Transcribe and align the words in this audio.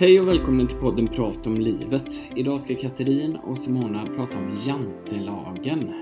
Hej 0.00 0.20
och 0.20 0.28
välkommen 0.28 0.66
till 0.66 0.78
podden 0.78 1.08
Prat 1.08 1.46
om 1.46 1.56
livet. 1.56 2.22
Idag 2.34 2.60
ska 2.60 2.74
Katrin 2.74 3.36
och 3.36 3.58
Simona 3.58 4.06
prata 4.16 4.38
om 4.38 4.56
jantelagen. 4.66 5.92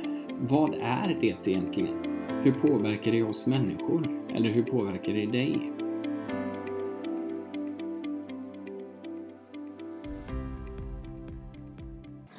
Vad 0.48 0.74
är 0.74 1.18
det 1.20 1.48
egentligen? 1.50 1.94
Hur 2.42 2.52
påverkar 2.52 3.12
det 3.12 3.22
oss 3.22 3.46
människor? 3.46 4.08
Eller 4.34 4.50
hur 4.50 4.62
påverkar 4.62 5.12
det 5.12 5.26
dig? 5.26 5.72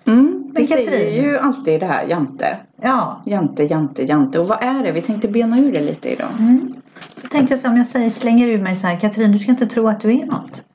Mm, 0.06 0.52
vi 0.56 0.68
säger 0.68 1.24
ju 1.24 1.38
alltid 1.38 1.80
det 1.80 1.86
här 1.86 2.10
jante. 2.10 2.58
Ja. 2.82 3.22
Jante, 3.26 3.64
jante, 3.64 4.04
jante. 4.04 4.40
Och 4.40 4.48
vad 4.48 4.64
är 4.64 4.84
det? 4.84 4.92
Vi 4.92 5.02
tänkte 5.02 5.28
bena 5.28 5.60
ur 5.60 5.72
det 5.72 5.82
lite 5.82 6.10
idag. 6.10 6.32
Mm. 6.40 6.74
Då 7.22 7.28
tänkte 7.28 7.54
jag 7.54 7.60
så 7.60 7.68
här, 7.68 7.74
om 7.74 7.78
jag 7.78 7.88
säger, 7.88 8.10
slänger 8.10 8.48
ur 8.48 8.62
mig 8.62 8.76
så 8.76 8.88
här, 8.88 9.00
Katrin 9.00 9.32
du 9.32 9.40
ska 9.40 9.52
inte 9.52 9.68
tro 9.68 9.88
att 9.88 10.02
du 10.02 10.12
är 10.12 10.26
något. 10.26 10.66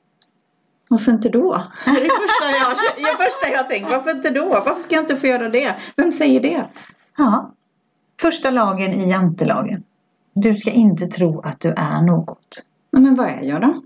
Varför 0.89 1.11
inte 1.11 1.29
då? 1.29 1.71
Det 1.85 1.91
är 1.91 2.03
det 2.03 2.09
första 2.09 2.45
jag, 2.59 2.77
det 2.97 3.23
första 3.23 3.49
jag 3.49 3.69
tänkt. 3.69 3.89
Varför 3.89 4.11
inte 4.11 4.29
då? 4.29 4.49
Varför 4.49 4.81
ska 4.81 4.95
jag 4.95 5.03
inte 5.03 5.15
få 5.15 5.27
göra 5.27 5.49
det? 5.49 5.75
Vem 5.95 6.11
säger 6.11 6.39
det? 6.39 6.65
Ja. 7.17 7.51
Första 8.21 8.51
lagen 8.51 8.93
i 8.93 9.09
jantelagen. 9.09 9.83
Du 10.33 10.55
ska 10.55 10.71
inte 10.71 11.07
tro 11.07 11.41
att 11.41 11.59
du 11.59 11.73
är 11.77 12.01
något. 12.01 12.63
Men 12.91 13.15
vad 13.15 13.27
är 13.27 13.41
jag 13.41 13.61
då? 13.61 13.81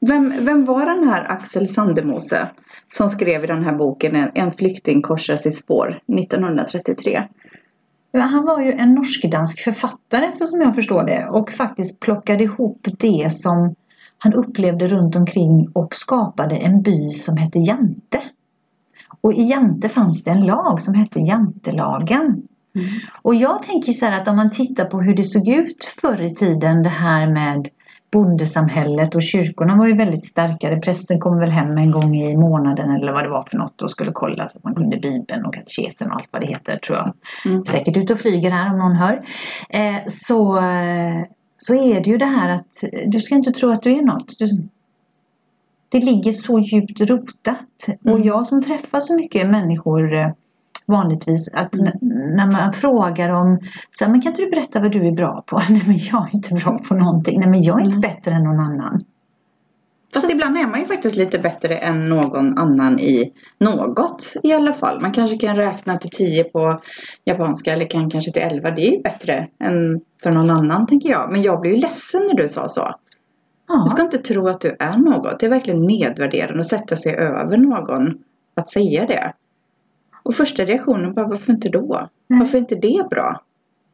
Vem, 0.00 0.32
vem 0.40 0.64
var 0.64 0.86
den 0.86 1.08
här 1.08 1.30
Axel 1.30 1.68
Sandemose 1.68 2.48
som 2.88 3.08
skrev 3.08 3.44
i 3.44 3.46
den 3.46 3.64
här 3.64 3.72
boken 3.72 4.30
En, 4.34 4.52
flykting 4.52 5.02
korsar 5.02 5.36
sitt 5.36 5.56
spår 5.56 6.00
1933? 6.18 7.28
Ja, 8.12 8.20
Han 8.20 8.44
var 8.44 8.60
ju 8.60 8.72
en 8.72 8.94
norsk-dansk 8.94 9.60
författare 9.60 10.32
så 10.32 10.46
som 10.46 10.60
jag 10.60 10.74
förstår 10.74 11.04
det 11.04 11.28
och 11.28 11.52
faktiskt 11.52 12.00
plockade 12.00 12.44
ihop 12.44 12.86
det 12.98 13.34
som 13.34 13.74
han 14.24 14.34
upplevde 14.34 14.88
runt 14.88 15.16
omkring 15.16 15.68
och 15.72 15.94
skapade 15.94 16.56
en 16.56 16.82
by 16.82 17.12
som 17.12 17.36
hette 17.36 17.58
Jante. 17.58 18.22
Och 19.20 19.32
i 19.32 19.42
Jante 19.42 19.88
fanns 19.88 20.24
det 20.24 20.30
en 20.30 20.46
lag 20.46 20.80
som 20.80 20.94
hette 20.94 21.20
Jantelagen. 21.20 22.42
Och 23.22 23.34
jag 23.34 23.62
tänker 23.62 23.92
så 23.92 24.06
här 24.06 24.20
att 24.20 24.28
om 24.28 24.36
man 24.36 24.50
tittar 24.50 24.84
på 24.84 25.00
hur 25.00 25.16
det 25.16 25.22
såg 25.22 25.48
ut 25.48 25.84
förr 26.00 26.22
i 26.22 26.34
tiden 26.34 26.82
det 26.82 26.88
här 26.88 27.30
med 27.30 27.68
bondesamhället 28.12 29.14
och 29.14 29.22
kyrkorna 29.22 29.76
var 29.76 29.86
ju 29.86 29.96
väldigt 29.96 30.24
starkare. 30.24 30.80
Prästen 30.80 31.20
kom 31.20 31.38
väl 31.38 31.50
hem 31.50 31.78
en 31.78 31.90
gång 31.90 32.16
i 32.16 32.36
månaden 32.36 32.90
eller 32.90 33.12
vad 33.12 33.24
det 33.24 33.30
var 33.30 33.44
för 33.50 33.56
något 33.56 33.82
och 33.82 33.90
skulle 33.90 34.10
kolla 34.12 34.48
så 34.48 34.58
att 34.58 34.64
man 34.64 34.74
kunde 34.74 34.96
bibeln 34.96 35.44
och 35.46 35.54
katekesen 35.54 36.10
och 36.10 36.16
allt 36.16 36.28
vad 36.30 36.42
det 36.42 36.46
heter 36.46 36.76
tror 36.76 36.98
jag. 36.98 37.12
Mm. 37.44 37.64
Säkert 37.64 37.96
ute 37.96 38.12
och 38.12 38.18
flyger 38.18 38.50
här 38.50 38.72
om 38.72 38.78
någon 38.78 38.96
hör. 38.96 39.24
Eh, 39.68 40.06
så, 40.08 40.58
eh, 40.58 41.22
så 41.66 41.74
är 41.74 42.00
det 42.00 42.10
ju 42.10 42.16
det 42.18 42.24
här 42.24 42.48
att 42.48 42.84
du 43.06 43.20
ska 43.20 43.34
inte 43.34 43.52
tro 43.52 43.70
att 43.70 43.82
du 43.82 43.92
är 43.92 44.02
något. 44.02 44.38
Du, 44.38 44.68
det 45.88 46.00
ligger 46.00 46.32
så 46.32 46.58
djupt 46.58 47.00
rotat. 47.00 47.88
Och 48.04 48.10
Mm. 48.10 48.22
jag 48.22 48.46
som 48.46 48.62
träffar 48.62 49.00
så 49.00 49.14
mycket 49.14 49.50
människor 49.50 50.14
eh, 50.14 50.28
vanligtvis 50.86 51.48
att 51.52 51.74
Mm. 51.74 51.92
när 52.36 52.52
man 52.52 52.72
frågar 52.72 53.30
om 53.30 53.58
så 53.98 54.04
här, 54.04 54.12
men 54.12 54.20
kan 54.22 54.32
inte 54.32 54.42
du 54.42 54.50
berätta 54.50 54.80
vad 54.80 54.92
du 54.92 55.06
är 55.06 55.12
bra 55.12 55.42
på? 55.46 55.58
Nej 55.70 55.82
men 55.86 55.96
jag 55.98 56.22
är 56.28 56.34
inte 56.34 56.54
bra 56.54 56.78
på 56.88 56.94
någonting. 56.94 57.40
Nej 57.40 57.48
men 57.48 57.62
jag 57.62 57.80
är 57.80 57.84
inte 57.84 57.96
Mm. 57.96 58.00
bättre 58.00 58.32
än 58.34 58.44
någon 58.44 58.60
annan. 58.60 59.04
Fast 60.14 60.30
ibland 60.30 60.56
är 60.56 60.66
man 60.66 60.80
ju 60.80 60.86
faktiskt 60.86 61.16
lite 61.16 61.38
bättre 61.38 61.76
än 61.76 62.08
någon 62.08 62.58
annan 62.58 62.98
i 62.98 63.32
något 63.58 64.34
i 64.42 64.52
alla 64.52 64.74
fall. 64.74 65.00
Man 65.00 65.12
kanske 65.12 65.38
kan 65.38 65.56
räkna 65.56 65.98
till 65.98 66.10
10 66.10 66.44
på 66.44 66.80
japanska 67.24 67.72
eller 67.72 67.90
kan 67.90 68.10
kanske 68.10 68.32
till 68.32 68.42
11. 68.42 68.70
Det 68.70 68.86
är 68.86 68.90
ju 68.90 69.02
bättre 69.02 69.48
än 69.60 70.00
för 70.22 70.30
någon 70.30 70.50
annan 70.50 70.86
tänker 70.86 71.08
jag. 71.08 71.32
Men 71.32 71.42
jag 71.42 71.60
blev 71.60 71.74
ju 71.74 71.80
ledsen 71.80 72.20
när 72.26 72.42
du 72.42 72.48
sa 72.48 72.68
så. 72.68 72.94
Ja. 73.68 73.82
Du 73.84 73.90
ska 73.90 74.02
inte 74.02 74.18
tro 74.18 74.48
att 74.48 74.60
du 74.60 74.76
är 74.78 74.96
något. 74.96 75.40
Det 75.40 75.46
är 75.46 75.50
verkligen 75.50 75.86
nedvärderande 75.86 76.60
att 76.60 76.68
sätta 76.68 76.96
sig 76.96 77.14
över 77.14 77.56
någon 77.56 78.18
att 78.54 78.70
säga 78.70 79.06
det. 79.06 79.32
Och 80.22 80.34
första 80.34 80.64
reaktionen 80.64 81.14
bara, 81.14 81.26
varför 81.26 81.52
inte 81.52 81.68
då? 81.68 82.08
Nej. 82.26 82.38
Varför 82.38 82.58
är 82.58 82.60
inte 82.60 82.74
det 82.74 83.06
bra? 83.10 83.42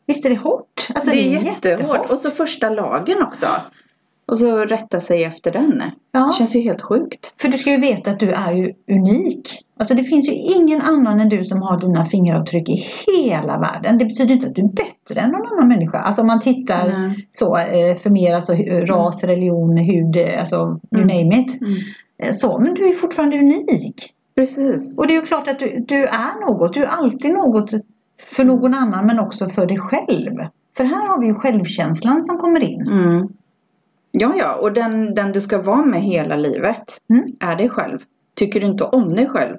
Visst 0.06 0.24
är 0.24 0.30
det 0.30 0.36
hårt? 0.36 0.88
Alltså, 0.94 1.10
det 1.10 1.36
är 1.36 1.44
jättehårt. 1.44 2.10
Och 2.10 2.18
så 2.18 2.30
första 2.30 2.70
lagen 2.70 3.22
också. 3.22 3.46
Och 4.30 4.38
så 4.38 4.56
rätta 4.56 5.00
sig 5.00 5.24
efter 5.24 5.52
den. 5.52 5.78
Det 5.78 5.90
Ja. 6.12 6.34
känns 6.38 6.56
ju 6.56 6.60
helt 6.60 6.82
sjukt. 6.82 7.34
För 7.40 7.48
du 7.48 7.58
ska 7.58 7.70
ju 7.70 7.80
veta 7.80 8.10
att 8.10 8.20
du 8.20 8.30
är 8.30 8.52
ju 8.52 8.72
unik. 8.90 9.48
Alltså 9.78 9.94
det 9.94 10.04
finns 10.04 10.28
ju 10.28 10.32
ingen 10.32 10.80
annan 10.80 11.20
än 11.20 11.28
du 11.28 11.44
som 11.44 11.62
har 11.62 11.80
dina 11.80 12.04
fingeravtryck 12.04 12.68
i 12.68 12.84
hela 13.06 13.58
världen. 13.58 13.98
Det 13.98 14.04
betyder 14.04 14.34
inte 14.34 14.46
att 14.46 14.54
du 14.54 14.62
är 14.62 14.68
bättre 14.68 15.20
än 15.20 15.30
någon 15.30 15.46
annan 15.46 15.68
människa. 15.68 15.98
Alltså 15.98 16.20
om 16.20 16.26
man 16.26 16.40
tittar 16.40 16.88
Mm. 16.90 17.12
så 17.30 17.56
eh, 17.56 17.96
för 17.96 18.10
mer 18.10 18.34
alltså 18.34 18.52
ras, 18.86 19.24
religion, 19.24 19.76
hud, 19.76 20.16
eh, 20.16 20.40
alltså 20.40 20.56
you 20.94 21.02
Mm. 21.02 21.06
name 21.06 21.38
it. 21.40 21.60
Mm. 21.60 21.74
Eh, 22.22 22.32
Så, 22.32 22.58
men 22.58 22.74
du 22.74 22.88
är 22.88 22.92
fortfarande 22.92 23.38
unik. 23.38 24.14
Precis. 24.34 24.98
Och 24.98 25.06
det 25.06 25.12
är 25.12 25.20
ju 25.20 25.22
klart 25.22 25.48
att 25.48 25.58
du, 25.58 25.84
du 25.88 26.04
är 26.06 26.40
något. 26.50 26.74
Du 26.74 26.82
är 26.82 26.86
alltid 26.86 27.32
något 27.32 27.70
för 28.22 28.44
någon 28.44 28.74
annan 28.74 29.06
men 29.06 29.18
också 29.18 29.48
för 29.48 29.66
dig 29.66 29.78
själv. 29.78 30.36
För 30.76 30.84
här 30.84 31.06
har 31.08 31.20
vi 31.20 31.26
ju 31.26 31.34
självkänslan 31.34 32.22
som 32.22 32.38
kommer 32.38 32.64
in. 32.64 32.80
Mm. 32.80 33.28
Ja, 34.12 34.34
ja. 34.38 34.54
Och 34.54 34.72
den, 34.72 35.14
den 35.14 35.32
du 35.32 35.40
ska 35.40 35.62
vara 35.62 35.84
med 35.84 36.02
hela 36.02 36.36
livet 36.36 37.00
Mm. 37.10 37.24
är 37.40 37.56
dig 37.56 37.68
själv. 37.68 37.98
Tycker 38.34 38.60
du 38.60 38.66
inte 38.66 38.84
om 38.84 39.08
dig 39.08 39.26
själv 39.26 39.56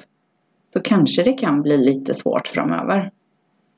så 0.73 0.79
kanske 0.81 1.23
det 1.23 1.34
kan 1.34 1.62
bli 1.62 1.78
lite 1.78 2.13
svårt 2.13 2.47
framöver. 2.47 3.11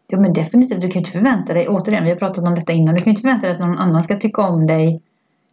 Ja 0.07 0.19
men 0.19 0.33
definitivt, 0.33 0.81
du 0.81 0.88
kan 0.88 0.94
ju 0.94 1.00
inte 1.00 1.12
förvänta 1.12 1.53
dig, 1.53 1.67
återigen 1.67 2.03
vi 2.03 2.09
har 2.09 2.17
pratat 2.17 2.44
om 2.44 2.56
detta 2.56 2.72
innan, 2.72 2.95
du 2.95 3.00
kan 3.00 3.06
ju 3.06 3.12
inte 3.12 3.22
förvänta 3.22 3.47
dig 3.47 3.56
att 3.56 3.62
någon 3.62 3.78
annan 3.78 4.03
ska 4.03 4.19
tycka 4.19 4.41
om 4.41 4.67
dig 4.67 5.01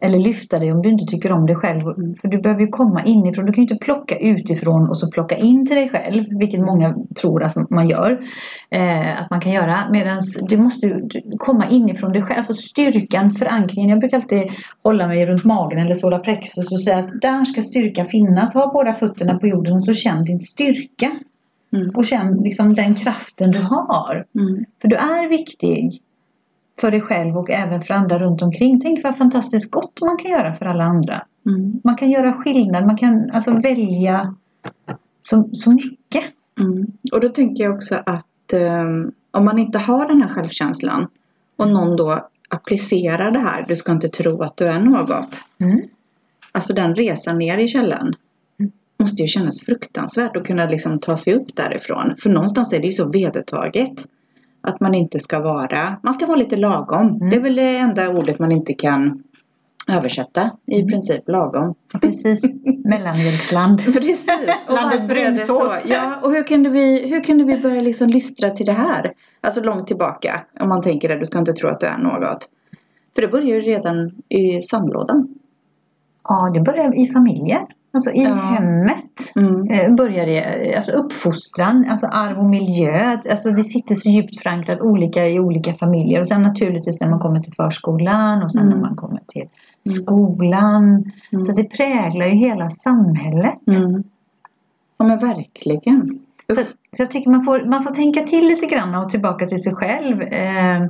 eller 0.01 0.19
lyfta 0.19 0.59
dig 0.59 0.71
om 0.71 0.81
du 0.81 0.89
inte 0.89 1.05
tycker 1.05 1.31
om 1.31 1.45
dig 1.45 1.55
själv. 1.55 1.81
För 2.21 2.27
du 2.27 2.41
behöver 2.41 2.61
ju 2.61 2.67
komma 2.67 3.05
inifrån, 3.05 3.45
du 3.45 3.53
kan 3.53 3.63
ju 3.63 3.69
inte 3.69 3.85
plocka 3.85 4.17
utifrån 4.17 4.89
och 4.89 4.97
så 4.97 5.11
plocka 5.11 5.37
in 5.37 5.65
till 5.65 5.75
dig 5.75 5.89
själv, 5.89 6.25
vilket 6.39 6.59
många 6.59 6.95
tror 7.21 7.43
att 7.43 7.69
man 7.69 7.89
gör. 7.89 8.21
Eh, 8.69 9.21
att 9.21 9.29
man 9.29 9.41
kan 9.41 9.51
göra, 9.51 9.89
medan 9.91 10.21
du 10.41 10.57
måste 10.57 11.01
komma 11.37 11.69
inifrån 11.69 12.11
dig 12.11 12.21
själv, 12.21 12.37
alltså 12.37 12.53
styrkan, 12.53 13.31
förankringen. 13.31 13.89
Jag 13.89 13.99
brukar 13.99 14.17
alltid 14.17 14.51
hålla 14.83 15.07
mig 15.07 15.25
runt 15.25 15.43
magen 15.43 15.79
eller 15.79 15.93
sola 15.93 16.19
plexus 16.19 16.71
och 16.71 16.79
säga 16.79 16.97
att 16.97 17.21
där 17.21 17.45
ska 17.45 17.61
styrkan 17.61 18.07
finnas. 18.07 18.53
Ha 18.53 18.71
båda 18.73 18.93
fötterna 18.93 19.39
på 19.39 19.47
jorden 19.47 19.73
och 19.73 19.83
så 19.83 19.93
känn 19.93 20.25
din 20.25 20.39
styrka. 20.39 21.11
Mm. 21.73 21.89
Och 21.89 22.05
känn 22.05 22.43
liksom 22.43 22.73
den 22.73 22.95
kraften 22.95 23.51
du 23.51 23.59
har. 23.59 24.25
Mm. 24.35 24.65
För 24.81 24.87
du 24.87 24.95
är 24.95 25.29
viktig 25.29 26.01
för 26.81 26.91
dig 26.91 27.01
själv 27.01 27.37
och 27.37 27.49
även 27.49 27.81
för 27.81 27.93
andra 27.93 28.19
runt 28.19 28.41
omkring. 28.41 28.79
Tänk 28.79 29.03
vad 29.03 29.17
fantastiskt 29.17 29.71
gott 29.71 30.01
man 30.01 30.17
kan 30.17 30.31
göra 30.31 30.53
för 30.53 30.65
alla 30.65 30.83
andra. 30.83 31.25
Mm. 31.45 31.81
Man 31.83 31.95
kan 31.95 32.11
göra 32.11 32.33
skillnad, 32.33 32.85
man 32.85 32.97
kan 32.97 33.31
alltså 33.31 33.53
välja 33.53 34.35
så, 35.21 35.49
så 35.53 35.71
mycket. 35.71 36.23
Mm. 36.59 36.87
Och 37.11 37.19
då 37.19 37.29
tänker 37.29 37.63
jag 37.63 37.75
också 37.75 37.95
att 38.05 38.53
ehm, 38.53 39.11
om 39.31 39.45
man 39.45 39.59
inte 39.59 39.79
har 39.79 40.07
den 40.07 40.21
här 40.21 40.29
självkänslan 40.29 41.07
och 41.55 41.67
någon 41.67 41.95
då 41.95 42.27
applicerar 42.49 43.31
det 43.31 43.39
här, 43.39 43.65
du 43.67 43.75
ska 43.75 43.91
inte 43.91 44.09
tro 44.09 44.43
att 44.43 44.57
du 44.57 44.65
är 44.65 44.79
något. 44.79 45.35
Mm. 45.59 45.81
Alltså 46.51 46.73
den 46.73 46.95
resan 46.95 47.37
ner 47.37 47.57
i 47.57 47.67
källan 47.67 48.15
Mm. 48.59 48.71
måste 48.97 49.21
ju 49.21 49.27
kännas 49.27 49.61
fruktansvärt 49.61 50.37
att 50.37 50.47
kunna 50.47 50.65
liksom 50.65 50.99
ta 50.99 51.17
sig 51.17 51.33
upp 51.33 51.55
därifrån. 51.55 52.15
För 52.17 52.29
någonstans 52.29 52.73
är 52.73 52.79
det 52.79 52.85
ju 52.85 52.91
så 52.91 53.09
vedertaget 53.09 54.05
att 54.61 54.79
man 54.79 54.93
inte 54.95 55.19
ska 55.19 55.39
vara, 55.39 55.97
man 56.03 56.13
ska 56.13 56.25
vara 56.25 56.37
lite 56.37 56.55
lagom. 56.57 57.07
Mm. 57.07 57.29
Det 57.29 57.35
är 57.35 57.39
väl 57.41 57.55
det 57.55 57.77
enda 57.77 58.09
ordet 58.09 58.39
man 58.39 58.51
inte 58.51 58.73
kan 58.73 59.23
översätta 59.89 60.51
i 60.65 60.75
Mm. 60.75 60.87
princip 60.87 61.29
lagom. 61.29 61.75
Precis, 62.01 62.41
mellanmjölksland. 62.85 63.83
Precis. 63.85 64.25
Och 64.67 64.73
varför 64.73 65.15
är 65.17 65.31
det 65.31 65.37
så? 65.37 65.71
Ja, 65.85 66.19
och 66.23 66.33
hur 66.33 66.43
kunde, 66.43 66.69
vi, 66.69 67.07
hur 67.09 67.23
kunde 67.23 67.43
vi 67.43 67.57
börja 67.57 67.81
liksom 67.81 68.07
lystra 68.07 68.49
till 68.49 68.65
det 68.65 68.71
här? 68.71 69.13
Alltså 69.41 69.61
långt 69.61 69.87
tillbaka. 69.87 70.41
Om 70.59 70.69
man 70.69 70.81
tänker 70.81 71.09
att 71.09 71.19
du 71.19 71.25
ska 71.25 71.39
inte 71.39 71.53
tro 71.53 71.69
att 71.69 71.79
du 71.79 71.85
är 71.85 71.97
något. 71.97 72.49
För 73.15 73.21
det 73.21 73.27
börjar 73.27 73.47
ju 73.47 73.61
redan 73.61 74.11
i 74.29 74.61
sandlådan. 74.61 75.27
Ja, 76.23 76.51
det 76.53 76.61
börjar 76.61 76.95
i 77.03 77.07
familjen. 77.11 77.61
Alltså 77.93 78.11
i 78.11 78.23
Ja. 78.23 78.33
hemmet. 78.33 79.35
Mm. 79.35 79.69
Eh, 79.69 79.95
börjar 79.95 80.25
det, 80.25 80.75
alltså 80.75 80.91
uppfostran, 80.91 81.85
alltså 81.89 82.05
arv 82.05 82.37
och 82.39 82.45
miljö. 82.45 83.17
Alltså 83.31 83.49
det 83.49 83.63
sitter 83.63 83.95
så 83.95 84.09
djupt 84.09 84.41
förankrat 84.41 84.81
olika 84.81 85.27
i 85.27 85.39
olika 85.39 85.73
familjer. 85.73 86.21
Och 86.21 86.27
sen 86.27 86.41
naturligtvis 86.43 87.01
när 87.01 87.09
man 87.09 87.19
kommer 87.19 87.39
till 87.39 87.53
förskolan 87.53 88.43
och 88.43 88.51
sen 88.51 88.61
Mm. 88.61 88.73
när 88.73 88.81
man 88.87 88.95
kommer 88.95 89.21
till 89.27 89.47
skolan. 89.83 90.83
Mm. 91.31 91.43
Så 91.43 91.51
det 91.55 91.63
präglar 91.63 92.25
ju 92.25 92.31
hela 92.35 92.69
samhället. 92.69 93.67
Mm. 93.67 94.03
Ja 94.97 95.05
men 95.05 95.19
verkligen. 95.19 96.19
Så. 96.55 96.61
Så 96.97 97.01
jag 97.03 97.11
tycker 97.11 97.29
man 97.29 97.43
får, 97.43 97.65
man 97.65 97.83
får 97.83 97.91
tänka 97.91 98.21
till 98.21 98.47
lite 98.47 98.65
grann 98.65 98.95
och 98.95 99.09
tillbaka 99.09 99.47
till 99.47 99.63
sig 99.63 99.73
själv. 99.75 100.21
Eh, 100.21 100.85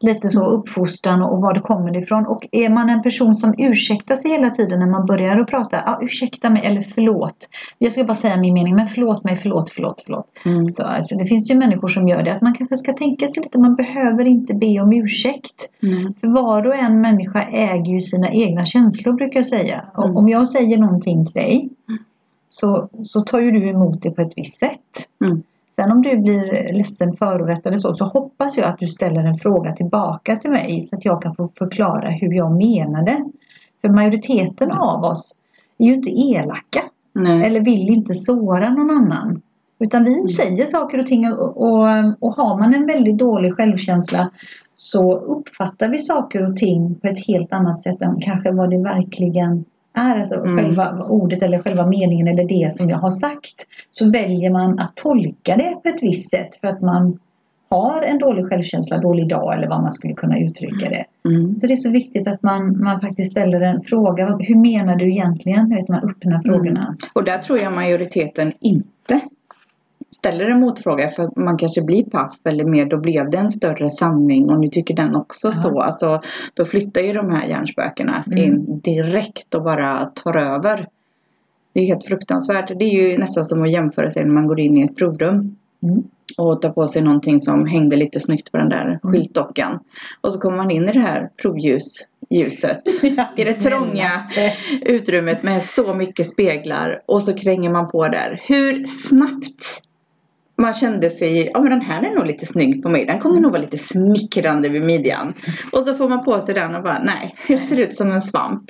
lite 0.00 0.28
så 0.28 0.50
uppfostran 0.50 1.22
och 1.22 1.40
var 1.40 1.54
det 1.54 1.60
kommer 1.60 1.96
ifrån. 1.96 2.26
Och 2.26 2.48
är 2.52 2.68
man 2.68 2.90
en 2.90 3.02
person 3.02 3.34
som 3.36 3.54
ursäktar 3.58 4.16
sig 4.16 4.30
hela 4.30 4.50
tiden 4.50 4.78
när 4.78 4.86
man 4.86 5.06
börjar 5.06 5.38
att 5.38 5.46
prata. 5.46 5.82
Ja, 5.86 5.98
ursäkta 6.02 6.50
mig 6.50 6.62
eller 6.64 6.80
förlåt. 6.80 7.48
Jag 7.78 7.92
ska 7.92 8.04
bara 8.04 8.14
säga 8.14 8.36
min 8.36 8.54
mening. 8.54 8.74
Men 8.74 8.86
förlåt 8.88 9.24
mig, 9.24 9.36
förlåt, 9.36 9.70
förlåt, 9.70 10.02
förlåt. 10.06 10.26
Mm. 10.44 10.72
Så, 10.72 10.82
alltså, 10.82 11.14
det 11.16 11.24
finns 11.24 11.50
ju 11.50 11.54
människor 11.54 11.88
som 11.88 12.08
gör 12.08 12.22
det. 12.22 12.32
Att 12.32 12.42
man 12.42 12.54
kanske 12.54 12.76
ska 12.76 12.92
tänka 12.92 13.28
sig 13.28 13.42
lite. 13.42 13.58
Man 13.58 13.74
behöver 13.76 14.24
inte 14.24 14.54
be 14.54 14.80
om 14.80 14.92
ursäkt. 14.92 15.68
Mm. 15.82 16.14
För 16.20 16.28
var 16.28 16.66
och 16.66 16.74
en 16.74 17.00
människa 17.00 17.42
äger 17.42 17.92
ju 17.92 18.00
sina 18.00 18.30
egna 18.30 18.64
känslor 18.64 19.12
brukar 19.12 19.38
jag 19.38 19.46
säga. 19.46 19.84
Och 19.96 20.04
Mm. 20.04 20.16
om 20.16 20.28
jag 20.28 20.48
säger 20.48 20.78
någonting 20.78 21.26
till 21.26 21.34
dig 21.34 21.68
så, 22.52 22.88
så 23.02 23.20
tar 23.20 23.40
ju 23.40 23.50
du 23.50 23.68
emot 23.68 24.02
det 24.02 24.10
på 24.10 24.22
ett 24.22 24.32
visst 24.36 24.60
sätt. 24.60 25.08
Mm. 25.24 25.42
Sen 25.76 25.92
om 25.92 26.02
du 26.02 26.16
blir 26.16 26.72
ledsen, 26.72 27.16
förorättad 27.16 27.66
eller 27.66 27.76
så, 27.76 27.94
så 27.94 28.04
hoppas 28.04 28.56
jag 28.56 28.66
att 28.66 28.78
du 28.78 28.88
ställer 28.88 29.24
en 29.24 29.38
fråga 29.38 29.72
tillbaka 29.72 30.36
till 30.36 30.50
mig 30.50 30.82
så 30.82 30.96
att 30.96 31.04
jag 31.04 31.22
kan 31.22 31.34
få 31.34 31.48
förklara 31.48 32.10
hur 32.10 32.32
jag 32.32 32.52
menade. 32.52 33.24
För 33.80 33.88
majoriteten 33.88 34.72
av 34.72 35.04
oss 35.04 35.36
är 35.78 35.84
ju 35.84 35.94
inte 35.94 36.10
elaka 36.10 36.82
Nej. 37.12 37.46
eller 37.46 37.60
vill 37.60 37.88
inte 37.88 38.14
såra 38.14 38.70
någon 38.70 38.90
annan. 38.90 39.42
Utan 39.78 40.04
vi 40.04 40.28
säger 40.28 40.66
saker 40.66 40.98
och 40.98 41.06
ting 41.06 41.32
och, 41.32 41.56
och, 41.56 41.86
och 42.18 42.34
har 42.34 42.58
man 42.58 42.74
en 42.74 42.86
väldigt 42.86 43.18
dålig 43.18 43.54
självkänsla 43.54 44.30
så 44.74 45.14
uppfattar 45.14 45.88
vi 45.88 45.98
saker 45.98 46.50
och 46.50 46.56
ting 46.56 46.94
på 46.94 47.06
ett 47.06 47.26
helt 47.26 47.52
annat 47.52 47.80
sätt 47.80 48.02
än 48.02 48.20
kanske 48.20 48.50
vad 48.50 48.70
det 48.70 48.78
verkligen 48.78 49.64
är. 50.00 50.18
Alltså 50.18 50.34
Mm. 50.34 50.56
själva 50.56 51.04
ordet 51.04 51.42
eller 51.42 51.58
själva 51.58 51.86
meningen 51.86 52.28
eller 52.28 52.48
det 52.48 52.72
som 52.72 52.90
jag 52.90 52.98
har 52.98 53.10
sagt. 53.10 53.66
Så 53.90 54.10
väljer 54.10 54.50
man 54.50 54.78
att 54.78 54.96
tolka 54.96 55.56
det 55.56 55.74
på 55.82 55.88
ett 55.88 56.02
visst 56.02 56.30
sätt 56.30 56.54
för 56.60 56.68
att 56.68 56.80
man 56.80 57.18
har 57.70 58.02
en 58.02 58.18
dålig 58.18 58.48
självkänsla, 58.48 58.98
dålig 58.98 59.28
dag 59.28 59.54
eller 59.54 59.68
vad 59.68 59.82
man 59.82 59.92
skulle 59.92 60.14
kunna 60.14 60.38
uttrycka 60.38 60.88
det. 60.88 61.04
Mm. 61.28 61.54
Så 61.54 61.66
det 61.66 61.72
är 61.72 61.76
så 61.76 61.90
viktigt 61.90 62.28
att 62.28 62.42
man, 62.42 62.80
man 62.82 63.00
faktiskt 63.00 63.30
ställer 63.30 63.60
en 63.60 63.82
fråga. 63.82 64.36
Hur 64.40 64.56
menar 64.56 64.96
du 64.96 65.10
egentligen? 65.10 65.68
Vet, 65.68 65.88
man 65.88 66.10
öppnar 66.10 66.42
frågorna. 66.42 66.96
Och 67.12 67.24
där 67.24 67.38
tror 67.38 67.58
jag 67.58 67.72
majoriteten 67.72 68.52
inte 68.60 69.20
ställer 70.16 70.44
en 70.50 70.60
motfråga 70.60 71.08
för 71.08 71.40
man 71.40 71.58
kanske 71.58 71.82
blir 71.82 72.04
paff 72.04 72.34
eller 72.44 72.64
mer 72.64 72.86
då 72.86 72.96
blev 72.96 73.30
det 73.30 73.38
en 73.38 73.50
större 73.50 73.90
sanning 73.90 74.50
och 74.50 74.60
nu 74.60 74.68
tycker 74.68 74.94
den 74.94 75.16
också 75.16 75.48
Ja. 75.48 75.52
så. 75.52 75.80
Alltså, 75.80 76.20
då 76.54 76.64
flyttar 76.64 77.00
ju 77.00 77.12
de 77.12 77.30
här 77.30 77.46
hjärnspökena 77.46 78.24
Mm. 78.26 78.38
in 78.38 78.80
direkt 78.80 79.54
och 79.54 79.62
bara 79.62 80.06
tar 80.06 80.36
över. 80.36 80.86
Det 81.72 81.80
är 81.80 81.86
helt 81.86 82.04
fruktansvärt. 82.04 82.68
Det 82.78 82.84
är 82.84 83.02
ju 83.10 83.18
nästan 83.18 83.44
som 83.44 83.62
att 83.62 83.70
jämföra 83.70 84.10
sig 84.10 84.24
när 84.24 84.32
man 84.32 84.46
går 84.46 84.60
in 84.60 84.76
i 84.76 84.82
ett 84.82 84.96
provrum 84.96 85.56
Mm. 85.82 86.02
och 86.38 86.62
tar 86.62 86.70
på 86.70 86.86
sig 86.86 87.02
någonting 87.02 87.40
som 87.40 87.66
hängde 87.66 87.96
lite 87.96 88.20
snyggt 88.20 88.52
på 88.52 88.58
den 88.58 88.68
där 88.68 88.84
Mm. 88.86 88.98
skyltdockan. 89.02 89.78
Och 90.20 90.32
så 90.32 90.40
kommer 90.40 90.56
man 90.56 90.70
in 90.70 90.88
i 90.88 90.92
det 90.92 91.00
här 91.00 91.28
provljusljuset. 91.42 92.82
I 93.36 93.44
det 93.44 93.54
trånga 93.54 94.10
utrymmet 94.82 95.42
med 95.42 95.62
så 95.62 95.94
mycket 95.94 96.28
speglar 96.30 97.02
och 97.06 97.22
så 97.22 97.34
kränger 97.34 97.70
man 97.70 97.90
på 97.90 98.08
där. 98.08 98.40
Hur 98.48 98.82
snabbt 98.84 99.82
man 100.60 100.74
kände 100.74 101.10
sig, 101.10 101.50
ja 101.54 101.60
men 101.60 101.70
den 101.70 101.80
här 101.80 102.02
är 102.02 102.14
nog 102.14 102.26
lite 102.26 102.46
snygg 102.46 102.82
på 102.82 102.88
mig. 102.88 103.06
Den 103.06 103.18
kommer 103.18 103.40
nog 103.40 103.52
vara 103.52 103.62
lite 103.62 103.78
smickrande 103.78 104.68
vid 104.68 104.84
midjan. 104.84 105.34
Och 105.72 105.82
så 105.82 105.94
får 105.94 106.08
man 106.08 106.24
på 106.24 106.40
sig 106.40 106.54
den 106.54 106.74
och 106.74 106.82
bara, 106.82 107.02
nej, 107.02 107.36
jag 107.48 107.62
ser 107.62 107.80
ut 107.80 107.96
som 107.96 108.10
en 108.10 108.20
svamp. 108.20 108.62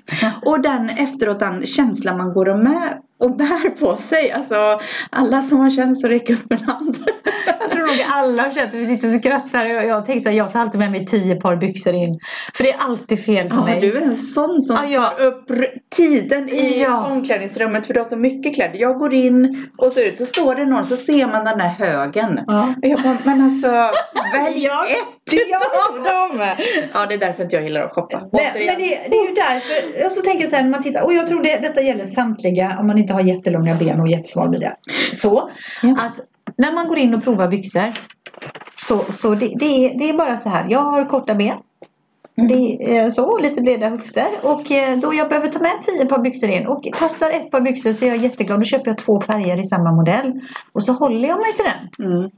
Och 0.43 0.63
den 0.63 0.91
efteråt, 0.91 1.41
den 1.41 1.67
känslan 1.67 2.19
man 2.19 2.33
går 2.33 2.49
och 2.49 2.59
med 2.59 2.99
och 3.21 3.37
bär 3.37 3.71
på 3.71 3.97
sig. 3.97 4.31
Alltså 4.33 4.81
alla 5.11 5.43
som 5.43 5.61
har 5.61 5.71
känt 5.71 6.01
så 6.01 6.09
räcker 6.09 6.35
upp 6.35 6.53
en 6.53 6.63
hand. 6.65 6.97
Jag 7.61 7.71
tror 7.71 7.81
nog 7.87 8.05
alla 8.13 8.43
har 8.43 8.51
känt 8.51 8.75
vi 8.75 8.87
sitter 8.87 9.15
och 9.15 9.21
skrattar. 9.21 9.65
Jag, 9.65 9.87
jag 9.87 10.07
tänkte 10.07 10.23
så 10.23 10.29
här, 10.31 10.37
jag 10.37 10.53
tar 10.53 10.61
alltid 10.61 10.79
med 10.79 10.91
mig 10.91 11.07
tio 11.07 11.37
par 11.37 11.57
byxor 11.57 11.95
in. 11.95 12.19
För 12.55 12.65
det 12.65 12.71
är 12.73 12.79
alltid 12.81 13.25
fel 13.25 13.49
på 13.51 13.57
Ja, 13.57 13.65
mig. 13.65 13.81
du 13.81 13.97
är 13.97 14.01
en 14.03 14.17
sån 14.17 14.61
som 14.63 14.77
Ja, 14.77 14.85
ja. 14.87 15.03
tar 15.19 15.25
upp 15.27 15.51
tiden 15.97 16.49
i 16.49 16.83
Ja. 16.83 17.07
omklädningsrummet 17.13 17.87
för 17.87 17.95
du 17.95 18.01
har 18.01 18.05
så 18.05 18.17
mycket 18.17 18.55
kläder. 18.55 18.79
Jag 18.79 18.99
går 18.99 19.15
in 19.15 19.67
och 19.79 19.93
så, 19.93 20.01
ut, 20.01 20.19
så 20.19 20.27
står 20.27 20.55
det 20.55 20.65
någon 20.67 20.85
så 20.87 20.97
ser 20.97 21.27
man 21.27 21.45
den 21.45 21.59
där 21.59 21.69
högen. 21.69 22.41
Ja. 22.47 22.75
Och 22.83 22.89
jag 22.89 23.03
bara, 23.03 23.17
men 23.25 23.45
alltså 23.45 23.69
välj 24.33 24.65
Ja. 24.65 24.85
Ett 25.37 25.91
av 25.91 25.97
dem. 26.03 26.47
Ja, 26.95 27.07
det 27.07 27.15
är 27.15 27.19
därför 27.19 27.43
inte 27.43 27.57
jag 27.57 27.63
gillar 27.65 27.81
att 27.83 27.93
shoppa. 27.93 28.19
Men, 28.33 28.41
Återigen. 28.41 28.67
men 28.67 28.77
det, 28.79 28.89
det 29.11 29.17
är 29.17 29.29
ju 29.29 29.35
därför, 29.35 30.07
och 30.07 30.13
så 30.13 30.23
tänker 30.23 30.41
jag 30.45 30.51
så 30.51 30.57
här 30.57 30.63
när 30.63 30.71
man 30.71 30.83
tittar, 30.83 31.03
och 31.05 31.13
jag 31.13 31.27
tror 31.27 31.43
det, 31.43 31.57
detta 31.59 31.83
gäller 31.83 32.05
samtliga 32.05 32.77
om 32.81 32.87
man 32.87 32.99
inte 32.99 33.13
har 33.13 33.21
jättelånga 33.21 33.75
ben 33.75 34.01
och 34.01 34.09
jättesval 34.09 34.51
midja. 34.51 34.77
Så 35.13 35.51
Ja. 35.83 35.89
att 35.99 36.21
när 36.57 36.73
man 36.73 36.89
går 36.89 36.99
in 36.99 37.15
och 37.15 37.25
provar 37.25 37.49
byxor 37.49 37.93
så, 38.89 38.99
så 39.13 39.35
det, 39.35 39.53
det, 39.59 39.65
är, 39.87 39.99
det 39.99 40.09
är 40.09 40.13
bara 40.13 40.37
så 40.37 40.49
här, 40.49 40.67
jag 40.71 40.81
har 40.83 41.05
korta 41.05 41.35
ben. 41.35 41.57
Det 42.49 42.97
är 42.99 43.11
så, 43.11 43.39
lite 43.39 43.61
breda 43.61 43.89
höfter 43.89 44.27
och 44.43 44.71
eh, 44.71 44.99
då 44.99 45.15
jag 45.15 45.29
behöver 45.29 45.49
ta 45.49 45.59
med 45.59 45.83
tio 45.83 46.07
par 46.07 46.19
byxor 46.19 46.49
in 46.51 46.67
och 46.67 46.87
passar 46.99 47.31
ett 47.31 47.51
par 47.51 47.61
byxor 47.61 47.93
så 47.93 48.05
är 48.05 48.09
jag 48.09 48.17
jätteglad. 48.17 48.61
Då 48.61 48.65
köper 48.65 48.91
jag 48.91 48.99
två 48.99 49.21
färger 49.21 49.59
i 49.61 49.65
samma 49.65 49.93
modell 49.93 50.41
och 50.73 50.83
så 50.83 50.93
håller 50.93 51.29
jag 51.29 51.39
mig 51.41 51.53
till 51.53 51.65
den. 51.65 52.07
Mm. 52.13 52.31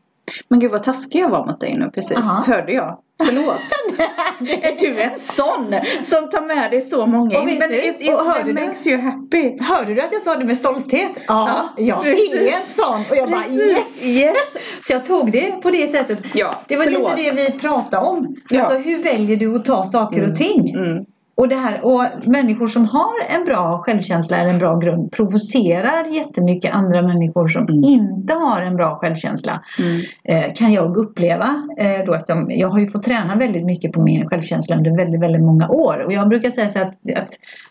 Men 0.48 0.60
gud 0.60 0.70
vad 0.70 0.82
taskig 0.82 1.20
jag 1.20 1.28
var 1.30 1.46
mot 1.46 1.60
dig 1.60 1.76
nu 1.78 1.90
precis. 1.94 2.16
Aha. 2.16 2.44
Hörde 2.46 2.72
jag? 2.72 2.98
Förlåt. 3.26 3.54
är 4.64 4.80
du 4.80 5.00
en 5.00 5.18
sån 5.18 5.74
som 6.04 6.30
tar 6.30 6.46
med 6.46 6.70
dig 6.70 6.80
så 6.80 7.06
många 7.06 7.38
Och 7.40 7.48
in? 7.48 7.58
Men 7.58 7.68
du, 7.68 7.76
it, 7.88 7.96
it, 8.00 8.14
och 8.14 8.24
hörde 8.24 8.52
du? 8.52 8.66
makes 8.66 8.86
you 8.86 9.00
happy. 9.00 9.58
Hörde 9.60 9.94
du 9.94 10.00
att 10.02 10.12
jag 10.12 10.22
sa 10.22 10.34
det 10.36 10.44
med 10.44 10.56
stolthet? 10.56 11.10
Ja, 11.26 11.74
Ja, 11.76 11.84
jag 11.84 12.02
precis. 12.02 12.32
är 12.34 12.46
en 12.46 12.66
sån 12.76 13.00
och 13.10 13.16
jag 13.16 13.30
bara 13.30 13.46
yes! 13.48 13.78
yes. 14.02 14.36
Så 14.82 14.92
jag 14.92 15.04
tog 15.04 15.32
det 15.32 15.50
på 15.62 15.70
det 15.70 15.86
sättet. 15.92 16.22
Ja, 16.34 16.54
Det 16.68 16.76
var 16.76 16.84
förlåt. 16.84 17.18
lite 17.18 17.30
det 17.34 17.52
vi 17.52 17.58
pratade 17.58 18.06
om. 18.06 18.36
Ja. 18.48 18.62
Alltså 18.62 18.78
hur 18.78 19.02
väljer 19.02 19.36
du 19.36 19.56
att 19.56 19.64
ta 19.64 19.84
saker 19.84 20.30
och 20.30 20.36
ting? 20.36 20.74
Mm. 20.74 21.04
Och, 21.34 21.48
det 21.48 21.56
här, 21.56 21.84
och 21.84 22.04
människor 22.26 22.66
som 22.66 22.86
har 22.86 23.12
en 23.28 23.44
bra 23.44 23.78
självkänsla 23.78 24.36
eller 24.36 24.50
en 24.50 24.58
bra 24.58 24.76
grund 24.76 25.12
provocerar 25.12 26.04
jättemycket 26.04 26.74
andra 26.74 27.02
människor 27.02 27.48
som 27.48 27.62
Mm. 27.62 27.84
inte 27.84 28.34
har 28.34 28.62
en 28.62 28.76
bra 28.76 28.96
självkänsla. 28.96 29.60
Mm. 29.78 30.00
Eh, 30.24 30.54
kan 30.54 30.72
jag 30.72 30.96
uppleva. 30.96 31.68
Eh, 31.78 32.04
då 32.06 32.14
eftersom 32.14 32.50
jag 32.50 32.68
har 32.68 32.78
ju 32.78 32.86
fått 32.86 33.02
träna 33.02 33.36
väldigt 33.36 33.64
mycket 33.64 33.92
på 33.92 34.02
min 34.02 34.28
självkänsla 34.28 34.76
under 34.76 34.96
väldigt, 34.96 35.20
väldigt 35.20 35.42
många 35.42 35.68
år. 35.68 35.98
Och 36.06 36.12
jag 36.12 36.28
brukar 36.28 36.50
säga 36.50 36.68
så 36.68 36.78
att, 36.78 36.94
att 37.16 37.30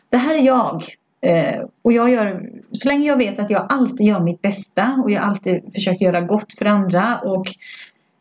det 0.09 0.17
här 0.17 0.35
är 0.35 0.41
jag. 0.45 0.83
Eh, 1.23 1.61
och 1.81 1.93
jag 1.93 2.09
gör, 2.09 2.41
så 2.71 2.89
länge 2.89 3.07
jag 3.07 3.17
vet 3.17 3.39
att 3.39 3.49
jag 3.49 3.65
alltid 3.69 4.07
gör 4.07 4.19
mitt 4.19 4.41
bästa 4.41 5.01
och 5.03 5.11
jag 5.11 5.23
alltid 5.23 5.63
försöker 5.73 6.05
göra 6.05 6.21
gott 6.21 6.53
för 6.59 6.65
andra 6.65 7.19
och, 7.19 7.47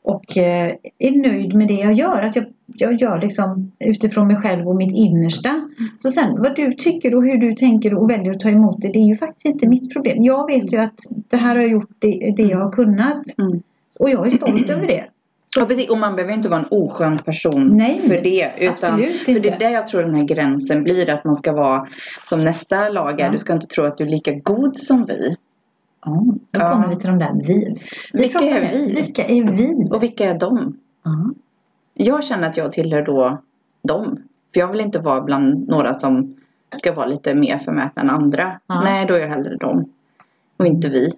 och 0.03 0.39
eh, 0.39 0.75
är 0.99 1.29
nöjd 1.29 1.55
med 1.55 1.69
det 1.69 1.75
jag 1.75 1.93
gör. 1.93 2.23
Att 2.23 2.37
jag, 2.37 2.45
jag 2.67 2.95
gör 2.95 3.21
liksom 3.21 3.73
utifrån 3.79 4.27
mig 4.27 4.37
själv 4.37 4.69
och 4.69 4.77
mitt 4.77 4.95
innersta. 4.95 5.69
Så 5.97 6.11
sen 6.11 6.43
vad 6.43 6.57
du 6.57 6.75
tycker 6.75 7.15
och 7.15 7.25
hur 7.25 7.39
du 7.39 7.55
tänker 7.55 7.95
och 7.95 8.11
väljer 8.11 8.35
att 8.35 8.41
ta 8.41 8.51
emot 8.51 8.83
det, 8.83 8.89
det 8.89 8.99
är 8.99 9.07
ju 9.07 9.17
faktiskt 9.17 9.47
inte 9.47 9.69
mitt 9.69 9.93
problem. 9.93 10.25
Jag 10.25 10.47
vet 10.47 10.73
ju 10.73 10.79
att 10.79 10.99
det 11.11 11.37
här 11.37 11.55
har 11.55 11.63
jag 11.63 11.71
gjort 11.71 11.91
det, 11.99 12.35
det 12.37 12.43
jag 12.43 12.59
har 12.59 12.73
kunnat. 12.73 13.39
Mm. 13.39 13.63
Och 13.99 14.11
jag 14.11 14.27
är 14.27 14.31
stolt 14.31 14.71
över 14.71 14.87
det. 14.87 15.05
Ja, 15.57 15.67
precis. 15.67 15.91
Och 15.91 15.99
man 15.99 16.17
behöver 16.17 16.35
inte 16.35 16.49
vara 16.49 16.61
en 16.61 16.67
oskön 16.71 17.19
person 17.19 17.77
Nej, 17.77 17.99
för 17.99 18.21
det. 18.23 18.53
Utan, 18.59 18.73
absolut 18.73 19.17
för 19.17 19.41
det 19.41 19.49
är 19.49 19.59
där 19.59 19.71
jag 19.71 19.87
tror 19.87 20.03
den 20.03 20.15
här 20.15 20.25
gränsen 20.25 20.83
blir. 20.83 21.11
Att 21.11 21.25
man 21.25 21.37
ska 21.37 21.53
vara 21.53 21.89
som 22.27 22.45
nästa 22.45 22.89
lag 22.89 23.21
är. 23.21 23.25
Ja. 23.25 23.33
Du 23.33 23.39
ska 23.39 23.53
inte 23.53 23.67
tro 23.67 23.85
att 23.85 23.99
du 23.99 24.05
är 24.05 24.09
lika 24.09 24.33
god 24.33 24.77
som 24.77 25.07
vi. 25.07 25.37
Ja, 26.05 26.25
då 26.51 26.61
kommer 26.61 26.89
vi 26.89 26.97
till 26.97 27.09
de 27.09 27.19
där 27.19 27.33
vi. 27.33 27.55
vi 28.13 28.19
Vilka 28.19 28.39
är 28.39 28.73
vi? 28.73 28.95
Vilka 28.95 29.25
är 29.25 29.43
vi? 29.43 29.89
Och 29.91 30.03
vilka 30.03 30.31
är 30.31 30.39
de? 30.39 30.77
Ja. 31.03 31.31
Jag 31.95 32.25
känner 32.25 32.49
att 32.49 32.57
jag 32.57 32.73
tillhör 32.73 33.03
då 33.03 33.39
dem. 33.83 34.23
För 34.55 34.61
jag 34.61 34.69
vill 34.69 34.81
inte 34.81 34.99
vara 34.99 35.21
bland 35.21 35.69
några 35.69 35.95
som 35.95 36.37
ska 36.77 36.93
vara 36.93 37.07
lite 37.07 37.35
mer 37.35 37.59
förmätna 37.59 38.03
än 38.03 38.11
andra. 38.11 38.61
Ja. 38.67 38.81
Nej, 38.85 39.07
då 39.07 39.15
är 39.15 39.21
jag 39.21 39.29
hellre 39.29 39.57
dem. 39.57 39.93
Och 40.57 40.67
inte 40.67 40.89
vi. 40.89 41.11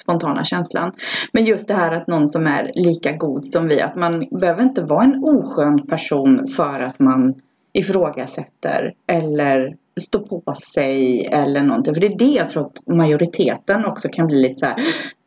Spontana 0.00 0.44
känslan. 0.44 0.92
Men 1.32 1.44
just 1.44 1.68
det 1.68 1.74
här 1.74 1.92
att 1.92 2.06
någon 2.06 2.28
som 2.28 2.46
är 2.46 2.72
lika 2.74 3.12
god 3.12 3.46
som 3.46 3.68
vi. 3.68 3.80
Att 3.80 3.96
man 3.96 4.26
behöver 4.30 4.62
inte 4.62 4.82
vara 4.82 5.04
en 5.04 5.24
oskön 5.24 5.86
person 5.86 6.46
för 6.46 6.82
att 6.82 6.98
man 6.98 7.34
ifrågasätter. 7.72 8.94
Eller 9.06 9.76
står 10.00 10.40
på 10.40 10.54
sig 10.74 11.26
eller 11.26 11.62
någonting. 11.62 11.94
För 11.94 12.00
det 12.00 12.06
är 12.06 12.18
det 12.18 12.24
jag 12.24 12.48
tror 12.48 12.66
att 12.66 12.86
majoriteten 12.86 13.84
också 13.84 14.08
kan 14.08 14.26
bli 14.26 14.36
lite 14.36 14.60
så 14.60 14.66
här. 14.66 14.84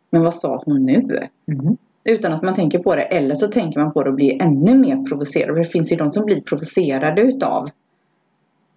Men 0.09 0.21
vad 0.21 0.33
sa 0.33 0.63
hon 0.65 0.85
nu? 0.85 1.27
Mm. 1.51 1.77
Utan 2.03 2.33
att 2.33 2.43
man 2.43 2.55
tänker 2.55 2.79
på 2.79 2.95
det. 2.95 3.01
Eller 3.01 3.35
så 3.35 3.47
tänker 3.47 3.79
man 3.79 3.93
på 3.93 4.03
det 4.03 4.09
och 4.09 4.15
blir 4.15 4.41
ännu 4.41 4.75
mer 4.75 5.05
provocerad. 5.09 5.47
För 5.47 5.55
det 5.55 5.65
finns 5.65 5.91
ju 5.91 5.95
de 5.95 6.11
som 6.11 6.25
blir 6.25 6.41
provocerade 6.41 7.21
utav 7.21 7.69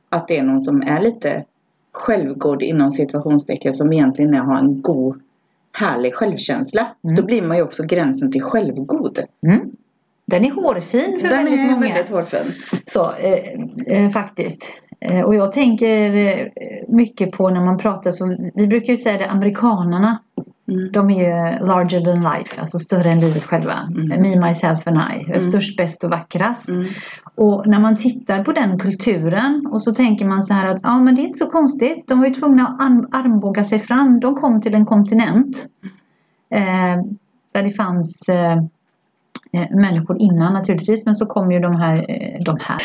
att 0.08 0.28
det 0.28 0.38
är 0.38 0.42
någon 0.42 0.60
som 0.60 0.82
är 0.82 1.00
lite 1.00 1.44
självgod 1.92 2.62
inom 2.62 2.90
situationstecken 2.90 3.74
som 3.74 3.92
egentligen 3.92 4.34
är, 4.34 4.38
har 4.38 4.58
en 4.58 4.82
god 4.82 5.20
härlig 5.72 6.14
självkänsla. 6.14 6.80
Mm. 7.04 7.16
Då 7.16 7.22
blir 7.22 7.42
man 7.42 7.56
ju 7.56 7.62
också 7.62 7.82
gränsen 7.82 8.32
till 8.32 8.42
självgod. 8.42 9.18
Mm. 9.46 9.70
Den 10.26 10.44
är 10.44 10.50
hårfin 10.50 11.20
för 11.20 11.28
Den 11.28 11.44
väldigt 11.44 11.60
är 11.60 11.64
många. 11.64 11.80
väldigt 11.80 12.08
hårfin. 12.08 12.52
Så, 12.86 13.12
eh, 13.12 13.44
eh, 13.86 14.10
faktiskt. 14.10 14.64
Eh, 15.00 15.20
och 15.20 15.34
jag 15.34 15.52
tänker 15.52 16.16
eh, 16.16 16.46
mycket 16.88 17.30
på 17.32 17.50
när 17.50 17.64
man 17.64 17.78
pratar 17.78 18.10
så, 18.10 18.50
vi 18.54 18.66
brukar 18.66 18.92
ju 18.92 18.96
säga 18.96 19.18
det, 19.18 19.30
amerikanarna. 19.30 20.18
Mm. 20.68 20.92
De 20.92 21.10
är 21.10 21.18
ju 21.18 21.66
larger 21.66 22.04
than 22.04 22.34
life, 22.34 22.60
alltså 22.60 22.78
större 22.78 23.10
än 23.10 23.20
livet 23.20 23.44
själva. 23.44 23.88
Mm. 23.96 24.22
Me, 24.22 24.46
myself 24.48 24.86
and 24.86 24.96
I. 24.96 25.24
Mm. 25.24 25.40
Störst, 25.40 25.76
bäst 25.76 26.04
och 26.04 26.10
vackrast. 26.10 26.68
Mm. 26.68 26.86
Och 27.34 27.66
när 27.66 27.78
man 27.78 27.96
tittar 27.96 28.44
på 28.44 28.52
den 28.52 28.78
kulturen 28.78 29.66
och 29.72 29.82
så 29.82 29.94
tänker 29.94 30.24
man 30.24 30.42
så 30.42 30.54
här 30.54 30.66
att 30.66 30.80
ja 30.82 30.98
men 31.00 31.14
det 31.14 31.22
är 31.22 31.26
inte 31.26 31.38
så 31.38 31.46
konstigt. 31.46 32.08
De 32.08 32.18
var 32.18 32.26
ju 32.26 32.34
tvungna 32.34 32.66
att 32.66 32.80
arm- 32.80 33.08
armbåga 33.12 33.64
sig 33.64 33.78
fram. 33.78 34.20
De 34.20 34.34
kom 34.34 34.60
till 34.60 34.74
en 34.74 34.86
kontinent. 34.86 35.56
Eh, 36.54 37.02
där 37.52 37.62
det 37.62 37.70
fanns 37.70 38.28
eh, 38.28 38.58
eh, 39.52 39.70
människor 39.70 40.20
innan 40.20 40.52
naturligtvis. 40.52 41.06
Men 41.06 41.14
så 41.14 41.26
kom 41.26 41.52
ju 41.52 41.58
de 41.58 41.76
här, 41.76 42.06
de 42.44 42.58
här. 42.60 42.78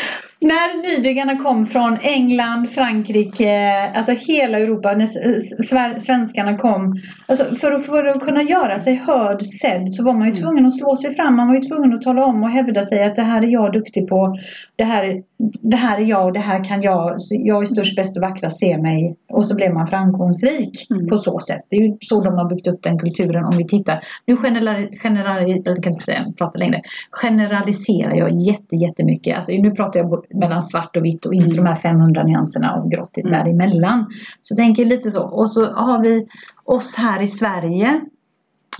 När 0.46 0.96
nybyggarna 0.96 1.36
kom 1.36 1.66
från 1.66 1.98
England, 2.02 2.70
Frankrike, 2.70 3.80
alltså 3.94 4.12
hela 4.12 4.58
Europa, 4.58 4.92
när 4.92 5.98
svenskarna 5.98 6.58
kom. 6.58 6.94
Alltså 7.26 7.44
för, 7.44 7.72
att, 7.72 7.86
för 7.86 8.04
att 8.04 8.20
kunna 8.20 8.42
göra 8.42 8.78
sig 8.78 8.94
hörd, 8.94 9.42
sedd, 9.42 9.90
så 9.90 10.04
var 10.04 10.12
man 10.12 10.28
ju 10.28 10.34
tvungen 10.34 10.66
att 10.66 10.76
slå 10.76 10.96
sig 10.96 11.14
fram. 11.14 11.36
Man 11.36 11.48
var 11.48 11.54
ju 11.54 11.60
tvungen 11.60 11.92
att 11.92 12.02
tala 12.02 12.24
om 12.24 12.42
och 12.42 12.50
hävda 12.50 12.82
sig 12.82 13.04
att 13.04 13.16
det 13.16 13.22
här 13.22 13.42
är 13.42 13.46
jag 13.46 13.72
duktig 13.72 14.08
på. 14.08 14.36
Det 14.76 14.84
här, 14.84 15.22
det 15.62 15.76
här 15.76 15.98
är 16.00 16.04
jag 16.04 16.24
och 16.26 16.32
det 16.32 16.40
här 16.40 16.64
kan 16.64 16.82
jag. 16.82 17.16
Jag 17.30 17.62
är 17.62 17.66
störst, 17.66 17.96
bäst 17.96 18.16
och 18.16 18.22
vackrast, 18.22 18.58
se 18.60 18.78
mig. 18.78 19.16
Och 19.28 19.44
så 19.46 19.54
blev 19.54 19.74
man 19.74 19.86
framgångsrik 19.86 20.86
Mm. 20.90 21.08
på 21.08 21.18
så 21.18 21.40
sätt. 21.40 21.60
Det 21.68 21.76
är 21.76 21.80
ju 21.80 21.96
så 22.00 22.20
de 22.20 22.34
har 22.34 22.48
byggt 22.48 22.66
upp 22.66 22.82
den 22.82 22.98
kulturen 22.98 23.44
om 23.44 23.56
vi 23.58 23.66
tittar. 23.66 24.00
Nu 24.26 24.36
general, 24.44 24.88
general, 25.04 25.50
jag 25.64 25.82
kan 25.82 25.92
inte 25.92 26.04
säga- 26.04 26.32
prata 26.38 26.58
längre. 26.58 26.80
generaliserar 27.10 28.14
jag 28.14 28.30
jätte, 28.40 28.76
jättemycket. 28.76 29.36
Alltså, 29.36 29.52
nu 29.52 29.70
pratar 29.70 30.00
jag 30.00 30.22
mellan 30.36 30.62
svart 30.62 30.96
och 30.96 31.04
vitt 31.04 31.26
och 31.26 31.34
inte 31.34 31.46
Mm. 31.46 31.64
de 31.64 31.66
här 31.70 31.76
500 31.76 32.22
nyanserna 32.24 32.72
av 32.72 32.88
grått 32.88 33.16
Mm. 33.18 33.32
däremellan. 33.32 34.06
Så 34.42 34.56
tänker 34.56 34.82
jag 34.82 34.88
lite 34.88 35.10
så. 35.10 35.22
Och 35.22 35.50
så 35.50 35.72
har 35.74 36.02
vi 36.02 36.26
oss 36.64 36.94
här 36.96 37.22
i 37.22 37.26
Sverige. 37.26 38.00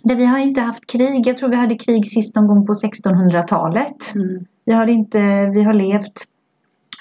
Där 0.05 0.15
vi 0.17 0.25
har 0.27 0.39
inte 0.39 0.61
haft 0.61 0.87
krig. 0.87 1.27
Jag 1.27 1.39
tror 1.39 1.49
vi 1.49 1.57
hade 1.57 1.75
krig 1.75 2.07
sist 2.07 2.35
någon 2.35 2.47
gång 2.47 2.67
på 2.67 2.75
1600-talet. 2.75 4.15
Mm. 4.15 4.45
Vi 4.65 4.73
har, 4.73 4.87
inte, 4.87 5.47
vi 5.55 5.63
har 5.63 5.73
levt 5.75 6.25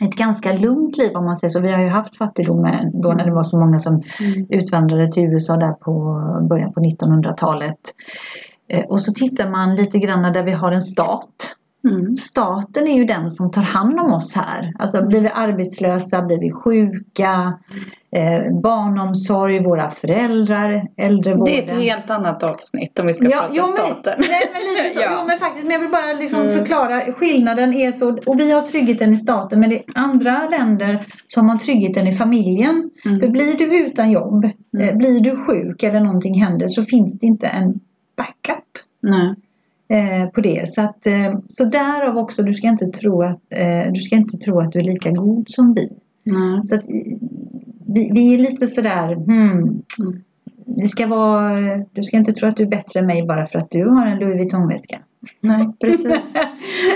ett 0.03 0.15
ganska 0.15 0.53
lugnt 0.53 0.97
liv 0.97 1.11
om 1.15 1.25
man 1.25 1.35
säger 1.37 1.49
så. 1.49 1.59
Vi 1.59 1.71
har 1.71 1.81
ju 1.81 1.87
haft 1.87 2.17
fattigdom 2.17 2.67
då 2.93 3.13
när 3.13 3.25
det 3.25 3.31
var 3.31 3.43
så 3.43 3.57
många 3.59 3.79
som 3.79 3.93
Mm. 4.19 4.45
utvandrade 4.49 5.11
till 5.11 5.23
USA 5.23 5.57
där 5.57 5.71
på 5.71 5.91
början 6.49 6.73
på 6.73 6.79
1900-talet. 6.79 7.79
Eh, 8.67 8.83
Och 8.85 9.01
så 9.01 9.13
tittar 9.13 9.49
man 9.49 9.75
lite 9.75 9.97
grann 9.97 10.33
där 10.33 10.43
vi 10.43 10.51
har 10.51 10.71
en 10.71 10.81
stat. 10.81 11.55
Mm. 11.89 12.17
Staten 12.17 12.87
är 12.87 12.95
ju 12.95 13.05
den 13.05 13.29
som 13.31 13.51
tar 13.51 13.61
hand 13.61 13.99
om 13.99 14.13
oss 14.13 14.35
här. 14.35 14.73
Alltså 14.79 15.05
blir 15.07 15.21
vi 15.21 15.29
arbetslösa, 15.29 16.21
blir 16.21 16.37
vi 16.39 16.51
sjuka, 16.51 17.53
eh, 18.11 18.59
barnomsorg, 18.61 19.59
våra 19.63 19.91
föräldrar, 19.91 20.87
äldrevården. 20.97 21.53
Det 21.53 21.59
är 21.71 21.75
ett 21.75 21.83
helt 21.83 22.09
annat 22.09 22.43
avsnitt 22.43 22.99
om 22.99 23.07
vi 23.07 23.13
ska 23.13 23.29
prata 23.29 23.49
jo, 23.53 23.63
staten. 23.63 24.13
Men, 24.17 24.27
nej, 24.29 24.41
men 24.53 24.61
lite 24.61 24.93
så. 24.93 24.99
Ja. 25.03 25.09
jo, 25.21 25.27
men 25.27 25.37
faktiskt. 25.39 25.67
Men 25.67 25.73
jag 25.73 25.81
vill 25.81 25.91
bara 25.91 26.13
liksom 26.13 26.41
Mm. 26.41 26.53
förklara. 26.57 27.01
Skillnaden 27.13 27.73
är 27.73 27.91
så. 27.91 28.17
Och 28.25 28.39
vi 28.39 28.51
har 28.51 28.61
tryggheten 28.61 29.13
i 29.13 29.17
staten. 29.17 29.59
Men 29.59 29.71
i 29.71 29.83
andra 29.95 30.49
länder 30.49 30.99
så 31.27 31.39
har 31.39 31.47
man 31.47 31.59
tryggheten 31.59 32.07
i 32.07 32.13
familjen. 32.13 32.89
Mm. 33.05 33.19
För 33.19 33.27
blir 33.27 33.57
du 33.57 33.77
utan 33.85 34.11
jobb, 34.11 34.45
Mm. 34.73 34.89
eh, 34.89 34.95
blir 34.97 35.19
du 35.19 35.35
sjuk 35.45 35.83
eller 35.83 35.99
någonting 35.99 36.41
händer 36.43 36.67
så 36.67 36.83
finns 36.83 37.19
det 37.19 37.25
inte 37.25 37.47
en 37.47 37.79
backup 38.17 38.63
Nej. 39.01 39.35
Eh, 39.87 40.29
på 40.29 40.41
det. 40.41 40.69
Så, 40.69 40.81
att, 40.81 41.07
eh, 41.07 41.39
så 41.47 41.65
därav 41.65 42.17
också, 42.17 42.43
du 42.43 42.53
ska, 42.53 42.67
inte 42.67 42.85
tro 42.85 43.23
att, 43.23 43.41
eh, 43.49 43.91
du 43.91 44.01
ska 44.01 44.15
inte 44.15 44.37
tro 44.37 44.59
att 44.59 44.71
du 44.71 44.79
är 44.79 44.83
lika 44.83 45.11
god 45.11 45.49
som 45.49 45.73
vi. 45.73 45.89
Nej. 46.23 46.63
Så 46.63 46.75
att, 46.75 46.85
vi, 47.87 48.11
vi 48.13 48.33
är 48.33 48.37
lite 48.37 48.67
sådär, 48.67 49.15
hmm, 49.15 49.83
Mm. 49.99 50.23
vi 50.65 50.87
ska 50.87 51.07
vara, 51.07 51.77
du 51.91 52.03
ska 52.03 52.17
inte 52.17 52.33
tro 52.33 52.47
att 52.47 52.57
du 52.57 52.63
är 52.63 52.67
bättre 52.67 52.99
än 52.99 53.05
mig 53.05 53.25
bara 53.25 53.45
för 53.45 53.59
att 53.59 53.71
du 53.71 53.85
har 53.85 54.05
en 54.05 54.19
Louis 54.19 54.37
Vuitton-väska. 54.37 54.99
Nej, 55.39 55.69
precis. 55.81 56.37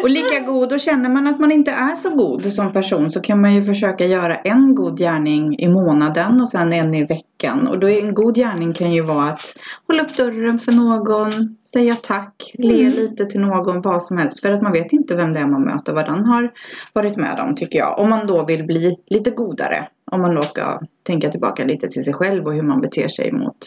Och 0.03 0.09
lika 0.09 0.39
god, 0.39 0.73
och 0.73 0.79
känner 0.79 1.09
man 1.09 1.27
att 1.27 1.39
man 1.39 1.51
inte 1.51 1.71
är 1.71 1.95
så 1.95 2.09
god 2.09 2.45
som 2.45 2.73
person 2.73 3.11
så 3.11 3.21
kan 3.21 3.41
man 3.41 3.55
ju 3.55 3.63
försöka 3.63 4.05
göra 4.05 4.35
en 4.35 4.75
god 4.75 4.97
gärning 4.97 5.59
i 5.59 5.67
månaden 5.67 6.41
och 6.41 6.49
sen 6.49 6.73
en 6.73 6.95
i 6.95 7.03
veckan. 7.03 7.67
Och 7.67 7.79
då 7.79 7.89
är 7.89 8.05
en 8.05 8.13
god 8.13 8.35
gärning 8.35 8.73
kan 8.73 8.93
ju 8.93 9.01
vara 9.01 9.29
att 9.29 9.55
hålla 9.87 10.03
upp 10.03 10.17
dörren 10.17 10.59
för 10.59 10.71
någon, 10.71 11.57
säga 11.73 11.95
tack, 11.95 12.51
le 12.53 12.79
Mm. 12.79 12.93
lite 12.93 13.25
till 13.25 13.39
någon, 13.39 13.81
vad 13.81 14.03
som 14.03 14.17
helst. 14.17 14.41
För 14.41 14.53
att 14.53 14.61
man 14.61 14.71
vet 14.71 14.93
inte 14.93 15.15
vem 15.15 15.33
det 15.33 15.39
är 15.39 15.47
man 15.47 15.61
möter, 15.61 15.93
vad 15.93 16.05
den 16.05 16.25
har 16.25 16.51
varit 16.93 17.17
med 17.17 17.39
om 17.39 17.55
tycker 17.55 17.79
jag. 17.79 17.99
Om 17.99 18.09
man 18.09 18.27
då 18.27 18.45
vill 18.45 18.63
bli 18.63 18.97
lite 19.07 19.31
godare. 19.31 19.87
Om 20.11 20.21
man 20.21 20.35
då 20.35 20.43
ska 20.43 20.79
tänka 21.03 21.31
tillbaka 21.31 21.65
lite 21.65 21.87
till 21.89 22.03
sig 22.03 22.13
själv 22.13 22.45
och 22.47 22.53
hur 22.53 22.61
man 22.61 22.81
beter 22.81 23.07
sig 23.07 23.31
mot, 23.31 23.57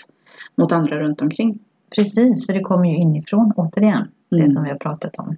mot 0.56 0.72
andra 0.72 0.98
runt 0.98 1.22
omkring. 1.22 1.58
Precis, 1.96 2.46
för 2.46 2.52
det 2.52 2.60
kommer 2.60 2.84
ju 2.88 2.96
inifrån 2.96 3.52
återigen. 3.56 4.08
Mm. 4.32 4.44
Det 4.44 4.50
som 4.50 4.64
vi 4.64 4.70
har 4.70 4.78
pratat 4.78 5.18
om. 5.18 5.36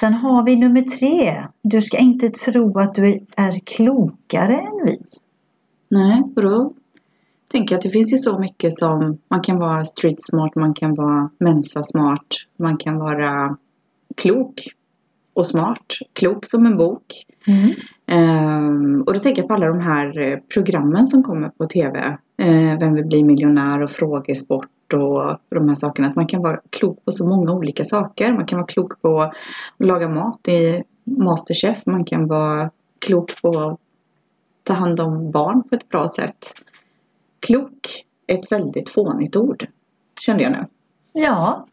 Sen 0.00 0.14
har 0.14 0.44
vi 0.44 0.56
nummer 0.56 0.82
tre. 0.82 1.44
Du 1.62 1.82
ska 1.82 1.98
inte 1.98 2.28
tro 2.28 2.78
att 2.78 2.94
du 2.94 3.26
är 3.36 3.58
klokare 3.58 4.58
än 4.58 4.86
vi. 4.86 4.98
Nej, 5.88 6.22
och 6.36 6.42
då 6.42 6.72
tänker 7.52 7.74
jag 7.74 7.78
att 7.78 7.82
det 7.82 7.90
finns 7.90 8.12
ju 8.12 8.18
så 8.18 8.38
mycket 8.38 8.72
som 8.72 9.18
man 9.28 9.40
kan 9.40 9.58
vara 9.58 9.84
street 9.84 10.22
smart, 10.22 10.54
man 10.54 10.74
kan 10.74 10.94
vara 10.94 11.30
mensa 11.38 11.82
smart, 11.82 12.26
man 12.56 12.76
kan 12.76 12.98
vara 12.98 13.56
klok 14.16 14.68
och 15.34 15.46
smart. 15.46 15.86
Klok 16.12 16.46
som 16.46 16.66
en 16.66 16.76
bok. 16.76 17.24
Ehm, 18.06 19.02
och 19.02 19.14
då 19.14 19.20
tänker 19.20 19.42
jag 19.42 19.48
på 19.48 19.54
alla 19.54 19.66
de 19.66 19.80
här 19.80 20.18
eh, 20.18 20.38
programmen 20.54 21.06
som 21.06 21.22
kommer 21.22 21.48
på 21.48 21.66
TV. 21.66 22.18
Eh, 22.36 22.78
Vem 22.78 22.94
vill 22.94 23.06
bli 23.06 23.24
miljonär 23.24 23.82
och 23.82 23.90
frågesport 23.90 24.68
och 24.94 25.38
de 25.48 25.68
här 25.68 25.74
sakerna. 25.74 26.08
Att 26.08 26.16
man 26.16 26.26
kan 26.26 26.42
vara 26.42 26.60
klok 26.70 27.04
på 27.04 27.12
så 27.12 27.26
många 27.26 27.52
olika 27.52 27.84
saker. 27.84 28.32
Man 28.32 28.46
kan 28.46 28.58
vara 28.58 28.66
klok 28.66 29.02
på 29.02 29.22
att 29.22 29.34
laga 29.78 30.08
mat 30.08 30.48
i 30.48 30.82
Masterchef. 31.04 31.86
Man 31.86 32.04
kan 32.04 32.26
vara 32.26 32.70
klok 32.98 33.42
på 33.42 33.58
att 33.58 33.80
ta 34.62 34.74
hand 34.74 35.00
om 35.00 35.30
barn 35.30 35.62
på 35.62 35.74
ett 35.74 35.88
bra 35.88 36.08
sätt. 36.08 36.54
Klok 37.40 38.04
är 38.26 38.38
ett 38.38 38.52
väldigt 38.52 38.90
fånigt 38.90 39.36
ord. 39.36 39.66
Kände 40.20 40.42
jag 40.42 40.52
nu. 40.52 40.64
Ja, 41.12 41.66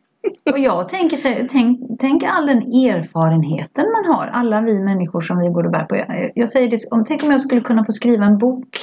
och 0.51 0.59
jag 0.59 0.89
tänker 0.89 1.17
så 1.17 1.47
tänk, 1.49 1.79
tänk 1.99 2.23
all 2.23 2.45
den 2.45 2.57
erfarenheten 2.57 3.85
man 3.91 4.15
har. 4.15 4.27
Alla 4.27 4.61
vi 4.61 4.79
människor 4.79 5.21
som 5.21 5.39
vi 5.39 5.47
går 5.49 5.63
och 5.63 5.71
bär 5.71 5.85
på. 5.85 5.95
Jag, 5.95 6.31
jag 6.35 6.49
säger 6.49 6.69
det, 6.69 6.77
om, 6.91 7.05
tänk 7.05 7.23
om 7.23 7.31
jag 7.31 7.41
skulle 7.41 7.61
kunna 7.61 7.85
få 7.85 7.91
skriva 7.91 8.25
en 8.25 8.37
bok 8.37 8.79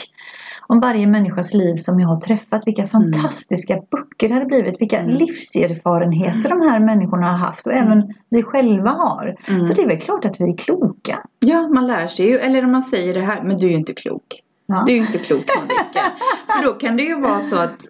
om 0.73 0.81
varje 0.81 1.07
människas 1.07 1.55
liv 1.55 1.77
som 1.77 2.01
jag 2.01 2.09
har 2.09 2.21
träffat. 2.21 2.63
Vilka 2.67 2.87
fantastiska 2.87 3.75
böcker 3.91 4.29
det 4.29 4.35
hade 4.35 4.47
blivit. 4.47 4.81
Vilka 4.81 4.99
Mm. 4.99 5.17
livserfarenheter 5.17 6.49
de 6.49 6.61
här 6.61 6.81
människorna 6.81 7.27
har 7.27 7.39
haft 7.39 7.67
och 7.67 7.73
även 7.73 8.15
vi 8.31 8.43
själva 8.43 8.91
har. 8.91 9.37
Mm. 9.49 9.65
Så 9.67 9.75
det 9.75 9.83
är 9.83 9.87
väl 9.87 9.99
klart 9.99 10.25
att 10.25 10.41
vi 10.41 10.53
är 10.53 10.57
kloka. 10.57 11.19
Ja, 11.41 11.69
man 11.69 11.87
lär 11.87 12.07
sig 12.07 12.27
ju. 12.29 12.39
Eller 12.39 12.65
om 12.65 12.73
man 12.73 12.83
säger 12.83 13.15
det 13.15 13.21
här, 13.21 13.43
men 13.43 13.57
du 13.57 13.67
är 13.67 13.71
ju 13.71 13.77
inte 13.77 13.93
klok. 13.93 14.41
Ja. 14.67 14.83
Du 14.87 14.93
är 14.93 14.97
ju 14.97 15.03
inte 15.07 15.19
klok 15.19 15.45
Madicken. 15.57 16.11
För 16.47 16.63
då 16.67 16.73
kan 16.73 16.97
det 16.97 17.03
ju 17.03 17.21
vara 17.21 17.41
så 17.41 17.57
att 17.57 17.81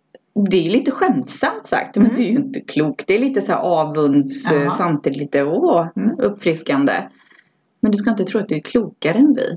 det 0.50 0.66
är 0.66 0.70
lite 0.70 0.90
skämtsamt 0.90 1.66
sagt, 1.66 1.96
men 1.96 2.04
Mm. 2.06 2.16
du 2.16 2.22
är 2.24 2.28
ju 2.30 2.36
inte 2.36 2.60
klok. 2.60 3.04
Det 3.06 3.14
är 3.14 3.18
lite 3.18 3.40
så 3.42 3.52
här 3.52 3.58
avunds, 3.58 4.50
Ja. 4.52 4.62
eh, 4.62 4.68
samtidigt 4.70 5.18
lite 5.18 5.44
åh, 5.44 5.86
Mm. 5.96 6.18
uppfriskande. 6.18 6.92
Men 7.80 7.90
du 7.92 7.98
ska 7.98 8.10
inte 8.10 8.24
tro 8.24 8.40
att 8.40 8.48
du 8.48 8.54
är 8.56 8.60
klokare 8.60 9.18
än 9.18 9.34
vi. 9.34 9.56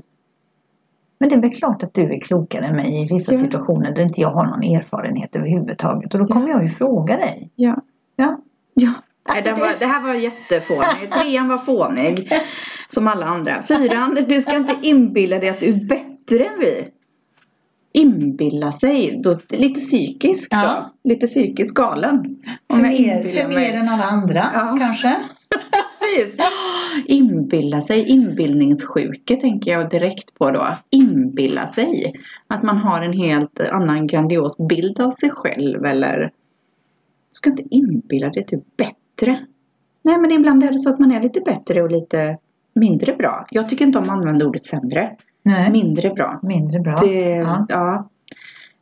Men 1.18 1.28
det 1.28 1.34
är 1.34 1.40
väl 1.40 1.50
klart 1.54 1.82
att 1.82 1.94
du 1.94 2.02
är 2.14 2.20
klokare 2.20 2.66
än 2.66 2.76
mig 2.76 3.02
i 3.04 3.06
vissa 3.14 3.32
Ja. 3.32 3.38
situationer 3.38 3.90
där 3.94 4.02
inte 4.02 4.20
jag 4.20 4.30
har 4.30 4.44
någon 4.44 4.62
erfarenhet 4.62 5.36
överhuvudtaget. 5.36 6.14
Och 6.14 6.20
då 6.20 6.26
kommer 6.26 6.48
jag 6.48 6.62
ju 6.64 6.70
fråga 6.70 7.16
dig. 7.16 7.50
Ja. 7.56 7.76
Ja. 8.16 8.40
Ja. 8.74 8.92
Alltså, 9.28 9.44
Nej, 9.50 9.54
det- 9.54 9.60
var, 9.60 9.70
det 9.78 9.86
här 9.86 10.02
var 10.02 10.14
jättefånig. 10.14 11.10
Trean 11.12 11.48
var 11.48 11.58
fånig. 11.58 12.32
Som 12.88 13.08
alla 13.08 13.26
andra. 13.26 13.62
Fyran, 13.62 14.18
du 14.28 14.40
ska 14.40 14.56
inte 14.56 14.74
inbilla 14.82 15.38
dig 15.38 15.48
att 15.48 15.60
du 15.60 15.66
är 15.66 15.84
bättre 15.84 16.44
än 16.44 16.58
vi. 16.60 16.88
Inbilla 17.92 18.72
sig. 18.72 19.20
Då, 19.24 19.38
lite 19.50 19.80
psykiskt 19.80 20.50
då. 20.50 20.56
Ja. 20.56 20.92
Lite 21.04 21.26
psykiskt 21.26 21.74
galen. 21.74 22.36
För 22.72 22.82
mer, 22.82 23.28
för 23.28 23.48
mer 23.48 23.74
än 23.76 23.88
alla 23.88 24.04
andra 24.04 24.50
Ja. 24.54 24.76
kanske. 24.80 25.16
Precis. 26.14 26.36
Inbilla 27.06 27.80
sig, 27.80 28.08
inbildningssjuke 28.08 29.36
tänker 29.36 29.70
jag 29.70 29.90
direkt 29.90 30.34
på 30.34 30.50
då. 30.50 30.76
Inbilla 30.90 31.66
sig. 31.66 32.12
Att 32.46 32.62
man 32.62 32.76
har 32.78 33.02
en 33.02 33.12
helt 33.12 33.60
annan 33.60 34.06
grandios 34.06 34.56
bild 34.68 35.00
av 35.00 35.10
sig 35.10 35.30
själv 35.30 35.84
eller 35.84 36.18
Du 36.20 36.30
ska 37.30 37.50
inte 37.50 37.62
inbilla 37.70 38.28
dig 38.28 38.46
är 38.52 38.60
bättre. 38.76 39.46
Nej 40.02 40.18
men 40.18 40.32
ibland 40.32 40.64
är 40.64 40.72
det 40.72 40.78
så 40.78 40.90
att 40.90 40.98
man 40.98 41.12
är 41.12 41.22
lite 41.22 41.40
bättre 41.40 41.82
och 41.82 41.90
lite 41.90 42.38
mindre 42.74 43.14
bra. 43.16 43.46
Jag 43.50 43.68
tycker 43.68 43.84
inte 43.84 43.98
om 43.98 44.04
att 44.04 44.10
använda 44.10 44.46
ordet 44.46 44.64
sämre. 44.64 45.16
Nej, 45.42 45.70
Mindre 45.70 46.10
bra. 46.10 46.40
mindre 46.42 46.80
bra. 46.80 46.96
Det, 46.96 47.20
Ja. 47.36 47.66
ja. 47.68 48.08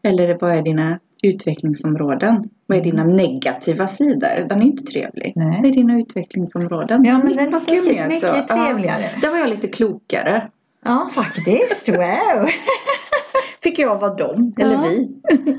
Eller 0.03 0.39
vad 0.41 0.51
är 0.59 0.63
dina 0.63 0.99
utvecklingsområden? 1.25 2.49
Vad 2.67 2.79
är 2.79 2.83
dina 2.83 3.05
negativa 3.05 3.89
sidor? 3.89 4.49
Den 4.49 4.61
är 4.63 4.67
inte 4.67 4.83
trevlig. 4.85 5.33
Nej. 5.37 5.61
Vad 5.63 5.71
är 5.71 5.75
dina 5.75 5.99
utvecklingsområden? 5.99 7.05
Ja, 7.05 7.19
men 7.19 7.37
den 7.37 7.55
är 7.55 7.61
mycket, 7.83 8.09
mycket 8.09 8.21
så. 8.21 8.27
Ja, 8.49 8.67
trevligare. 8.67 9.11
där 9.23 9.31
var 9.31 9.39
jag 9.39 9.51
lite 9.51 9.69
klokare. 9.69 10.49
Ja, 10.85 11.11
faktiskt. 11.13 11.89
Wow! 11.89 12.49
Fick 13.63 13.79
jag 13.79 13.99
vara 14.01 14.15
dem, 14.15 14.55
eller 14.59 14.73
Ja. 14.73 14.85
vi. 14.89 15.11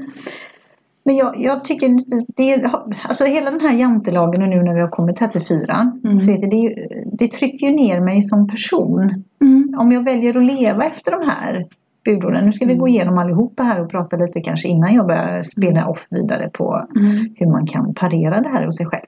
Men 1.08 1.16
jag, 1.16 1.42
jag 1.42 1.66
tycker 1.66 2.00
det, 2.36 2.72
alltså 3.04 3.26
hela 3.26 3.52
den 3.52 3.62
här 3.62 3.74
jantelagen 3.74 4.42
och 4.44 4.50
nu 4.50 4.64
när 4.64 4.74
vi 4.74 4.82
har 4.82 4.88
kommit 4.90 5.20
här 5.20 5.28
till 5.28 5.42
fyran. 5.42 6.02
Mm. 6.04 6.20
Så 6.20 6.32
vet 6.32 6.42
du, 6.42 6.48
det, 6.48 6.88
det 7.12 7.28
trycker 7.28 7.68
ju 7.68 7.74
ner 7.74 8.00
mig 8.00 8.22
som 8.24 8.48
person. 8.48 9.24
Mm. 9.42 9.76
Om 9.80 9.92
jag 9.92 10.04
väljer 10.04 10.38
att 10.38 10.44
leva 10.44 10.86
efter 10.86 11.12
de 11.12 11.30
här 11.30 11.66
budorden. 12.06 12.46
Nu 12.46 12.54
ska 12.54 12.66
vi 12.66 12.72
Mm. 12.72 12.82
gå 12.82 12.88
igenom 12.88 13.18
allihopa 13.18 13.64
här 13.64 13.82
och 13.82 13.90
prata 13.92 14.18
lite 14.18 14.42
kanske 14.42 14.68
innan 14.68 14.94
jag 14.94 15.08
börjar 15.08 15.44
spela 15.44 15.88
off 15.88 16.08
vidare 16.10 16.50
på 16.50 16.88
Mm. 16.96 17.34
hur 17.36 17.46
man 17.48 17.68
kan 17.68 17.94
parera 17.94 18.42
det 18.42 18.50
här 18.50 18.66
hos 18.66 18.78
sig 18.78 18.86
själv. 18.86 19.06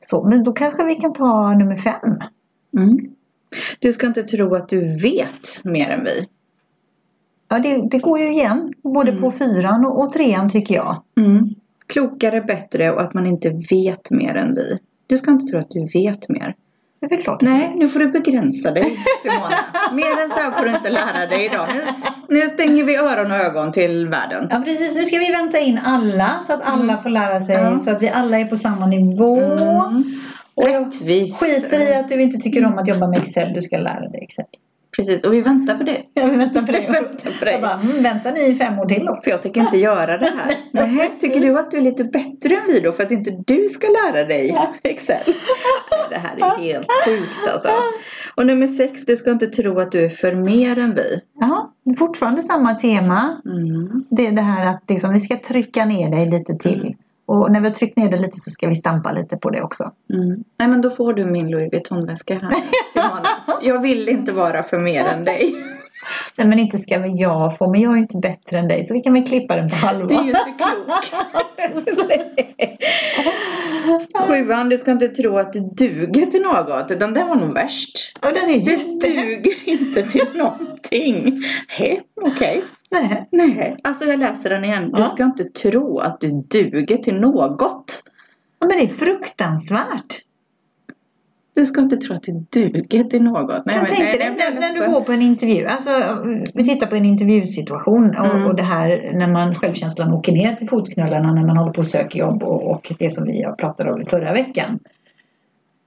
Så, 0.00 0.24
men 0.28 0.44
då 0.44 0.52
kanske 0.52 0.84
vi 0.84 0.94
kan 0.94 1.12
ta 1.12 1.52
nummer 1.54 1.76
fem. 1.76 2.18
Mm. 2.78 2.98
Du 3.78 3.92
ska 3.92 4.06
inte 4.06 4.22
tro 4.22 4.54
att 4.54 4.68
du 4.68 4.80
vet 5.02 5.64
mer 5.64 5.90
än 5.90 6.04
vi. 6.04 6.28
Ja, 7.48 7.58
det, 7.58 7.88
det 7.90 7.98
går 7.98 8.18
ju 8.18 8.32
igen. 8.32 8.72
Både 8.82 9.10
Mm. 9.10 9.22
på 9.22 9.30
fyran 9.30 9.84
och, 9.86 10.00
och 10.02 10.12
trean 10.12 10.48
tycker 10.50 10.74
jag. 10.74 11.02
Mm. 11.16 11.48
Klokare, 11.86 12.40
bättre 12.40 12.90
och 12.92 13.02
att 13.02 13.14
man 13.14 13.26
inte 13.26 13.50
vet 13.70 14.10
mer 14.10 14.34
än 14.36 14.54
vi. 14.54 14.78
Du 15.06 15.16
ska 15.16 15.30
inte 15.30 15.46
tro 15.46 15.58
att 15.58 15.70
du 15.70 15.86
vet 15.94 16.28
mer. 16.28 16.54
Det 17.02 17.06
är 17.06 17.10
väl 17.10 17.22
klart. 17.22 17.40
Nej, 17.40 17.72
nu 17.76 17.88
får 17.88 18.00
du 18.00 18.08
begränsa 18.08 18.70
dig 18.70 18.96
Simona. 19.22 19.58
Mer 19.92 20.22
än 20.22 20.28
så 20.28 20.34
här 20.34 20.50
får 20.50 20.64
du 20.64 20.70
inte 20.70 20.90
lära 20.90 21.26
dig 21.26 21.44
idag. 21.44 21.66
Nu, 22.28 22.40
nu 22.40 22.48
stänger 22.48 22.84
vi 22.84 22.96
öron 22.96 23.30
och 23.30 23.36
ögon 23.36 23.72
till 23.72 24.08
världen. 24.08 24.48
Ja 24.50 24.62
precis, 24.64 24.96
nu 24.96 25.04
ska 25.04 25.18
vi 25.18 25.32
vänta 25.32 25.58
in 25.58 25.80
alla 25.84 26.40
så 26.46 26.52
att 26.52 26.62
alla 26.62 26.98
får 26.98 27.10
lära 27.10 27.40
sig. 27.40 27.54
Ja. 27.54 27.78
Så 27.78 27.90
att 27.90 28.02
vi 28.02 28.08
alla 28.08 28.38
är 28.38 28.44
på 28.44 28.56
samma 28.56 28.86
nivå. 28.86 29.40
Mm. 29.40 30.04
Och 30.54 30.66
Rättvis. 30.66 31.36
skiter 31.38 31.90
i 31.90 31.94
att 31.94 32.08
du 32.08 32.22
inte 32.22 32.38
tycker 32.38 32.64
om 32.64 32.78
att 32.78 32.88
jobba 32.88 33.06
med 33.06 33.18
Excel. 33.18 33.52
Du 33.54 33.62
ska 33.62 33.76
lära 33.76 34.08
dig 34.08 34.20
Excel. 34.22 34.44
Precis, 34.96 35.24
och 35.24 35.32
vi 35.32 35.40
väntar 35.40 35.74
på 35.74 35.84
det. 35.84 36.02
Jag 36.14 36.36
väntar 36.36 36.60
på 36.60 36.66
Vi 36.72 36.78
dig. 36.78 36.86
väntar 36.90 37.30
på 37.38 37.44
dig. 37.44 37.52
Jag 37.54 37.62
bara, 37.62 37.80
mm, 37.80 38.02
väntar 38.02 38.32
ni 38.32 38.40
i 38.50 38.54
fem 38.54 38.78
år 38.78 38.86
till 38.86 39.04
då? 39.04 39.20
För 39.24 39.30
jag 39.30 39.42
tänker 39.42 39.60
inte 39.60 39.78
göra 39.78 40.18
det 40.18 40.32
här. 40.38 40.56
Nej, 40.72 41.12
tycker 41.20 41.40
du 41.40 41.58
att 41.58 41.70
du 41.70 41.76
är 41.76 41.80
lite 41.80 42.04
bättre 42.04 42.54
än 42.54 42.62
vi 42.68 42.80
då 42.80 42.92
för 42.92 43.02
att 43.02 43.10
inte 43.10 43.30
du 43.46 43.68
ska 43.68 43.86
lära 43.88 44.24
dig 44.24 44.56
Excel? 44.82 45.34
Det 46.10 46.18
här 46.18 46.36
är 46.36 46.58
helt 46.58 46.88
sjukt 47.06 47.52
alltså. 47.52 47.68
Och 48.34 48.46
nummer 48.46 48.66
sex, 48.66 49.00
du 49.06 49.16
ska 49.16 49.30
inte 49.30 49.46
tro 49.46 49.78
att 49.80 49.92
du 49.92 50.04
är 50.04 50.08
för 50.08 50.34
mer 50.34 50.78
än 50.78 50.94
vi. 50.94 51.20
Jaha, 51.40 51.68
fortfarande 51.98 52.42
samma 52.42 52.74
tema. 52.74 53.42
Mm. 53.46 54.04
Det 54.10 54.26
är 54.26 54.32
det 54.32 54.42
här 54.42 54.66
att 54.66 54.82
liksom, 54.88 55.12
vi 55.12 55.20
ska 55.20 55.36
trycka 55.38 55.84
ner 55.84 56.10
dig 56.10 56.30
lite 56.30 56.54
till. 56.54 56.96
Och 57.32 57.52
när 57.52 57.60
vi 57.60 57.68
har 57.68 57.74
tryckt 57.74 57.96
ner 57.96 58.10
dig 58.10 58.20
lite 58.20 58.38
så 58.38 58.50
ska 58.50 58.68
vi 58.68 58.74
stampa 58.74 59.12
lite 59.12 59.36
på 59.36 59.50
det 59.50 59.62
också. 59.62 59.90
Mm. 60.12 60.44
Nej 60.58 60.68
men 60.68 60.80
då 60.80 60.90
får 60.90 61.14
du 61.14 61.24
min 61.24 61.50
Louis 61.50 61.72
Vuitton-väska 61.72 62.38
här 62.38 62.54
Simona. 62.92 63.28
Jag 63.62 63.82
vill 63.82 64.08
inte 64.08 64.32
vara 64.32 64.62
för 64.62 64.78
mer 64.78 65.04
än 65.04 65.24
dig. 65.24 65.54
Nej 66.36 66.46
men 66.46 66.58
inte 66.58 66.78
ska 66.78 66.98
väl 66.98 67.20
jag 67.20 67.58
få, 67.58 67.70
men 67.70 67.80
jag 67.80 67.92
är 67.92 67.96
ju 67.96 68.02
inte 68.02 68.16
bättre 68.16 68.58
än 68.58 68.68
dig 68.68 68.84
så 68.84 68.94
vi 68.94 69.00
kan 69.00 69.12
väl 69.12 69.26
klippa 69.26 69.56
den 69.56 69.70
på 69.70 69.76
halva. 69.76 70.06
Du 70.06 70.14
är 70.14 70.22
ju 70.22 70.28
inte 70.28 70.54
klok. 70.58 71.12
Sjuan, 74.28 74.68
du 74.68 74.78
ska 74.78 74.90
inte 74.92 75.08
tro 75.08 75.38
att 75.38 75.52
du 75.52 75.60
duger 75.60 76.26
till 76.26 76.42
något. 76.42 76.90
Utan 76.90 77.14
den 77.14 77.28
var 77.28 77.36
nog 77.36 77.54
värst. 77.54 78.18
Och 78.26 78.32
den 78.34 78.50
är 78.50 78.60
Du 78.60 78.70
jätte... 78.70 79.08
duger 79.08 79.68
inte 79.68 80.02
till 80.02 80.28
någonting. 80.34 81.42
Hej, 81.68 82.02
okej. 82.22 82.62
Nej. 82.92 83.28
Nej, 83.30 83.76
alltså 83.82 84.04
jag 84.04 84.18
läser 84.18 84.50
den 84.50 84.64
igen. 84.64 84.92
Du 84.96 85.04
ska 85.04 85.24
inte 85.24 85.44
tro 85.44 85.98
att 85.98 86.20
du 86.20 86.30
duger 86.30 86.96
till 86.96 87.20
något. 87.20 88.02
Ja, 88.58 88.66
Men 88.66 88.76
det 88.76 88.82
är 88.84 88.88
fruktansvärt. 88.88 90.18
Du 91.54 91.66
ska 91.66 91.80
inte 91.80 91.96
tro 91.96 92.14
att 92.16 92.22
du 92.22 92.44
duger 92.50 93.04
till 93.04 93.22
något. 93.22 93.66
Nej, 93.66 93.74
Kan 93.74 93.84
men- 93.84 93.86
tänka 93.86 94.02
nej, 94.04 94.18
jag 94.20 94.36
när, 94.54 94.60
när 94.60 94.68
du 94.68 94.74
ledsen. 94.74 94.92
går 94.92 95.00
på 95.00 95.12
en 95.12 95.22
intervju. 95.22 95.66
Alltså, 95.66 95.90
vi 96.54 96.64
tittar 96.64 96.86
på 96.86 96.96
en 96.96 97.04
intervjusituation 97.04 98.10
och, 98.10 98.26
Mm. 98.26 98.46
och 98.46 98.54
det 98.56 98.62
här 98.62 99.10
när 99.14 99.28
man 99.28 99.54
självkänslan 99.54 100.12
åker 100.12 100.32
ner 100.32 100.54
till 100.54 100.68
fotknölarna 100.68 101.32
när 101.34 101.46
man 101.46 101.56
håller 101.56 101.72
på 101.72 101.80
att 101.80 101.86
söka 101.88 102.18
jobb 102.18 102.42
och, 102.42 102.70
och 102.70 102.92
det 102.98 103.10
som 103.10 103.24
vi 103.24 103.44
pratade 103.58 103.92
om 103.92 104.06
förra 104.06 104.32
veckan. 104.32 104.78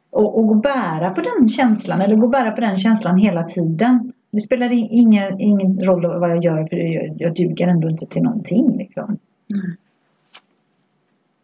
Och, 0.10 0.38
och 0.40 0.48
gå 0.48 0.54
och 0.54 0.62
bära 0.62 1.10
på 1.10 1.22
den 1.22 1.50
känslan 1.50 2.02
eller 2.02 2.16
gå 2.16 2.24
och 2.24 2.30
bära 2.32 2.52
på 2.52 2.62
den 2.62 2.76
känslan 2.76 3.18
hela 3.18 3.44
tiden. 3.44 4.12
Det 4.36 4.42
spelar 4.42 4.72
ingen, 4.72 5.40
ingen 5.40 5.80
roll 5.80 6.20
vad 6.20 6.32
jag 6.32 6.44
gör 6.44 6.68
för 6.68 6.76
jag, 6.76 7.16
jag 7.18 7.36
duger 7.36 7.68
ändå 7.68 7.90
inte 7.90 8.06
till 8.06 8.22
någonting 8.22 8.78
liksom. 8.78 9.18
Mm. 9.54 9.76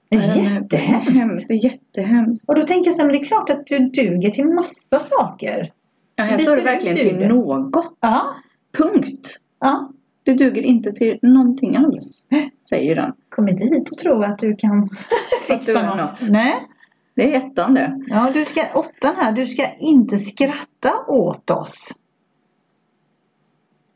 Det 0.09 0.15
är 0.15 0.53
jättehemskt. 0.53 1.19
hemskt. 1.19 1.47
Det 1.47 1.53
är 1.53 1.63
jättehemskt. 1.63 2.49
Och 2.49 2.55
då 2.55 2.61
tänker 2.61 2.87
jag 2.87 2.95
så 2.95 3.01
här, 3.01 3.07
men 3.07 3.13
det 3.13 3.23
är 3.23 3.27
klart 3.27 3.49
att 3.49 3.67
du 3.67 3.79
duger 3.79 4.29
till 4.29 4.45
massa 4.45 4.99
saker. 5.09 5.71
Ja, 6.15 6.23
här 6.23 6.37
står 6.37 6.51
det 6.51 6.61
ut 6.61 6.65
verkligen 6.67 6.97
till 6.97 7.27
något. 7.27 7.97
Ja, 7.99 8.35
Punkt. 8.77 9.37
ja. 9.59 9.91
Du 10.23 10.33
duger 10.33 10.61
inte 10.61 10.91
till 10.91 11.19
någonting 11.21 11.75
alls. 11.75 12.23
Säger 12.69 12.95
den. 12.95 13.13
Kom 13.29 13.49
inte 13.49 13.63
hit 13.63 13.91
och 13.91 13.97
tro 13.97 14.23
att 14.23 14.39
du 14.39 14.55
kan 14.55 14.89
du 15.65 15.77
är 15.77 15.95
något. 15.95 16.21
Nej. 16.29 16.67
Det 17.15 17.35
är 17.35 17.37
ettan 17.37 17.73
det. 17.73 18.01
Ja, 18.07 18.31
du 18.33 18.45
ska, 18.45 18.73
åttan 18.73 19.15
här, 19.15 19.31
du 19.31 19.47
ska 19.47 19.73
inte 19.79 20.17
skratta 20.17 20.93
åt 21.07 21.49
oss. 21.49 21.93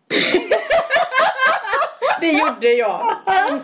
Det 2.22 2.32
gjorde 2.32 2.68
jag. 2.74 3.02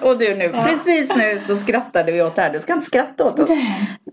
Och 0.01 0.17
du 0.17 0.35
nu. 0.35 0.49
Precis 0.49 1.09
nu 1.15 1.39
så 1.39 1.57
skrattade 1.57 2.11
vi 2.11 2.21
åt 2.21 2.35
det 2.35 2.41
här. 2.41 2.53
Du 2.53 2.59
ska 2.59 2.73
inte 2.73 2.85
skratta 2.85 3.25
åt 3.25 3.39
oss. 3.39 3.49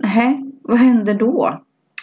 Nej, 0.00 0.40
vad 0.62 0.78
händer 0.78 1.14
då? 1.14 1.60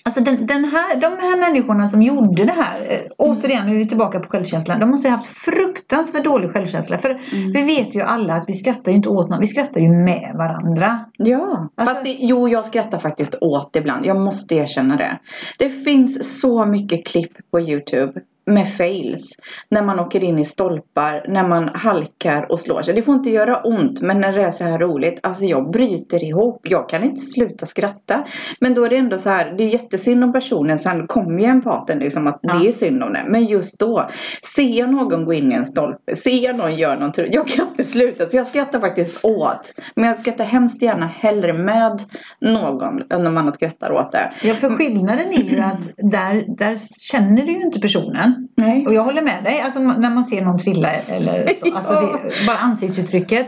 Alltså 0.07 0.21
den, 0.21 0.45
den 0.45 0.65
här, 0.65 0.95
de 0.95 1.07
här 1.07 1.37
människorna 1.37 1.87
som 1.87 2.01
gjorde 2.01 2.43
det 2.45 2.51
här, 2.51 2.91
eh, 2.91 2.99
återigen 3.17 3.65
nu 3.67 3.73
är 3.75 3.77
vi 3.77 3.87
tillbaka 3.87 4.19
på 4.19 4.29
självkänslan. 4.29 4.79
De 4.79 4.89
måste 4.89 5.09
ha 5.09 5.15
haft 5.15 5.37
fruktansvärt 5.37 6.23
dålig 6.23 6.51
självkänsla. 6.51 6.97
För 6.97 7.09
Mm. 7.09 7.51
vi 7.51 7.61
vet 7.63 7.95
ju 7.95 8.01
alla 8.01 8.33
att 8.33 8.49
vi 8.49 8.53
skrattar 8.53 8.91
ju 8.91 8.97
inte 8.97 9.09
åt 9.09 9.29
någon, 9.29 9.39
vi 9.39 9.47
skrattar 9.47 9.81
ju 9.81 9.87
med 9.87 10.31
varandra. 10.37 10.99
Ja, 11.17 11.69
Alltså- 11.75 11.93
fast 11.93 12.05
det, 12.05 12.15
jo 12.19 12.47
jag 12.49 12.65
skrattar 12.65 12.99
faktiskt 12.99 13.35
åt 13.41 13.75
ibland. 13.75 14.05
Jag 14.05 14.17
måste 14.17 14.55
erkänna 14.55 14.95
det. 14.97 15.19
Det 15.59 15.69
finns 15.69 16.39
så 16.41 16.65
mycket 16.65 17.07
klipp 17.07 17.51
på 17.51 17.59
Youtube 17.59 18.21
med 18.45 18.73
fails. 18.73 19.37
När 19.69 19.81
man 19.83 19.99
åker 19.99 20.23
in 20.23 20.39
i 20.39 20.45
stolpar, 20.45 21.25
när 21.27 21.47
man 21.47 21.69
halkar 21.73 22.51
och 22.51 22.59
slår 22.59 22.81
sig. 22.81 22.93
Det 22.93 23.01
får 23.01 23.15
inte 23.15 23.29
göra 23.29 23.61
ont 23.61 24.01
men 24.01 24.19
när 24.21 24.33
det 24.33 24.41
är 24.41 24.51
så 24.51 24.63
här 24.63 24.79
roligt. 24.79 25.19
Alltså 25.23 25.43
jag 25.45 25.71
bryter 25.71 26.23
ihop. 26.23 26.59
Jag 26.63 26.89
kan 26.89 27.03
inte 27.03 27.21
sluta 27.21 27.65
skratta. 27.65 28.25
Men 28.59 28.73
då 28.73 28.83
är 28.85 28.89
det 28.89 28.97
ändå 28.97 29.17
så 29.17 29.29
här. 29.29 29.53
Det 29.57 29.63
är 29.63 29.67
jättesynd 29.67 30.23
om 30.23 30.33
personen. 30.33 30.79
Sen 30.79 31.07
kommer 31.07 31.39
ju 31.39 31.45
empaten 31.45 31.99
liksom 31.99 32.27
att 32.27 32.39
Ja. 32.41 32.53
det 32.53 32.67
är 32.67 32.71
synd 32.71 33.03
om 33.03 33.13
det. 33.13 33.23
Men 33.27 33.45
just 33.45 33.79
då. 33.79 34.09
Ser 34.55 34.79
jag 34.79 34.89
någon 34.91 35.25
gå 35.25 35.33
in 35.33 35.51
i 35.51 35.55
en 35.55 35.65
stolpe. 35.65 36.15
Ser 36.15 36.43
jag 36.43 36.57
någon 36.57 36.75
göra 36.75 36.95
någonting. 36.95 37.25
Jag 37.31 37.47
kan 37.47 37.67
inte 37.67 37.83
sluta. 37.83 38.25
Så 38.25 38.37
jag 38.37 38.47
skrattar 38.47 38.79
faktiskt 38.79 39.25
åt. 39.25 39.73
Men 39.95 40.05
jag 40.05 40.19
skrattar 40.19 40.45
hemskt 40.45 40.81
gärna 40.81 41.05
hellre 41.05 41.53
med 41.53 41.99
någon. 42.41 43.01
Än 43.09 43.23
när 43.23 43.31
man 43.31 43.53
skrattar 43.53 43.91
åt 43.91 44.11
det. 44.11 44.31
Ja, 44.43 44.53
för 44.53 44.69
skillnaden 44.69 45.27
är 45.33 45.43
ju 45.43 45.59
att 45.59 45.81
där, 45.97 46.57
där 46.57 46.77
känner 47.11 47.45
du 47.45 47.51
ju 47.51 47.61
inte 47.61 47.79
personen. 47.79 48.34
Nej. 48.55 48.85
Och 48.87 48.93
jag 48.93 49.03
håller 49.03 49.21
med 49.21 49.43
dig, 49.43 49.61
alltså 49.61 49.79
när 49.79 50.09
man 50.09 50.23
ser 50.23 50.45
någon 50.45 50.57
trilla 50.57 50.89
eller 50.93 51.47
så, 51.47 51.75
alltså 51.75 51.93
det, 51.93 52.47
bara 52.47 52.57
ansiktsuttrycket. 52.57 53.47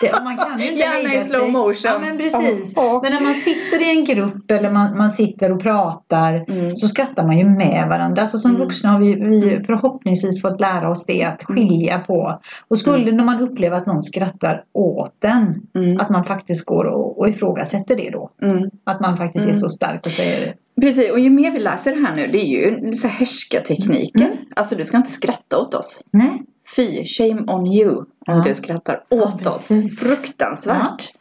Det, 0.00 0.12
man 0.24 0.36
kan 0.36 0.58
ju 0.58 0.68
inte 0.70 0.80
Gärna 0.82 1.14
i 1.14 1.24
slow 1.24 1.50
motion. 1.52 1.74
Ja 1.84 1.98
men 2.00 2.16
precis. 2.18 2.72
Ja, 2.76 2.84
ja. 2.84 3.00
Men 3.02 3.12
när 3.12 3.20
man 3.20 3.34
sitter 3.34 3.82
i 3.82 3.98
en 3.98 4.04
grupp 4.04 4.50
eller 4.50 4.70
man, 4.72 4.96
man 4.98 5.10
sitter 5.10 5.52
och 5.52 5.62
pratar 5.62 6.44
Mm. 6.48 6.76
så 6.76 6.88
skrattar 6.88 7.26
man 7.26 7.38
ju 7.38 7.44
med 7.44 7.88
varandra. 7.88 8.22
Alltså 8.22 8.38
som 8.38 8.50
Mm. 8.50 8.62
vuxna 8.62 8.90
har 8.90 9.00
vi, 9.00 9.14
vi 9.14 9.62
förhoppningsvis 9.66 10.42
fått 10.42 10.60
lära 10.60 10.90
oss 10.90 11.04
det 11.06 11.24
att 11.24 11.42
skilja 11.42 11.98
på. 11.98 12.36
Och 12.68 12.78
skulle 12.78 13.12
när 13.12 13.24
man 13.24 13.40
upplever 13.40 13.76
att 13.76 13.86
någon 13.86 14.02
skrattar 14.02 14.64
åt 14.72 15.24
en, 15.24 15.62
Mm. 15.74 16.00
att 16.00 16.10
man 16.10 16.24
faktiskt 16.24 16.66
går 16.66 16.84
och, 16.84 17.18
och 17.18 17.28
ifrågasätter 17.28 17.96
det 17.96 18.10
då. 18.10 18.30
Mm. 18.42 18.70
Att 18.84 19.00
man 19.00 19.16
faktiskt 19.16 19.44
är 19.46 19.50
Mm. 19.50 19.60
så 19.60 19.68
stark 19.68 20.06
och 20.06 20.12
säger 20.12 20.54
Precis, 20.80 21.10
och 21.10 21.20
ju 21.20 21.30
mer 21.30 21.50
vi 21.50 21.58
läser 21.58 21.94
det 21.96 22.06
här 22.06 22.16
nu, 22.16 22.26
det 22.26 22.38
är 22.38 22.46
ju 22.46 22.92
så 22.92 23.08
här 23.08 23.18
härskartekniker. 23.18 24.24
Mm. 24.24 24.36
Alltså 24.56 24.74
du 24.76 24.84
ska 24.84 24.96
inte 24.96 25.10
skratta 25.10 25.58
åt 25.58 25.74
oss. 25.74 26.02
nej. 26.10 26.42
Fy, 26.76 27.04
shame 27.04 27.42
on 27.52 27.66
you 27.66 27.96
om 27.98 28.06
Ja. 28.26 28.42
du 28.46 28.54
skrattar 28.54 29.04
Ja, 29.08 29.16
åt 29.16 29.46
oss. 29.46 29.68
precis. 29.68 29.98
Fruktansvärt. 29.98 31.12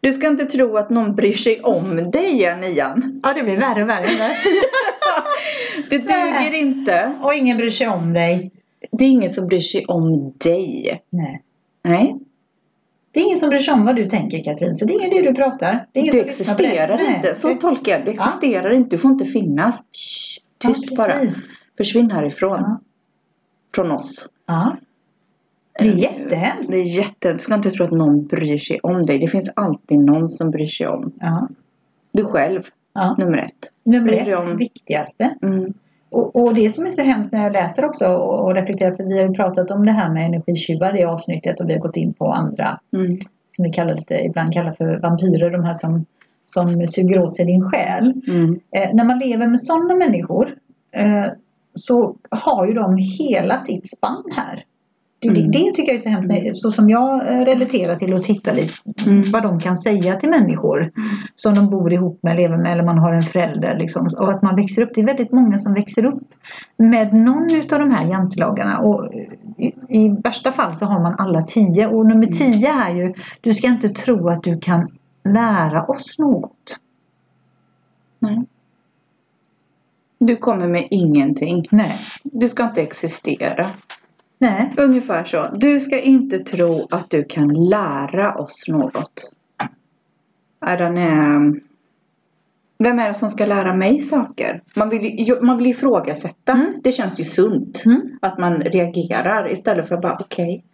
Du 0.00 0.12
ska 0.12 0.26
inte 0.26 0.44
tro 0.44 0.76
att 0.76 0.90
någon 0.90 1.14
bryr 1.16 1.32
sig 1.32 1.60
om 1.60 2.10
dig, 2.10 2.44
är 2.44 2.56
nian. 2.56 3.20
Ja 3.22 3.32
det 3.34 3.42
blir 3.42 3.56
värre 3.56 3.82
och 3.82 3.88
värre. 3.88 4.08
Du 5.90 5.98
duger 5.98 6.52
inte. 6.54 7.12
och 7.22 7.34
ingen 7.34 7.56
bryr 7.56 7.70
sig 7.70 7.88
om 7.88 8.12
dig. 8.12 8.50
Det 8.92 9.04
är 9.04 9.08
ingen 9.08 9.30
som 9.30 9.46
bryr 9.46 9.60
sig 9.60 9.84
om 9.86 10.32
dig. 10.44 11.02
Nej. 11.10 11.42
Nej, 11.84 12.16
Det 13.12 13.20
är 13.20 13.24
ingen 13.24 13.38
som 13.38 13.48
bryr 13.48 13.58
sig 13.58 13.74
om 13.74 13.84
vad 13.84 13.96
du 13.96 14.08
tänker 14.08 14.44
Katrin, 14.44 14.74
så 14.74 14.84
det 14.86 14.92
är 14.92 14.98
ingen 14.98 15.10
det 15.10 15.30
du 15.30 15.34
pratar. 15.34 15.86
Det 15.92 15.98
är 15.98 16.02
ingen 16.02 16.12
dig. 16.14 16.20
existerar 16.24 17.16
inte. 17.16 17.34
Så 17.34 17.54
tolkar 17.54 17.92
jag 17.92 18.04
det. 18.04 18.10
Existerar 18.10 18.74
inte. 18.74 18.90
Du 18.96 18.98
får 18.98 19.10
inte 19.10 19.24
finnas. 19.24 19.78
Shh, 19.78 20.42
tyst 20.58 20.86
ja, 20.90 20.96
bara. 20.96 21.30
Försvinn 21.76 22.10
härifrån. 22.10 22.60
Ja. 22.60 22.80
Från 23.74 23.90
oss. 23.90 24.28
Ja. 24.46 24.76
Det 25.78 25.88
är 25.88 25.92
jättehemskt. 25.94 26.70
Det 26.70 26.76
är 26.76 26.98
jätte... 26.98 27.32
Du 27.32 27.38
ska 27.38 27.54
inte 27.54 27.70
tro 27.70 27.84
att 27.84 27.90
någon 27.90 28.26
bryr 28.26 28.58
sig 28.58 28.80
om 28.80 29.02
dig. 29.02 29.18
Det 29.18 29.28
finns 29.28 29.50
alltid 29.56 29.98
någon 29.98 30.28
som 30.28 30.50
bryr 30.50 30.66
sig 30.66 30.86
om. 30.86 31.12
Ja. 31.20 31.48
Du 32.12 32.24
själv, 32.24 32.62
Ja. 32.92 33.14
nummer 33.18 33.38
ett. 33.38 33.72
Nummer 33.84 34.12
ett, 34.12 34.38
om- 34.38 34.56
viktigaste. 34.56 35.34
Mm. 35.42 35.74
Och, 36.10 36.36
och 36.36 36.54
det 36.54 36.70
som 36.70 36.86
är 36.86 36.90
så 36.90 37.02
hemskt 37.02 37.32
när 37.32 37.42
jag 37.42 37.52
läser 37.52 37.84
också 37.84 38.06
och 38.06 38.44
och 38.44 38.54
reflekterar, 38.54 38.94
för 38.94 39.04
vi 39.04 39.18
har 39.18 39.28
ju 39.28 39.34
pratat 39.34 39.70
om 39.70 39.86
det 39.86 39.92
här 39.92 40.10
med 40.10 40.26
energitjuvar 40.26 41.00
i 41.00 41.04
avsnittet 41.04 41.60
och 41.60 41.68
vi 41.68 41.72
har 41.72 41.80
gått 41.80 41.96
in 41.96 42.12
på 42.12 42.32
andra 42.32 42.80
Mm. 42.92 43.16
som 43.48 43.64
vi 43.64 43.72
kallar 43.72 43.94
lite, 43.94 44.14
ibland 44.14 44.52
kallar 44.52 44.72
för 44.72 44.98
vampyrer, 45.00 45.50
de 45.50 45.64
här 45.64 45.74
som, 45.74 46.04
som 46.44 46.86
suger 46.86 47.22
åt 47.22 47.36
sig 47.36 47.44
din 47.44 47.62
själ. 47.70 48.22
Mm. 48.28 48.60
Eh, 48.70 48.94
när 48.94 49.04
man 49.04 49.18
lever 49.18 49.46
med 49.46 49.60
sådana 49.60 49.94
människor 49.94 50.54
eh, 50.92 51.26
så 51.74 52.16
har 52.30 52.66
ju 52.66 52.74
de 52.74 52.96
hela 52.96 53.58
sitt 53.58 53.90
spann 53.90 54.24
här. 54.36 54.64
Mm. 55.22 55.34
det, 55.34 55.58
det 55.58 55.72
tycker 55.72 55.92
jag 55.92 55.96
är 55.96 55.98
så 55.98 56.08
hemskt, 56.08 56.62
så 56.62 56.70
som 56.70 56.90
jag 56.90 57.32
eh, 57.32 57.44
relaterar 57.44 57.96
till 57.96 58.14
och 58.14 58.24
tittar 58.24 58.54
lite 58.54 58.72
Mm. 59.06 59.30
vad 59.30 59.42
de 59.42 59.60
kan 59.60 59.76
säga 59.76 60.16
till 60.16 60.28
människor 60.30 60.90
som 61.34 61.54
de 61.54 61.70
bor 61.70 61.92
ihop 61.92 62.18
med, 62.22 62.36
lever 62.36 62.56
med 62.56 62.72
eller 62.72 62.82
man 62.82 62.98
har 62.98 63.12
en 63.12 63.22
förälder. 63.22 63.76
Liksom. 63.78 64.08
Och 64.18 64.30
att 64.30 64.42
man 64.42 64.56
växer 64.56 64.82
upp. 64.82 64.90
Det 64.94 65.00
är 65.00 65.06
väldigt 65.06 65.32
många 65.32 65.58
som 65.58 65.74
växer 65.74 66.04
upp 66.04 66.22
med 66.76 67.14
någon 67.14 67.54
utav 67.54 67.78
de 67.78 67.90
här 67.90 68.06
jantelagarna. 68.06 68.78
Och 68.78 69.14
i, 69.56 69.72
I 69.88 70.08
värsta 70.08 70.52
fall 70.52 70.74
så 70.74 70.86
har 70.86 71.00
man 71.00 71.14
alla 71.18 71.42
tio. 71.42 71.86
Och 71.86 72.06
nummer 72.06 72.26
tio 72.26 72.72
är 72.72 72.94
ju, 72.94 73.14
du 73.40 73.54
ska 73.54 73.66
inte 73.66 73.88
tro 73.88 74.28
att 74.28 74.42
du 74.42 74.58
kan 74.58 74.88
lära 75.24 75.84
oss 75.84 76.18
något. 76.18 76.76
Nej. 78.18 78.44
Du 80.18 80.36
kommer 80.36 80.68
med 80.68 80.86
ingenting. 80.90 81.66
Nej. 81.70 82.00
Du 82.22 82.48
ska 82.48 82.64
inte 82.64 82.82
existera. 82.82 83.66
Nej. 84.40 84.72
Ungefär 84.76 85.24
så. 85.24 85.48
Du 85.56 85.80
ska 85.80 86.00
inte 86.00 86.38
tro 86.38 86.86
att 86.90 87.10
du 87.10 87.24
kan 87.24 87.48
lära 87.68 88.34
oss 88.34 88.64
något. 88.68 89.32
Ja, 90.60 90.76
den 90.76 90.98
är... 90.98 91.60
Vem 92.78 92.98
är 92.98 93.08
det 93.08 93.14
som 93.14 93.28
ska 93.28 93.46
lära 93.46 93.74
mig 93.74 94.02
saker? 94.02 94.62
Man 94.76 94.88
vill, 94.88 95.02
ju- 95.28 95.40
man 95.40 95.58
vill 95.58 95.66
ifrågasätta. 95.66 96.52
Mm. 96.52 96.74
Det 96.82 96.92
känns 96.92 97.20
ju 97.20 97.24
sunt. 97.24 97.82
Mm. 97.86 98.00
Att 98.22 98.38
man 98.38 98.60
reagerar 98.62 99.52
istället 99.52 99.88
för 99.88 99.94
att 99.94 100.02
bara 100.02 100.16
okej. 100.20 100.64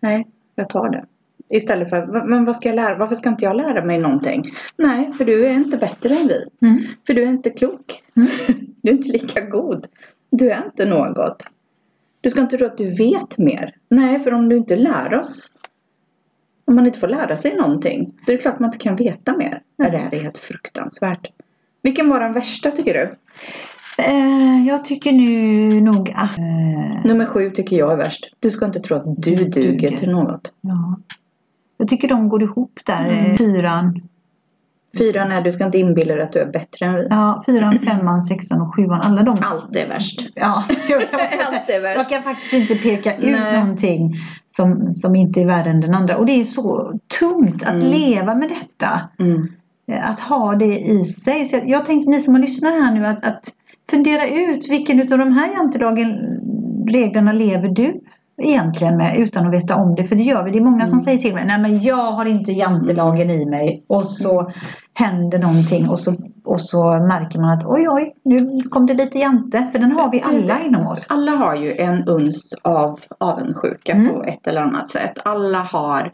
nej, 0.00 0.26
jag 0.54 0.68
tar 0.68 0.90
det. 0.90 1.04
Istället 1.50 1.90
för, 1.90 2.06
"Va- 2.06 2.24
men 2.26 2.44
vad 2.44 2.56
ska 2.56 2.68
jag 2.68 2.76
lära? 2.76 2.98
Varför 2.98 3.14
ska 3.14 3.28
inte 3.28 3.44
jag 3.44 3.56
lära 3.56 3.84
mig 3.84 3.98
någonting? 3.98 4.44
Nej, 4.76 5.12
för 5.12 5.24
du 5.24 5.46
är 5.46 5.52
inte 5.52 5.76
bättre 5.76 6.14
än 6.14 6.26
vi. 6.28 6.44
Mm. 6.66 6.84
För 7.06 7.14
du 7.14 7.22
är 7.22 7.26
inte 7.28 7.50
klok. 7.50 8.02
Mm. 8.16 8.28
Du 8.82 8.90
är 8.90 8.94
inte 8.94 9.08
lika 9.08 9.40
god. 9.40 9.86
Du 10.30 10.50
är 10.50 10.64
inte 10.64 10.84
något. 10.86 11.46
Du 12.28 12.32
ska 12.32 12.40
inte 12.40 12.56
tro 12.58 12.66
att 12.66 12.78
du 12.78 12.90
vet 12.90 13.38
mer. 13.38 13.74
Nej, 13.88 14.18
för 14.20 14.34
om 14.34 14.48
du 14.48 14.56
inte 14.56 14.76
lär 14.76 15.14
oss. 15.14 15.52
Om 16.64 16.74
man 16.74 16.86
inte 16.86 16.98
får 16.98 17.08
lära 17.08 17.36
sig 17.36 17.56
någonting. 17.56 18.14
Då 18.26 18.32
är 18.32 18.36
det 18.36 18.42
klart 18.42 18.58
man 18.60 18.68
inte 18.68 18.78
kan 18.78 18.96
veta 18.96 19.36
mer. 19.36 19.62
Nej, 19.76 19.90
det 19.90 19.98
här 19.98 20.14
är 20.14 20.22
helt 20.22 20.38
fruktansvärt. 20.38 21.26
Vilken 21.82 22.08
var 22.08 22.20
den 22.20 22.32
värsta 22.32 22.70
tycker 22.70 22.94
du? 22.94 23.14
Eh, 24.02 24.66
jag 24.66 24.84
tycker 24.84 25.12
nu 25.12 25.80
nog 25.80 26.10
att... 26.16 26.38
Eh, 26.38 27.04
Nummer 27.04 27.24
sju 27.24 27.50
tycker 27.50 27.76
jag 27.76 27.92
är 27.92 27.96
värst. 27.96 28.30
Du 28.40 28.50
ska 28.50 28.66
inte 28.66 28.80
tro 28.80 28.96
att 28.96 29.04
du 29.22 29.34
Du 29.34 29.44
duger 29.44 29.62
duger. 29.72 29.96
till 29.96 30.10
något. 30.10 30.52
ja. 30.60 30.98
Jag 31.76 31.88
tycker 31.88 32.08
de 32.08 32.28
går 32.28 32.42
ihop 32.42 32.80
där. 32.86 33.04
Mm. 33.08 33.36
Fyran. 33.36 34.07
Fyran 34.98 35.32
är 35.32 35.40
du 35.42 35.52
ska 35.52 35.64
inte 35.64 35.78
inbilla 35.78 36.14
dig 36.14 36.22
att 36.24 36.32
du 36.32 36.38
är 36.38 36.46
bättre 36.46 36.86
än 36.86 36.94
vi. 36.94 37.06
Ja, 37.10 37.42
fyran, 37.46 37.78
femman, 37.78 38.22
sexan 38.22 38.60
och 38.60 38.74
sjuan. 38.76 39.00
Alla 39.00 39.22
de. 39.22 39.36
Allt 39.42 39.76
är 39.76 39.88
värst. 39.88 40.28
Ja, 40.34 40.64
jag, 40.88 41.02
Allt 41.46 41.70
är 41.70 41.80
värst. 41.82 41.96
jag 41.96 42.08
kan 42.08 42.22
faktiskt 42.22 42.52
inte 42.52 42.74
peka 42.74 43.16
ut 43.16 43.22
Nej. 43.40 43.60
någonting 43.60 44.14
som, 44.56 44.94
som 44.94 45.16
inte 45.16 45.40
är 45.40 45.46
värre 45.46 45.70
än 45.70 45.80
den 45.80 45.94
andra. 45.94 46.16
Och 46.16 46.26
det 46.26 46.32
är 46.40 46.44
så 46.44 46.92
tungt 47.20 47.62
att 47.62 47.68
Mm. 47.74 47.86
leva 47.86 48.34
med 48.34 48.48
detta. 48.48 49.00
Mm. 49.18 49.48
Eh, 49.92 50.10
Att 50.10 50.20
ha 50.20 50.54
det 50.54 50.78
i 50.78 51.04
sig. 51.06 51.44
Så 51.44 51.56
jag, 51.56 51.68
jag 51.68 51.86
tänkte 51.86 52.10
ni 52.10 52.20
som 52.20 52.34
har 52.34 52.40
lyssnat 52.40 52.72
här 52.72 52.92
nu 52.94 53.06
att, 53.06 53.24
att 53.24 53.52
fundera 53.90 54.28
ut 54.28 54.70
vilken 54.70 55.00
utav 55.00 55.18
de 55.18 55.32
här 55.32 55.52
jantelagen 55.52 56.18
reglerna 56.88 57.32
lever 57.32 57.68
du 57.68 58.00
egentligen 58.38 58.96
med 58.96 59.16
utan 59.18 59.46
att 59.46 59.52
veta 59.52 59.76
om 59.76 59.94
det. 59.94 60.04
För 60.04 60.16
det 60.16 60.22
gör 60.22 60.44
vi. 60.44 60.50
Det 60.50 60.58
är 60.58 60.64
många 60.64 60.86
som 60.86 60.96
Mm. 60.98 61.04
säger 61.04 61.18
till 61.18 61.34
mig 61.34 61.44
Nej 61.46 61.58
men 61.58 61.82
jag 61.82 62.12
har 62.12 62.24
inte 62.24 62.52
jantelagen 62.52 63.30
i 63.30 63.46
mig. 63.46 63.84
Och 63.86 64.06
så 64.06 64.52
händer 64.94 65.38
någonting 65.38 65.88
och 65.88 66.00
så, 66.00 66.14
och 66.48 66.60
så 66.60 66.84
märker 66.84 67.38
man 67.38 67.58
att 67.58 67.66
oj 67.66 67.88
oj 67.88 68.14
nu 68.22 68.62
kom 68.62 68.86
det 68.86 68.94
lite 68.94 69.18
jante. 69.18 69.68
För 69.72 69.78
den 69.78 69.92
har 69.92 70.10
vi 70.10 70.20
alla 70.20 70.62
inom 70.64 70.86
oss. 70.86 71.06
Alla 71.08 71.30
har 71.30 71.56
ju 71.56 71.72
en 71.72 72.08
uns 72.08 72.54
av 72.62 73.00
avundsjuka 73.18 73.92
Mm. 73.92 74.08
på 74.14 74.24
ett 74.24 74.46
eller 74.46 74.60
annat 74.60 74.90
sätt. 74.90 75.18
Alla 75.24 75.58
har 75.58 76.12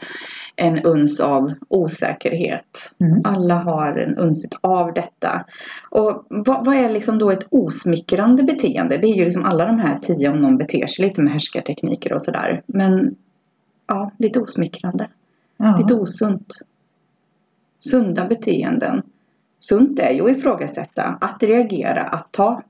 en 0.57 0.79
uns 0.79 1.21
av 1.21 1.53
osäkerhet. 1.69 2.95
Mm. 3.01 3.21
Alla 3.25 3.55
har 3.55 3.93
en 3.99 4.19
uns 4.19 4.47
av 4.61 4.93
detta. 4.93 5.45
Och 5.91 6.27
vad, 6.29 6.65
vad 6.65 6.75
är 6.77 6.91
liksom 6.91 7.19
då 7.19 7.31
ett 7.31 7.47
osmickrande 7.51 8.43
beteende? 8.43 8.97
Det 8.99 9.07
är 9.07 9.15
ju 9.15 9.25
liksom 9.25 9.45
alla 9.45 9.67
de 9.67 9.79
här 9.79 9.99
tio 10.03 10.31
om 10.31 10.41
någon 10.41 10.57
beter 10.59 10.87
sig 10.87 11.05
lite 11.09 11.23
med 11.23 11.33
härskartekniker 11.33 12.13
och 12.13 12.23
sådär. 12.23 12.63
Men 12.67 13.15
ja, 13.87 14.11
lite 14.19 14.41
osmickrande. 14.41 15.09
Ja. 15.57 15.77
Lite 15.79 15.95
osunt. 15.95 16.53
Sunda 17.79 18.25
beteenden. 18.25 19.03
Sunt 19.69 19.99
är 19.99 20.11
ju 20.11 20.31
att 20.31 20.37
ifrågasätta, 20.37 21.19
att 21.21 21.43
reagera, 21.43 22.03
att 22.03 22.33
ta 22.33 22.63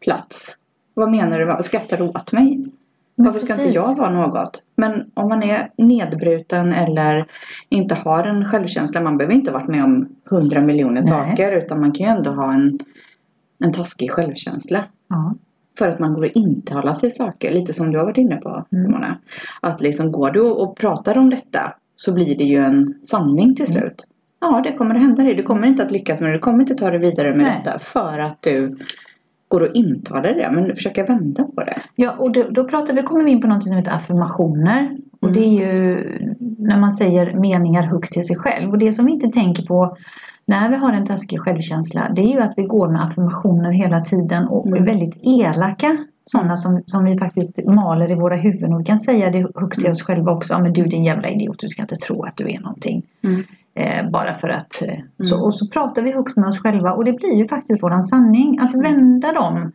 plats. 0.00 0.56
Vad 0.94 1.10
menar 1.10 1.38
du? 1.38 1.62
Skrattar 1.62 1.96
du 1.96 2.04
åt 2.04 2.32
mig? 2.32 2.66
Men 3.14 3.26
Varför 3.26 3.38
ska 3.38 3.52
inte 3.52 3.64
precis. 3.64 3.76
jag 3.76 3.96
vara 3.96 4.10
något? 4.10 4.62
Men 4.76 5.10
om 5.14 5.28
man 5.28 5.42
är 5.42 5.70
nedbruten 5.76 6.72
eller 6.72 7.26
inte 7.68 7.94
har 7.94 8.24
en 8.24 8.44
självkänsla. 8.44 9.00
Man 9.00 9.18
behöver 9.18 9.34
inte 9.34 9.50
ha 9.50 9.58
varit 9.58 9.68
med 9.68 9.84
om 9.84 10.08
hundra 10.30 10.60
miljoner 10.60 11.02
Nej. 11.02 11.08
saker. 11.10 11.52
Utan 11.52 11.80
man 11.80 11.92
kan 11.92 12.06
ju 12.06 12.12
ändå 12.12 12.30
ha 12.30 12.54
en, 12.54 12.78
en 13.64 13.72
taskig 13.72 14.10
självkänsla. 14.10 14.84
Ja. 15.08 15.34
För 15.78 15.88
att 15.88 15.98
man 15.98 16.14
går 16.14 16.26
att 16.26 16.32
intala 16.36 16.94
sig 16.94 17.10
saker. 17.10 17.52
Lite 17.52 17.72
som 17.72 17.92
du 17.92 17.98
har 17.98 18.04
varit 18.04 18.18
inne 18.18 18.36
på 18.36 18.48
Mm. 18.72 18.84
Simona. 18.84 19.18
Att 19.60 19.80
liksom 19.80 20.12
går 20.12 20.30
du 20.30 20.40
och 20.40 20.76
pratar 20.76 21.18
om 21.18 21.30
detta. 21.30 21.74
Så 21.96 22.14
blir 22.14 22.38
det 22.38 22.44
ju 22.44 22.64
en 22.64 22.94
sanning 23.02 23.54
till 23.54 23.66
Mm. 23.76 23.90
Ja 24.40 24.60
det 24.64 24.72
kommer 24.72 24.94
att 24.94 25.00
hända 25.02 25.22
dig. 25.22 25.34
Du 25.34 25.42
kommer 25.42 25.66
inte 25.66 25.82
att 25.82 25.90
lyckas 25.90 26.20
med 26.20 26.30
det. 26.30 26.36
Du 26.36 26.38
kommer 26.38 26.60
inte 26.60 26.74
ta 26.74 26.90
dig 26.90 26.98
vidare 27.00 27.28
med 27.36 27.46
Nej. 27.46 27.60
detta. 27.64 27.78
För 27.78 28.18
att 28.18 28.42
du 28.42 28.76
går 29.48 29.60
och 29.60 29.74
intalar 29.74 30.34
det. 30.34 30.50
Men 30.52 30.76
försöka 30.76 31.04
vända 31.04 31.44
på 31.44 31.64
det. 31.64 31.82
Ja, 31.94 32.12
och 32.18 32.32
då, 32.32 32.44
då 32.50 32.64
pratar 32.64 32.94
vi, 32.94 33.02
kommer 33.02 33.24
vi 33.24 33.30
in 33.30 33.40
på 33.40 33.46
något 33.46 33.68
som 33.68 33.76
heter 33.76 33.92
affirmationer. 33.92 34.96
Och 35.20 35.28
Mm. 35.28 35.40
det 35.42 35.46
är 35.48 35.52
ju 35.60 36.08
när 36.58 36.78
man 36.78 36.92
säger 36.92 37.34
meningar 37.34 37.82
högt 37.82 38.12
till 38.12 38.24
sig 38.24 38.36
själv. 38.36 38.70
Och 38.70 38.78
det 38.78 38.92
som 38.92 39.06
vi 39.06 39.12
inte 39.12 39.28
tänker 39.28 39.62
på 39.62 39.96
när 40.46 40.68
vi 40.70 40.76
har 40.76 40.92
en 40.92 41.06
taskig 41.06 41.40
självkänsla, 41.40 42.12
det 42.16 42.22
är 42.22 42.26
ju 42.26 42.40
att 42.40 42.54
vi 42.56 42.62
går 42.62 42.88
med 42.88 43.04
affirmationer 43.04 43.70
hela 43.72 44.00
tiden 44.00 44.48
och 44.48 44.66
Mm. 44.66 44.82
är 44.82 44.86
väldigt 44.86 45.16
elaka. 45.22 45.96
Sådana 46.24 46.56
som, 46.56 46.82
som 46.86 47.04
vi 47.04 47.18
faktiskt 47.18 47.66
maler 47.66 48.10
i 48.10 48.14
våra 48.14 48.36
huvuden 48.36 48.72
och 48.74 48.80
vi 48.80 48.84
kan 48.84 48.98
säga 48.98 49.30
det 49.30 49.46
högt 49.54 49.80
till 49.80 49.90
oss 49.90 50.02
själva 50.02 50.32
också. 50.32 50.58
Men 50.58 50.72
du 50.72 50.82
din 50.84 51.04
jävla 51.04 51.28
idiot, 51.28 51.58
du 51.58 51.68
ska 51.68 51.82
inte 51.82 51.96
tro 51.96 52.22
att 52.24 52.36
du 52.36 52.50
är 52.50 52.60
någonting. 52.60 53.02
Mm. 53.24 53.42
Eh, 53.80 54.10
bara 54.10 54.34
för 54.34 54.48
att 54.48 54.82
eh, 54.82 54.98
så, 55.22 55.44
Och 55.44 55.54
så 55.54 55.66
pratar 55.68 56.02
vi 56.02 56.12
högt 56.12 56.36
med 56.36 56.48
oss 56.48 56.58
själva 56.58 56.92
och 56.92 57.04
det 57.04 57.12
blir 57.12 57.34
ju 57.34 57.48
faktiskt 57.48 57.82
våran 57.82 58.02
sanning. 58.02 58.58
Att 58.58 58.74
vända 58.74 59.32
dem. 59.32 59.72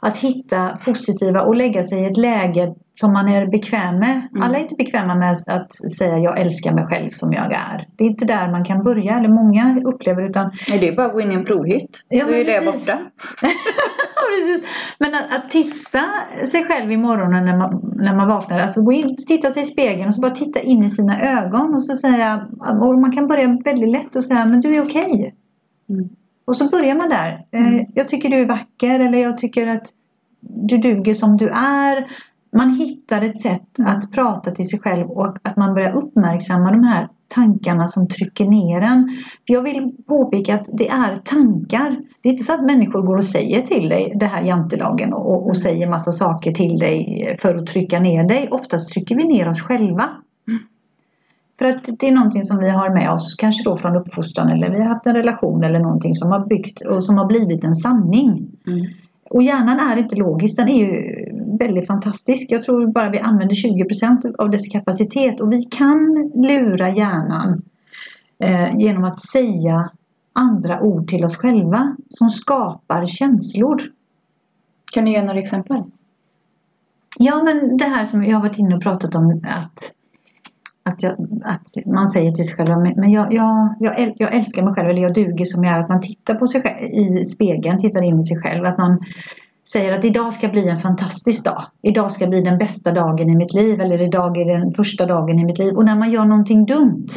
Att 0.00 0.16
hitta 0.16 0.78
positiva 0.84 1.42
och 1.42 1.56
lägga 1.56 1.82
sig 1.82 2.02
i 2.02 2.06
ett 2.06 2.16
läge 2.16 2.74
som 3.00 3.12
man 3.12 3.28
är 3.28 3.46
bekväm 3.46 3.98
med. 3.98 4.28
Mm. 4.30 4.42
Alla 4.42 4.58
är 4.58 4.62
inte 4.62 4.74
bekväma 4.74 5.14
med 5.14 5.36
att 5.46 5.92
säga 5.96 6.18
jag 6.18 6.40
älskar 6.40 6.72
mig 6.72 6.86
själv 6.86 7.10
som 7.10 7.32
jag 7.32 7.52
är. 7.52 7.88
Det 7.96 8.04
är 8.04 8.08
inte 8.08 8.24
där 8.24 8.50
man 8.50 8.64
kan 8.64 8.84
börja, 8.84 9.18
eller 9.18 9.28
många 9.28 9.80
upplever 9.84 10.28
utan 10.28 10.50
Nej, 10.68 10.78
det 10.78 10.88
är 10.88 10.96
bara 10.96 11.06
att 11.06 11.12
gå 11.12 11.20
in 11.20 11.32
i 11.32 11.34
en 11.34 11.44
provhytt. 11.44 12.04
Ja, 12.08 12.24
så 12.24 12.32
är 12.32 12.44
det 12.44 12.64
borta. 12.64 12.98
Men 14.98 15.14
att, 15.14 15.34
att 15.34 15.50
titta 15.50 16.04
sig 16.46 16.64
själv 16.64 16.92
i 16.92 16.96
morgonen 16.96 17.44
när 17.44 17.56
man, 17.56 17.92
när 17.96 18.16
man 18.16 18.28
vaknar, 18.28 18.58
alltså 18.58 18.82
gå 18.82 18.92
in, 18.92 19.16
titta 19.16 19.50
sig 19.50 19.62
i 19.62 19.66
spegeln 19.66 20.08
och 20.08 20.14
så 20.14 20.20
bara 20.20 20.34
titta 20.34 20.60
in 20.60 20.84
i 20.84 20.90
sina 20.90 21.20
ögon 21.20 21.74
och 21.74 21.84
så 21.84 21.96
säga, 21.96 22.46
och 22.80 22.98
man 22.98 23.12
kan 23.12 23.28
börja 23.28 23.58
väldigt 23.64 23.90
lätt 23.90 24.16
och 24.16 24.24
säga, 24.24 24.44
men 24.44 24.60
du 24.60 24.74
är 24.74 24.84
okej. 24.84 25.34
Mm. 25.88 26.08
Och 26.44 26.56
så 26.56 26.68
börjar 26.68 26.94
man 26.94 27.08
där. 27.08 27.44
Eh, 27.52 27.60
Mm. 27.60 27.86
Jag 27.94 28.08
tycker 28.08 28.28
du 28.28 28.36
är 28.36 28.46
vacker 28.46 29.00
eller 29.00 29.18
jag 29.18 29.38
tycker 29.38 29.66
att 29.66 29.86
du 30.40 30.78
duger 30.78 31.14
som 31.14 31.36
du 31.36 31.48
är. 31.48 32.06
Man 32.50 32.70
hittar 32.74 33.22
ett 33.22 33.40
sätt 33.40 33.78
Mm. 33.78 33.96
att 33.96 34.12
prata 34.12 34.50
till 34.50 34.68
sig 34.68 34.78
själv 34.80 35.10
och 35.10 35.36
att 35.42 35.56
man 35.56 35.74
börjar 35.74 35.92
uppmärksamma 35.92 36.70
de 36.70 36.84
här 36.84 37.08
tankarna 37.28 37.88
som 37.88 38.08
trycker 38.08 38.46
ner 38.46 38.80
en. 38.80 39.16
För 39.46 39.54
jag 39.54 39.62
vill 39.62 39.92
påpeka 40.06 40.54
att 40.54 40.68
det 40.72 40.88
är 40.88 41.16
tankar. 41.16 42.00
Det 42.22 42.28
är 42.28 42.32
inte 42.32 42.44
så 42.44 42.52
att 42.54 42.64
människor 42.64 43.02
går 43.02 43.16
och 43.16 43.24
säger 43.24 43.62
till 43.62 43.88
dig 43.88 44.12
det 44.16 44.26
här 44.26 44.42
jantelagen 44.42 45.12
och, 45.12 45.36
och, 45.36 45.42
Mm. 45.42 45.54
säger 45.54 45.86
massa 45.88 46.12
saker 46.12 46.52
till 46.52 46.78
dig 46.78 47.36
för 47.40 47.54
att 47.54 47.66
trycka 47.66 48.00
ner 48.00 48.24
dig. 48.28 48.48
Oftast 48.50 48.88
trycker 48.88 49.16
vi 49.16 49.24
ner 49.24 49.48
oss 49.48 49.60
själva. 49.60 50.08
Mm. 50.48 50.60
För 51.58 51.64
att 51.64 51.84
det 51.98 52.08
är 52.08 52.12
någonting 52.12 52.42
som 52.44 52.58
vi 52.58 52.68
har 52.68 52.90
med 52.90 53.10
oss, 53.10 53.34
kanske 53.38 53.64
då 53.64 53.76
från 53.76 53.96
uppfostran 53.96 54.48
eller 54.48 54.70
vi 54.70 54.78
har 54.78 54.84
haft 54.84 55.06
en 55.06 55.14
relation 55.14 55.64
eller 55.64 55.78
någonting 55.78 56.14
som 56.14 56.30
har 56.30 56.46
byggt 56.46 56.80
och 56.80 57.04
som 57.04 57.18
har 57.18 57.26
blivit 57.26 57.64
en 57.64 57.74
sanning. 57.74 58.50
Mm. 58.66 58.86
Och 59.30 59.42
hjärnan 59.42 59.80
är 59.80 59.96
inte 59.96 60.16
logisk, 60.16 60.56
den 60.56 60.68
är 60.68 60.78
ju 60.78 61.58
väldigt 61.58 61.86
fantastisk. 61.86 62.46
Jag 62.50 62.62
tror 62.62 62.86
bara 62.86 63.10
vi 63.10 63.18
använder 63.18 63.54
20% 63.54 64.34
av 64.38 64.50
dess 64.50 64.68
kapacitet 64.68 65.40
och 65.40 65.52
vi 65.52 65.62
kan 65.62 66.30
lura 66.34 66.90
hjärnan 66.90 67.62
eh, 68.38 68.76
genom 68.76 69.04
att 69.04 69.20
säga 69.20 69.90
andra 70.32 70.80
ord 70.80 71.08
till 71.08 71.24
oss 71.24 71.36
själva 71.36 71.96
som 72.08 72.30
skapar 72.30 73.06
känslor. 73.06 73.82
Kan 74.92 75.04
du 75.04 75.10
ge 75.10 75.22
några 75.22 75.38
exempel? 75.38 75.82
Ja 77.18 77.42
men 77.42 77.76
det 77.76 77.84
här 77.84 78.04
som 78.04 78.24
jag 78.24 78.36
har 78.36 78.42
varit 78.42 78.58
inne 78.58 78.76
och 78.76 78.82
pratat 78.82 79.14
om 79.14 79.44
att, 79.44 79.92
att, 80.88 81.02
jag, 81.02 81.12
att 81.44 81.86
man 81.86 82.08
säger 82.08 82.32
till 82.32 82.44
sig 82.44 82.56
själv 82.56 82.96
men 82.96 83.10
jag, 83.10 83.32
jag, 83.32 83.74
jag, 83.80 84.14
jag 84.16 84.34
älskar 84.34 84.62
mig 84.62 84.74
själv 84.74 84.88
eller 84.88 85.02
jag 85.02 85.14
duger 85.14 85.44
som 85.44 85.64
jag 85.64 85.74
är. 85.74 85.80
Att 85.80 85.88
man 85.88 86.00
tittar 86.00 86.34
på 86.34 86.46
sig 86.46 86.62
själv 86.62 86.84
i 86.84 87.24
spegeln, 87.24 87.78
tittar 87.78 88.02
in 88.02 88.20
i 88.20 88.24
sig 88.24 88.40
själv. 88.42 88.64
Att 88.64 88.78
man 88.78 88.98
säger 89.72 89.98
att 89.98 90.04
idag 90.04 90.34
ska 90.34 90.48
bli 90.48 90.68
en 90.68 90.80
fantastisk 90.80 91.44
dag. 91.44 91.64
Idag 91.82 92.12
ska 92.12 92.26
bli 92.26 92.40
den 92.40 92.58
bästa 92.58 92.92
dagen 92.92 93.30
i 93.30 93.36
mitt 93.36 93.54
liv 93.54 93.80
eller 93.80 94.02
idag 94.02 94.36
är 94.36 94.58
den 94.58 94.72
första 94.72 95.06
dagen 95.06 95.38
i 95.38 95.44
mitt 95.44 95.58
liv. 95.58 95.74
Och 95.74 95.84
när 95.84 95.96
man 95.96 96.10
gör 96.10 96.24
någonting 96.24 96.66
dumt 96.66 97.08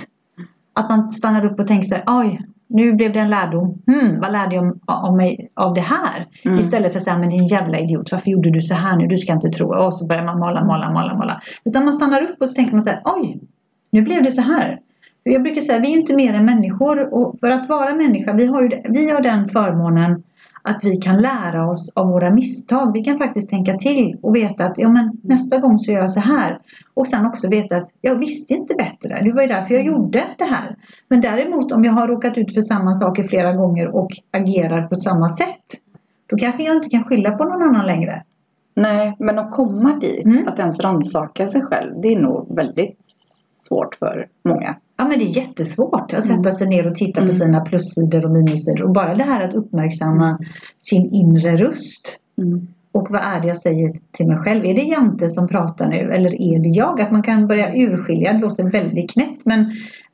att 0.73 0.89
man 0.89 1.11
stannar 1.11 1.45
upp 1.45 1.59
och 1.59 1.67
tänker 1.67 1.87
så 1.87 1.95
här, 1.95 2.03
oj, 2.07 2.41
nu 2.73 2.93
blev 2.93 3.13
det 3.13 3.19
en 3.19 3.29
lärdom. 3.29 3.81
Hmm, 3.87 4.19
vad 4.19 4.31
lärde 4.31 4.55
jag 4.55 4.77
om, 4.85 5.17
mig 5.17 5.51
av 5.53 5.73
det 5.73 5.81
här? 5.81 6.27
Mm. 6.45 6.59
Istället 6.59 6.91
för 6.91 6.99
att 6.99 7.03
säga, 7.03 7.17
men 7.17 7.29
din 7.29 7.45
jävla 7.45 7.79
idiot, 7.79 8.11
varför 8.11 8.31
gjorde 8.31 8.51
du 8.51 8.61
så 8.61 8.73
här 8.73 8.95
nu? 8.95 9.07
Du 9.07 9.17
ska 9.17 9.33
inte 9.33 9.49
tro. 9.49 9.85
Och 9.85 9.93
så 9.93 10.07
börjar 10.07 10.23
man 10.23 10.39
mala, 10.39 10.63
mala, 10.65 10.91
mala, 10.91 11.17
mala. 11.17 11.41
Utan 11.65 11.85
man 11.85 11.93
stannar 11.93 12.21
upp 12.21 12.41
och 12.41 12.49
så 12.49 12.55
tänker 12.55 12.71
man 12.71 12.81
så 12.81 12.89
här, 12.89 13.01
oj, 13.05 13.39
nu 13.91 14.01
blev 14.01 14.23
det 14.23 14.31
så 14.31 14.41
här. 14.41 14.79
Jag 15.23 15.43
brukar 15.43 15.61
säga, 15.61 15.79
vi 15.79 15.93
är 15.93 15.97
inte 15.97 16.15
mer 16.15 16.33
än 16.33 16.45
människor. 16.45 17.13
Och 17.13 17.39
för 17.39 17.49
att 17.49 17.69
vara 17.69 17.95
människa, 17.95 18.33
vi 18.33 18.45
har 18.45 18.61
ju 18.61 18.81
vi 18.89 19.09
har 19.09 19.21
den 19.21 19.47
förmånen 19.47 20.23
att 20.63 20.83
vi 20.83 20.97
kan 20.97 21.21
lära 21.21 21.69
oss 21.69 21.91
av 21.95 22.07
våra 22.07 22.33
misstag. 22.33 22.93
Vi 22.93 23.03
kan 23.03 23.17
faktiskt 23.17 23.49
tänka 23.49 23.77
till 23.77 24.17
och 24.21 24.35
veta 24.35 24.65
att 24.65 24.73
ja, 24.77 24.89
men 24.89 25.11
nästa 25.23 25.57
gång 25.57 25.79
så 25.79 25.91
gör 25.91 25.99
jag 25.99 26.11
så 26.11 26.19
här. 26.19 26.59
Och 26.93 27.07
sen 27.07 27.25
också 27.25 27.49
veta 27.49 27.77
att 27.77 27.89
jag 28.01 28.15
visste 28.15 28.53
inte 28.53 28.75
bättre. 28.75 29.23
Det 29.23 29.31
var 29.31 29.41
ju 29.41 29.47
därför 29.47 29.73
jag 29.73 29.85
gjorde 29.85 30.25
det 30.37 30.43
här. 30.45 30.75
Men 31.07 31.21
däremot 31.21 31.71
om 31.71 31.85
jag 31.85 31.93
har 31.93 32.07
råkat 32.07 32.37
ut 32.37 32.53
för 32.53 32.61
samma 32.61 32.93
saker 32.93 33.23
flera 33.23 33.53
gånger 33.53 33.95
och 33.95 34.09
agerar 34.31 34.87
på 34.87 34.95
samma 34.95 35.29
sätt. 35.29 35.65
Då 36.27 36.37
kanske 36.37 36.63
jag 36.63 36.75
inte 36.75 36.89
kan 36.89 37.03
skylla 37.03 37.31
på 37.31 37.43
någon 37.43 37.61
annan 37.61 37.85
längre. 37.85 38.21
Nej, 38.75 39.15
men 39.19 39.39
att 39.39 39.51
komma 39.51 39.93
dit, 39.93 40.25
Mm. 40.25 40.47
att 40.47 40.59
ens 40.59 40.79
rannsaka 40.79 41.47
sig 41.47 41.61
själv, 41.61 42.01
det 42.01 42.07
är 42.07 42.19
nog 42.19 42.55
väldigt 42.55 42.99
svårt 43.61 43.95
för 43.95 44.27
många. 44.45 44.75
Ja 44.97 45.07
men 45.07 45.19
det 45.19 45.25
är 45.25 45.37
jättesvårt 45.37 46.13
att 46.13 46.23
sätta 46.23 46.33
Mm. 46.39 46.51
sig 46.53 46.67
ner 46.67 46.87
och 46.87 46.95
titta 46.95 47.21
på 47.21 47.25
Mm. 47.27 47.35
sina 47.35 47.61
plussidor 47.61 48.25
och 48.25 48.31
minussidor. 48.31 48.83
Och 48.83 48.93
bara 48.93 49.15
det 49.15 49.23
här 49.23 49.41
att 49.47 49.53
uppmärksamma 49.55 50.37
sin 50.77 51.13
inre 51.13 51.55
röst. 51.57 52.17
Och 52.91 53.07
vad 53.09 53.21
är 53.21 53.41
det 53.41 53.47
jag 53.47 53.57
säger 53.57 53.99
till 54.11 54.27
mig 54.27 54.37
själv? 54.37 54.65
Är 54.65 54.73
det 54.73 54.81
Jante 54.81 55.29
som 55.29 55.47
pratar 55.47 55.87
nu 55.89 55.95
eller 55.95 56.41
är 56.41 56.59
det 56.59 56.69
jag? 56.69 57.01
Att 57.01 57.11
man 57.11 57.23
kan 57.23 57.47
börja 57.47 57.75
urskilja, 57.75 58.33
det 58.33 58.39
låter 58.39 58.63
väldigt 58.71 59.11
knäppt 59.13 59.45
men, 59.45 59.71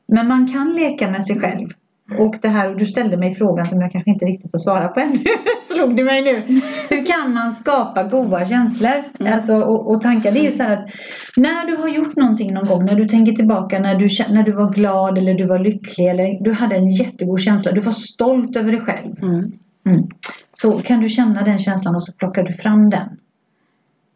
men 0.08 0.28
man 0.28 0.52
kan 0.52 0.72
leka 0.72 1.10
med 1.10 1.24
sig 1.24 1.40
själv. 1.40 1.68
Och 2.18 2.36
det 2.42 2.48
här, 2.48 2.70
och 2.70 2.76
du 2.76 2.86
ställde 2.86 3.16
mig 3.16 3.34
frågan 3.34 3.66
som 3.66 3.80
jag 3.80 3.92
kanske 3.92 4.10
inte 4.10 4.24
riktigt 4.24 4.52
har 4.52 4.58
svarat 4.58 4.94
på 4.94 5.00
ännu. 5.00 5.24
Slog 5.74 5.96
det 5.96 6.04
mig 6.04 6.22
nu. 6.22 6.60
Hur 6.88 7.06
kan 7.06 7.32
man 7.34 7.52
skapa 7.52 8.02
goda 8.02 8.44
känslor? 8.44 9.04
Mm. 9.20 9.32
Alltså, 9.32 9.54
och, 9.54 9.90
och 9.90 10.02
tankar. 10.02 10.32
Det 10.32 10.40
är 10.40 10.44
ju 10.44 10.52
så 10.52 10.62
här 10.62 10.72
att 10.72 10.90
när 11.36 11.66
du 11.66 11.76
har 11.76 11.88
gjort 11.88 12.16
någonting 12.16 12.54
någon 12.54 12.66
gång, 12.66 12.84
när 12.84 12.94
du 12.94 13.08
tänker 13.08 13.32
tillbaka 13.32 13.78
när 13.78 13.94
du, 13.94 14.08
när 14.34 14.42
du 14.42 14.52
var 14.52 14.72
glad 14.72 15.18
eller 15.18 15.34
du 15.34 15.46
var 15.46 15.58
lycklig 15.58 16.08
eller 16.08 16.44
du 16.44 16.52
hade 16.52 16.76
en 16.76 16.88
jättegod 16.88 17.40
känsla, 17.40 17.72
du 17.72 17.80
var 17.80 17.92
stolt 17.92 18.56
över 18.56 18.72
dig 18.72 18.80
själv. 18.80 19.22
Mm. 19.22 19.52
Mm. 19.86 20.08
Så 20.52 20.72
kan 20.72 21.00
du 21.00 21.08
känna 21.08 21.42
den 21.42 21.58
känslan 21.58 21.96
och 21.96 22.02
så 22.02 22.12
plockar 22.12 22.42
du 22.42 22.52
fram 22.52 22.90
den. 22.90 23.08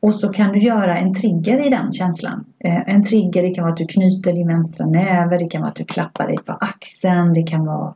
Och 0.02 0.14
så 0.14 0.28
kan 0.28 0.52
du 0.52 0.58
göra 0.58 0.98
en 0.98 1.14
trigger 1.14 1.66
i 1.66 1.70
den 1.70 1.92
känslan. 1.92 2.44
Eh, 2.58 2.88
en 2.94 3.02
trigger 3.02 3.42
det 3.42 3.54
kan 3.54 3.64
vara 3.64 3.72
att 3.72 3.78
du 3.78 3.86
knyter 3.86 4.32
din 4.32 4.48
vänstra 4.48 4.86
näve, 4.86 5.38
det 5.38 5.48
kan 5.48 5.60
vara 5.60 5.70
att 5.70 5.76
du 5.76 5.84
klappar 5.84 6.26
dig 6.26 6.36
på 6.46 6.52
axeln, 6.52 7.34
det 7.34 7.42
kan 7.42 7.66
vara 7.66 7.94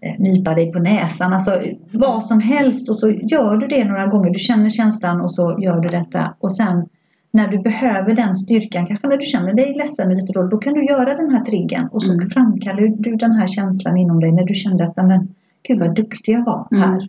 eh, 0.00 0.14
nypa 0.18 0.54
dig 0.54 0.72
på 0.72 0.78
näsan. 0.78 1.32
Alltså 1.32 1.62
vad 1.92 2.24
som 2.24 2.40
helst 2.40 2.88
och 2.88 2.96
så 2.98 3.10
gör 3.10 3.56
du 3.56 3.66
det 3.66 3.84
några 3.84 4.06
gånger. 4.06 4.30
Du 4.30 4.38
känner 4.38 4.70
känslan 4.70 5.20
och 5.20 5.30
så 5.30 5.58
gör 5.60 5.80
du 5.80 5.88
detta. 5.88 6.34
Och 6.38 6.54
sen 6.54 6.88
när 7.30 7.48
du 7.48 7.58
behöver 7.58 8.14
den 8.14 8.34
styrkan, 8.34 8.86
kanske 8.86 9.06
när 9.08 9.16
du 9.16 9.24
känner 9.24 9.54
dig 9.54 9.74
ledsen 9.74 10.14
lite 10.14 10.32
då, 10.32 10.42
då 10.42 10.58
kan 10.58 10.74
du 10.74 10.84
göra 10.84 11.14
den 11.14 11.30
här 11.30 11.44
triggern 11.44 11.88
och 11.88 12.02
så 12.02 12.12
Mm. 12.12 12.28
framkallar 12.28 12.82
du 12.98 13.16
den 13.16 13.32
här 13.32 13.46
känslan 13.46 13.96
inom 13.96 14.20
dig 14.20 14.32
när 14.32 14.44
du 14.44 14.54
kände 14.54 14.86
att 14.86 14.96
men, 14.96 15.28
gud 15.62 15.78
vad 15.78 15.94
duktig 15.94 16.32
jag 16.32 16.44
var 16.44 16.68
här. 16.70 16.94
Mm. 16.94 17.08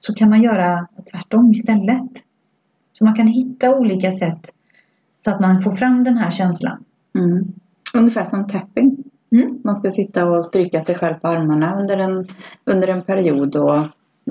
Så 0.00 0.14
kan 0.14 0.30
man 0.30 0.42
göra 0.42 0.86
tvärtom 1.12 1.50
istället. 1.50 2.10
Så 3.00 3.04
man 3.04 3.14
kan 3.14 3.26
hitta 3.26 3.76
olika 3.78 4.10
sätt 4.10 4.50
så 5.24 5.30
att 5.30 5.40
man 5.40 5.62
får 5.62 5.70
fram 5.70 6.04
den 6.04 6.16
här 6.16 6.30
känslan. 6.30 6.84
Mm. 7.18 7.44
Ungefär 7.94 8.24
som 8.24 8.46
tapping. 8.46 8.96
Mm. 9.32 9.58
Man 9.64 9.74
ska 9.74 9.90
sitta 9.90 10.30
och 10.30 10.44
stryka 10.44 10.80
sig 10.80 10.94
själv 10.94 11.14
på 11.14 11.28
armarna 11.28 11.80
under 11.80 11.98
en, 11.98 12.26
under 12.64 12.88
en 12.88 13.02
period 13.02 13.56
och, 13.56 13.78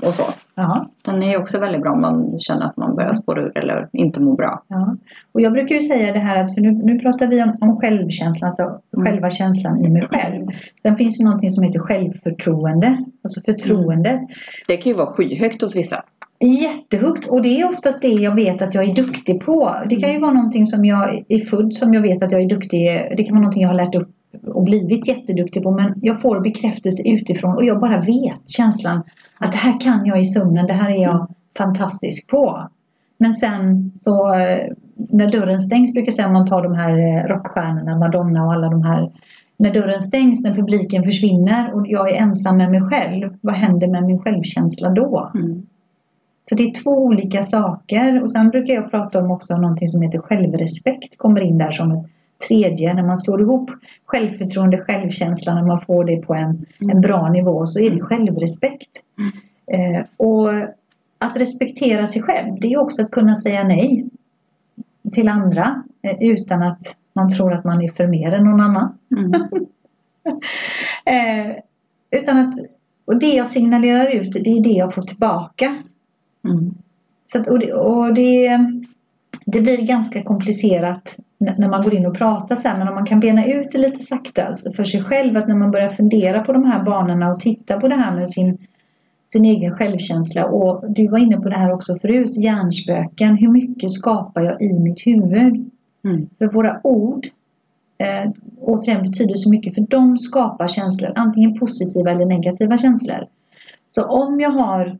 och 0.06 0.14
så. 0.14 0.22
Ja, 0.54 0.90
Den 1.02 1.22
är 1.22 1.38
också 1.38 1.58
väldigt 1.60 1.82
bra 1.82 1.92
om 1.92 2.00
man 2.00 2.40
känner 2.40 2.66
att 2.66 2.76
man 2.76 2.96
börjar 2.96 3.12
spåra 3.12 3.42
ur 3.42 3.58
eller 3.58 3.88
inte 3.92 4.20
mår 4.20 4.36
bra. 4.36 4.62
ja. 4.68 4.96
Och 5.32 5.40
jag 5.40 5.52
brukar 5.52 5.74
ju 5.74 5.80
säga 5.80 6.12
det 6.12 6.18
här 6.18 6.42
att, 6.44 6.54
för 6.54 6.60
nu, 6.60 6.72
nu 6.72 6.98
pratar 6.98 7.26
vi 7.26 7.42
om, 7.42 7.56
om 7.60 7.76
självkänslan, 7.80 8.48
alltså 8.48 8.80
Mm. 8.96 9.06
själva 9.06 9.30
känslan 9.30 9.84
i 9.84 9.88
mig 9.88 10.06
själv. 10.10 10.46
Sen 10.82 10.96
finns 10.96 11.20
ju 11.20 11.24
någonting 11.24 11.50
som 11.50 11.64
heter 11.64 11.78
självförtroende, 11.78 13.04
alltså 13.24 13.40
förtroende. 13.40 14.28
Det 14.66 14.76
kan 14.76 14.92
ju 14.92 14.98
vara 14.98 15.06
skyhögt 15.06 15.62
hos 15.62 15.76
vissa. 15.76 16.02
Jättehögt 16.44 17.26
och 17.26 17.42
det 17.42 17.60
är 17.60 17.68
oftast 17.68 18.02
det 18.02 18.08
jag 18.08 18.34
vet 18.34 18.62
att 18.62 18.74
jag 18.74 18.84
är 18.84 18.94
duktig 18.94 19.40
på. 19.40 19.74
Det 19.88 19.96
kan 19.96 20.12
ju 20.12 20.18
vara 20.18 20.32
någonting 20.32 20.66
som 20.66 20.84
jag 20.84 21.24
är 21.28 21.38
född 21.38 21.74
som 21.74 21.94
jag 21.94 22.00
vet 22.00 22.22
att 22.22 22.32
jag 22.32 22.42
är 22.42 22.48
duktig 22.48 22.86
Det 23.16 23.24
kan 23.24 23.34
vara 23.34 23.40
någonting 23.40 23.62
jag 23.62 23.68
har 23.68 23.74
lärt 23.74 23.94
upp 23.94 24.08
och 24.46 24.64
blivit 24.64 25.08
jätteduktig 25.08 25.62
på 25.62 25.70
men 25.70 25.94
jag 26.02 26.20
får 26.20 26.40
bekräftelse 26.40 27.02
utifrån 27.08 27.56
och 27.56 27.64
jag 27.64 27.80
bara 27.80 28.00
vet 28.00 28.50
känslan 28.50 29.02
att 29.38 29.52
det 29.52 29.58
här 29.58 29.80
kan 29.80 30.06
jag 30.06 30.20
i 30.20 30.24
sömnen, 30.24 30.66
det 30.66 30.72
här 30.72 30.90
är 30.90 31.02
jag 31.02 31.34
fantastisk 31.58 32.30
på. 32.30 32.68
Men 33.18 33.32
sen 33.32 33.92
så 33.94 34.34
eh, 34.34 34.72
när 34.94 35.32
dörren 35.32 35.60
stängs 35.60 35.92
brukar 35.92 36.06
jag 36.06 36.14
säga 36.14 36.26
om 36.26 36.32
man 36.32 36.46
tar 36.46 36.62
de 36.62 36.74
här 36.74 36.98
eh, 36.98 37.28
rockstjärnorna, 37.28 37.98
Madonna 37.98 38.44
och 38.44 38.52
alla 38.52 38.68
de 38.68 38.82
här 38.82 39.10
när 39.56 39.74
dörren 39.74 40.00
stängs, 40.00 40.42
när 40.42 40.54
publiken 40.54 41.04
försvinner 41.04 41.74
och 41.74 41.88
jag 41.88 42.10
är 42.10 42.22
ensam 42.22 42.56
med 42.56 42.70
mig 42.70 42.80
själv, 42.80 43.36
vad 43.40 43.54
händer 43.54 43.88
med 43.88 44.04
min 44.04 44.18
självkänsla 44.18 44.90
då? 44.90 45.30
Mm. 45.34 45.66
Så 46.50 46.56
det 46.56 46.62
är 46.62 46.82
två 46.82 46.90
olika 46.90 47.42
saker. 47.42 48.22
Och 48.22 48.30
sen 48.30 48.50
brukar 48.50 48.74
jag 48.74 48.90
prata 48.90 49.18
om 49.18 49.30
också 49.30 49.56
någonting 49.56 49.88
som 49.88 50.02
heter 50.02 50.18
självrespekt. 50.18 51.18
Kommer 51.18 51.40
in 51.40 51.58
där 51.58 51.70
som 51.70 51.92
ett 51.92 52.06
tredje. 52.48 52.94
När 52.94 53.02
man 53.02 53.18
slår 53.18 53.40
ihop 53.40 53.70
självförtroende, 54.04 54.78
självkänsla, 54.78 55.54
när 55.54 55.62
man 55.62 55.80
får 55.80 56.04
det 56.04 56.16
på 56.16 56.34
en, 56.34 56.66
en 56.78 57.00
bra 57.00 57.28
nivå 57.28 57.66
så 57.66 57.78
är 57.78 57.90
det 57.90 58.00
självrespekt. 58.00 58.88
Eh, 59.66 60.04
och 60.16 60.50
att 61.18 61.36
respektera 61.36 62.06
sig 62.06 62.22
själv, 62.22 62.60
det 62.60 62.72
är 62.72 62.78
också 62.78 63.02
att 63.02 63.10
kunna 63.10 63.34
säga 63.34 63.64
nej 63.64 64.04
till 65.12 65.28
andra 65.28 65.82
eh, 66.02 66.16
utan 66.20 66.62
att 66.62 66.96
man 67.12 67.28
tror 67.28 67.52
att 67.52 67.64
man 67.64 67.82
är 67.82 67.88
för 67.88 68.06
mer 68.06 68.32
än 68.32 68.44
någon 68.44 68.60
annan. 68.60 68.98
Mm. 69.16 69.32
Eh, 71.04 71.56
utan 72.10 72.38
att, 72.38 72.54
och 73.04 73.18
det 73.18 73.34
jag 73.34 73.46
signalerar 73.46 74.06
ut, 74.06 74.32
det 74.32 74.50
är 74.50 74.62
det 74.62 74.70
jag 74.70 74.94
får 74.94 75.02
tillbaka. 75.02 75.76
Mm. 76.44 76.74
Så 77.26 77.40
att, 77.40 77.48
och 77.48 77.58
det, 77.58 77.72
och 77.72 78.14
det, 78.14 78.58
det 79.46 79.60
blir 79.60 79.86
ganska 79.86 80.22
komplicerat 80.22 81.16
när 81.38 81.68
man 81.68 81.82
går 81.82 81.94
in 81.94 82.06
och 82.06 82.16
pratar 82.16 82.56
så 82.56 82.68
här, 82.68 82.78
men 82.78 82.88
om 82.88 82.94
man 82.94 83.06
kan 83.06 83.20
bena 83.20 83.46
ut 83.46 83.70
det 83.72 83.78
lite 83.78 84.02
sakta 84.02 84.56
för 84.76 84.84
sig 84.84 85.02
själv, 85.02 85.36
att 85.36 85.48
när 85.48 85.54
man 85.54 85.70
börjar 85.70 85.90
fundera 85.90 86.44
på 86.44 86.52
de 86.52 86.64
här 86.64 86.84
banorna 86.84 87.32
och 87.32 87.40
titta 87.40 87.80
på 87.80 87.88
det 87.88 87.94
här 87.94 88.16
med 88.16 88.30
sin, 88.30 88.58
sin 89.32 89.44
egen 89.44 89.72
självkänsla 89.72 90.46
och 90.46 90.92
du 90.92 91.08
var 91.08 91.18
inne 91.18 91.36
på 91.36 91.48
det 91.48 91.56
här 91.56 91.72
också 91.72 91.98
förut, 91.98 92.36
hjärnspöken, 92.36 93.36
hur 93.36 93.48
mycket 93.48 93.90
skapar 93.90 94.42
jag 94.42 94.62
i 94.62 94.72
mitt 94.72 95.06
huvud? 95.06 95.70
Mm. 96.04 96.28
För 96.38 96.46
våra 96.46 96.80
ord 96.82 97.26
eh, 97.98 98.30
återigen 98.60 99.02
betyder 99.02 99.34
så 99.34 99.50
mycket 99.50 99.74
för 99.74 99.86
de 99.88 100.18
skapar 100.18 100.66
känslor, 100.66 101.12
antingen 101.14 101.58
positiva 101.58 102.10
eller 102.10 102.26
negativa 102.26 102.78
känslor. 102.78 103.26
Så 103.88 104.04
om 104.04 104.40
jag 104.40 104.50
har 104.50 104.98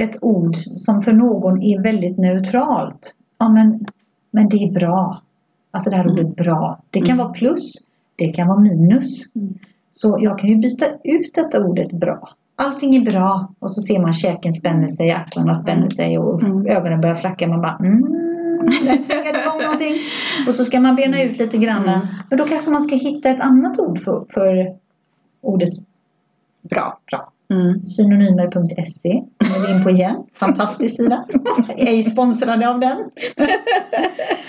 ett 0.00 0.18
ord 0.22 0.56
som 0.56 1.02
för 1.02 1.12
någon 1.12 1.62
är 1.62 1.82
väldigt 1.82 2.18
neutralt. 2.18 3.14
Ja 3.38 3.48
men, 3.48 3.86
men 4.30 4.48
det 4.48 4.56
är 4.56 4.72
bra. 4.72 5.22
Alltså 5.70 5.90
det 5.90 5.96
här 5.96 6.04
Mm. 6.04 6.14
ordet 6.14 6.36
bra. 6.36 6.80
Det 6.90 6.98
kan 7.00 7.14
Mm. 7.14 7.18
vara 7.26 7.32
plus. 7.34 7.72
Det 8.16 8.28
kan 8.28 8.48
vara 8.48 8.58
minus. 8.60 9.34
Mm. 9.36 9.54
Så 9.90 10.18
jag 10.20 10.38
kan 10.38 10.48
ju 10.50 10.56
byta 10.56 10.86
ut 11.04 11.34
detta 11.34 11.64
ordet 11.64 11.92
bra. 11.92 12.28
Allting 12.56 12.96
är 12.96 13.10
bra 13.10 13.52
och 13.58 13.70
så 13.72 13.80
ser 13.80 14.00
man 14.00 14.12
käken 14.12 14.52
spänner 14.52 14.88
sig, 14.88 15.10
axlarna 15.10 15.54
spänner 15.54 15.88
sig 15.88 16.18
och 16.18 16.42
Mm. 16.42 16.66
ögonen 16.66 17.00
börjar 17.00 17.14
flacka. 17.14 17.48
Man 17.48 17.60
bara 17.60 17.76
mm, 17.80 18.02
där 18.84 18.96
triggade 18.96 19.40
igång 19.42 19.60
någonting. 19.62 19.94
Och 20.48 20.54
så 20.54 20.64
ska 20.64 20.80
man 20.80 20.96
bena 20.96 21.22
ut 21.22 21.38
lite 21.38 21.58
grann. 21.58 21.88
Mm. 21.88 22.00
Men 22.30 22.38
då 22.38 22.44
kanske 22.44 22.70
man 22.70 22.82
ska 22.82 22.96
hitta 22.96 23.28
ett 23.30 23.40
annat 23.40 23.78
ord 23.78 23.98
för, 23.98 24.24
för 24.30 24.74
ordet 25.40 25.68
Bra. 26.70 26.98
bra. 27.10 27.32
Mm. 27.50 27.84
Synonymer.se 27.84 29.22
kommer 29.44 29.66
vi 29.66 29.72
in 29.72 29.82
på 29.82 29.90
igen. 29.90 30.16
Fantastisk 30.34 30.96
sida. 30.96 31.24
Ej 31.76 32.02
sponsrade 32.02 32.68
av 32.68 32.80
den. 32.80 32.96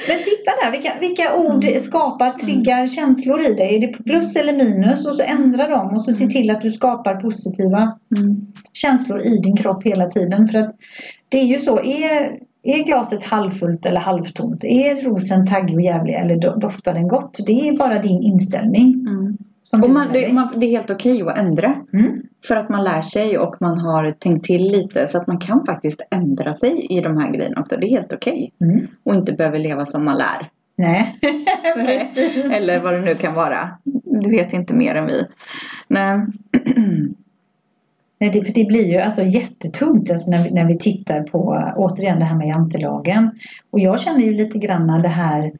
Men 0.07 0.17
titta 0.17 0.51
där, 0.63 0.71
vilka, 0.71 0.91
vilka 0.99 1.35
ord 1.35 1.65
skapar, 1.81 2.31
triggar 2.31 2.87
känslor 2.87 3.41
i 3.41 3.53
dig? 3.53 3.75
Är 3.75 3.79
det 3.87 3.87
plus 4.03 4.35
eller 4.35 4.53
minus? 4.53 5.07
Och 5.07 5.15
så 5.15 5.23
ändra 5.23 5.67
dem 5.67 5.87
och 5.95 6.01
så 6.01 6.13
se 6.13 6.27
till 6.27 6.49
att 6.51 6.61
du 6.61 6.69
skapar 6.69 7.15
positiva 7.15 7.97
Mm. 8.17 8.35
känslor 8.73 9.21
i 9.21 9.37
din 9.37 9.55
kropp 9.55 9.83
hela 9.83 10.09
tiden. 10.09 10.47
För 10.47 10.57
att 10.57 10.75
det 11.29 11.37
är 11.39 11.45
ju 11.45 11.57
så, 11.57 11.79
är, 11.79 12.37
är 12.63 12.83
glaset 12.85 13.23
halvfullt 13.23 13.85
eller 13.85 13.99
halvtomt? 13.99 14.63
Är 14.63 14.95
rosen 15.09 15.47
taggig 15.47 15.75
och 15.75 15.81
jävlig 15.81 16.13
eller 16.13 16.35
do- 16.35 16.59
doftar 16.59 16.93
den 16.93 17.07
gott? 17.07 17.37
Det 17.45 17.67
är 17.69 17.77
bara 17.77 18.01
din 18.01 18.23
inställning. 18.23 19.07
Du 19.87 19.87
man, 19.93 20.07
det, 20.13 20.33
man, 20.33 20.53
det 20.59 20.65
är 20.65 20.69
helt 20.69 20.91
okej 20.91 21.21
att 21.21 21.37
ändra. 21.37 21.75
Mm. 21.93 22.21
För 22.45 22.55
att 22.55 22.69
man 22.69 22.83
lär 22.83 23.01
sig 23.01 23.37
och 23.37 23.55
man 23.59 23.79
har 23.79 24.09
tänkt 24.09 24.45
till 24.45 24.63
lite. 24.63 25.07
Så 25.07 25.17
att 25.17 25.27
man 25.27 25.39
kan 25.39 25.65
faktiskt 25.65 26.01
ändra 26.11 26.53
sig 26.53 26.87
i 26.89 27.01
de 27.01 27.17
här 27.17 27.31
grejerna 27.31 27.61
också. 27.61 27.77
Det 27.77 27.87
är 27.87 27.89
helt 27.89 28.13
okej. 28.13 28.53
Mm. 28.61 28.87
Och 29.03 29.15
inte 29.15 29.33
behöver 29.33 29.59
leva 29.59 29.85
som 29.85 30.05
man 30.05 30.17
lär. 30.17 30.49
Nej. 30.75 31.19
Eller 32.53 32.79
vad 32.79 32.93
det 32.93 33.01
nu 33.01 33.15
kan 33.15 33.33
vara. 33.33 33.69
Du 34.03 34.29
vet 34.29 34.53
inte 34.53 34.75
mer 34.75 34.95
än 34.95 35.07
vi. 35.07 35.23
Nej. 35.87 36.19
Nej, 38.19 38.29
det, 38.29 38.45
för 38.45 38.53
det 38.53 38.65
blir 38.65 38.85
ju 38.87 38.97
alltså 38.97 39.23
jättetungt 39.23 40.11
alltså 40.11 40.31
när, 40.31 40.43
vi, 40.43 40.51
när 40.51 40.65
vi 40.65 40.77
tittar 40.77 41.23
på 41.23 41.71
återigen 41.75 42.19
det 42.19 42.25
här 42.25 42.35
med 42.35 42.47
jantelagen. 42.47 43.39
Och 43.69 43.79
jag 43.79 43.99
känner 43.99 44.19
ju 44.19 44.33
lite 44.33 44.59
grann 44.59 45.01
det 45.01 45.07
här 45.07 45.51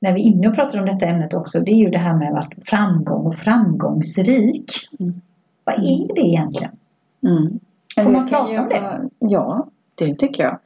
när 0.00 0.12
vi 0.12 0.20
är 0.20 0.24
inne 0.24 0.48
och 0.48 0.54
pratar 0.54 0.78
om 0.78 0.86
detta 0.86 1.06
ämnet 1.06 1.34
också. 1.34 1.60
Det 1.60 1.70
är 1.70 1.76
ju 1.76 1.90
det 1.90 1.98
här 1.98 2.14
med 2.14 2.38
att 2.38 2.52
framgång 2.66 3.26
och 3.26 3.36
framgångsrik. 3.36 4.72
Mm. 5.00 5.20
Vad 5.66 5.74
är 5.74 6.14
det 6.14 6.20
egentligen? 6.20 6.72
Mm. 7.22 7.60
Får 8.04 8.10
man 8.10 8.28
prata 8.28 8.62
om 8.62 8.68
det? 8.68 9.08
Ja, 9.18 9.66
det 9.94 10.14
tycker 10.16 10.42
jag. 10.44 10.58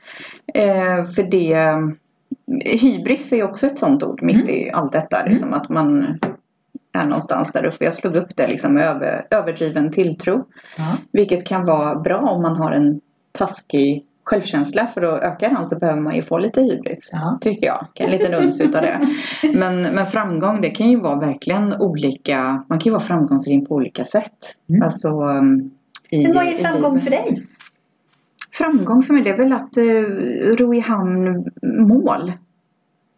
Eh, 0.55 1.05
för 1.05 1.23
det... 1.23 1.77
Hybris 2.65 3.33
är 3.33 3.45
också 3.45 3.67
ett 3.67 3.79
sånt 3.79 4.03
ord 4.03 4.23
mitt 4.23 4.37
Mm. 4.37 4.51
i 4.51 4.71
allt 4.71 4.93
detta. 4.93 5.25
Liksom, 5.27 5.53
Att 5.55 5.69
man 5.69 6.19
är 6.93 7.05
någonstans 7.05 7.53
där 7.53 7.65
uppe. 7.65 7.85
Jag 7.85 7.95
slog 7.95 8.17
upp 8.17 8.37
det 8.37 8.49
liksom 8.49 8.77
över, 8.77 9.27
överdriven 9.31 9.91
tilltro. 9.91 10.45
Ja. 10.77 10.97
Vilket 11.13 11.47
kan 11.47 11.67
vara 11.67 11.95
bra 11.97 12.19
om 12.19 12.43
man 12.43 12.57
har 12.57 12.73
en 12.73 13.01
taskig 13.33 14.05
självkänsla. 14.25 14.87
För 14.87 15.03
att 15.03 15.23
öka 15.23 15.49
den 15.49 15.67
så 15.67 15.79
behöver 15.79 16.01
man 16.01 16.17
ju 16.17 16.23
få 16.23 16.39
lite 16.39 16.63
hybris. 16.63 17.11
Ja. 17.13 17.39
Tycker 17.41 17.67
jag. 17.67 17.87
En 17.95 18.11
liten 18.11 18.35
uns 18.35 18.61
utav 18.61 18.83
det. 18.83 19.09
Men, 19.43 19.83
men 19.83 20.07
framgång 20.07 20.61
det 20.61 20.71
kan 20.71 20.91
ju 20.91 21.01
vara 21.01 21.21
verkligen 21.21 21.75
olika. 21.81 22.65
Man 22.69 22.79
kan 22.79 22.85
ju 22.85 22.91
vara 22.91 23.01
framgångsrik 23.01 23.69
på 23.69 23.75
olika 23.75 24.05
sätt. 24.05 24.57
Mm. 24.69 24.83
Alltså, 24.83 25.09
i, 26.11 26.23
Men 26.23 26.35
vad 26.35 26.47
är 26.47 26.55
framgång 26.55 27.01
för 27.01 27.11
dig? 27.11 27.47
Framgång 28.53 29.03
för 29.03 29.15
mig 29.15 29.23
det 29.23 29.31
är 29.31 29.37
väl 29.37 29.53
att 29.53 29.79
uh, 29.79 30.57
ro 30.57 30.75
i 30.75 30.81
hamn 30.81 31.51
mål. 31.63 32.33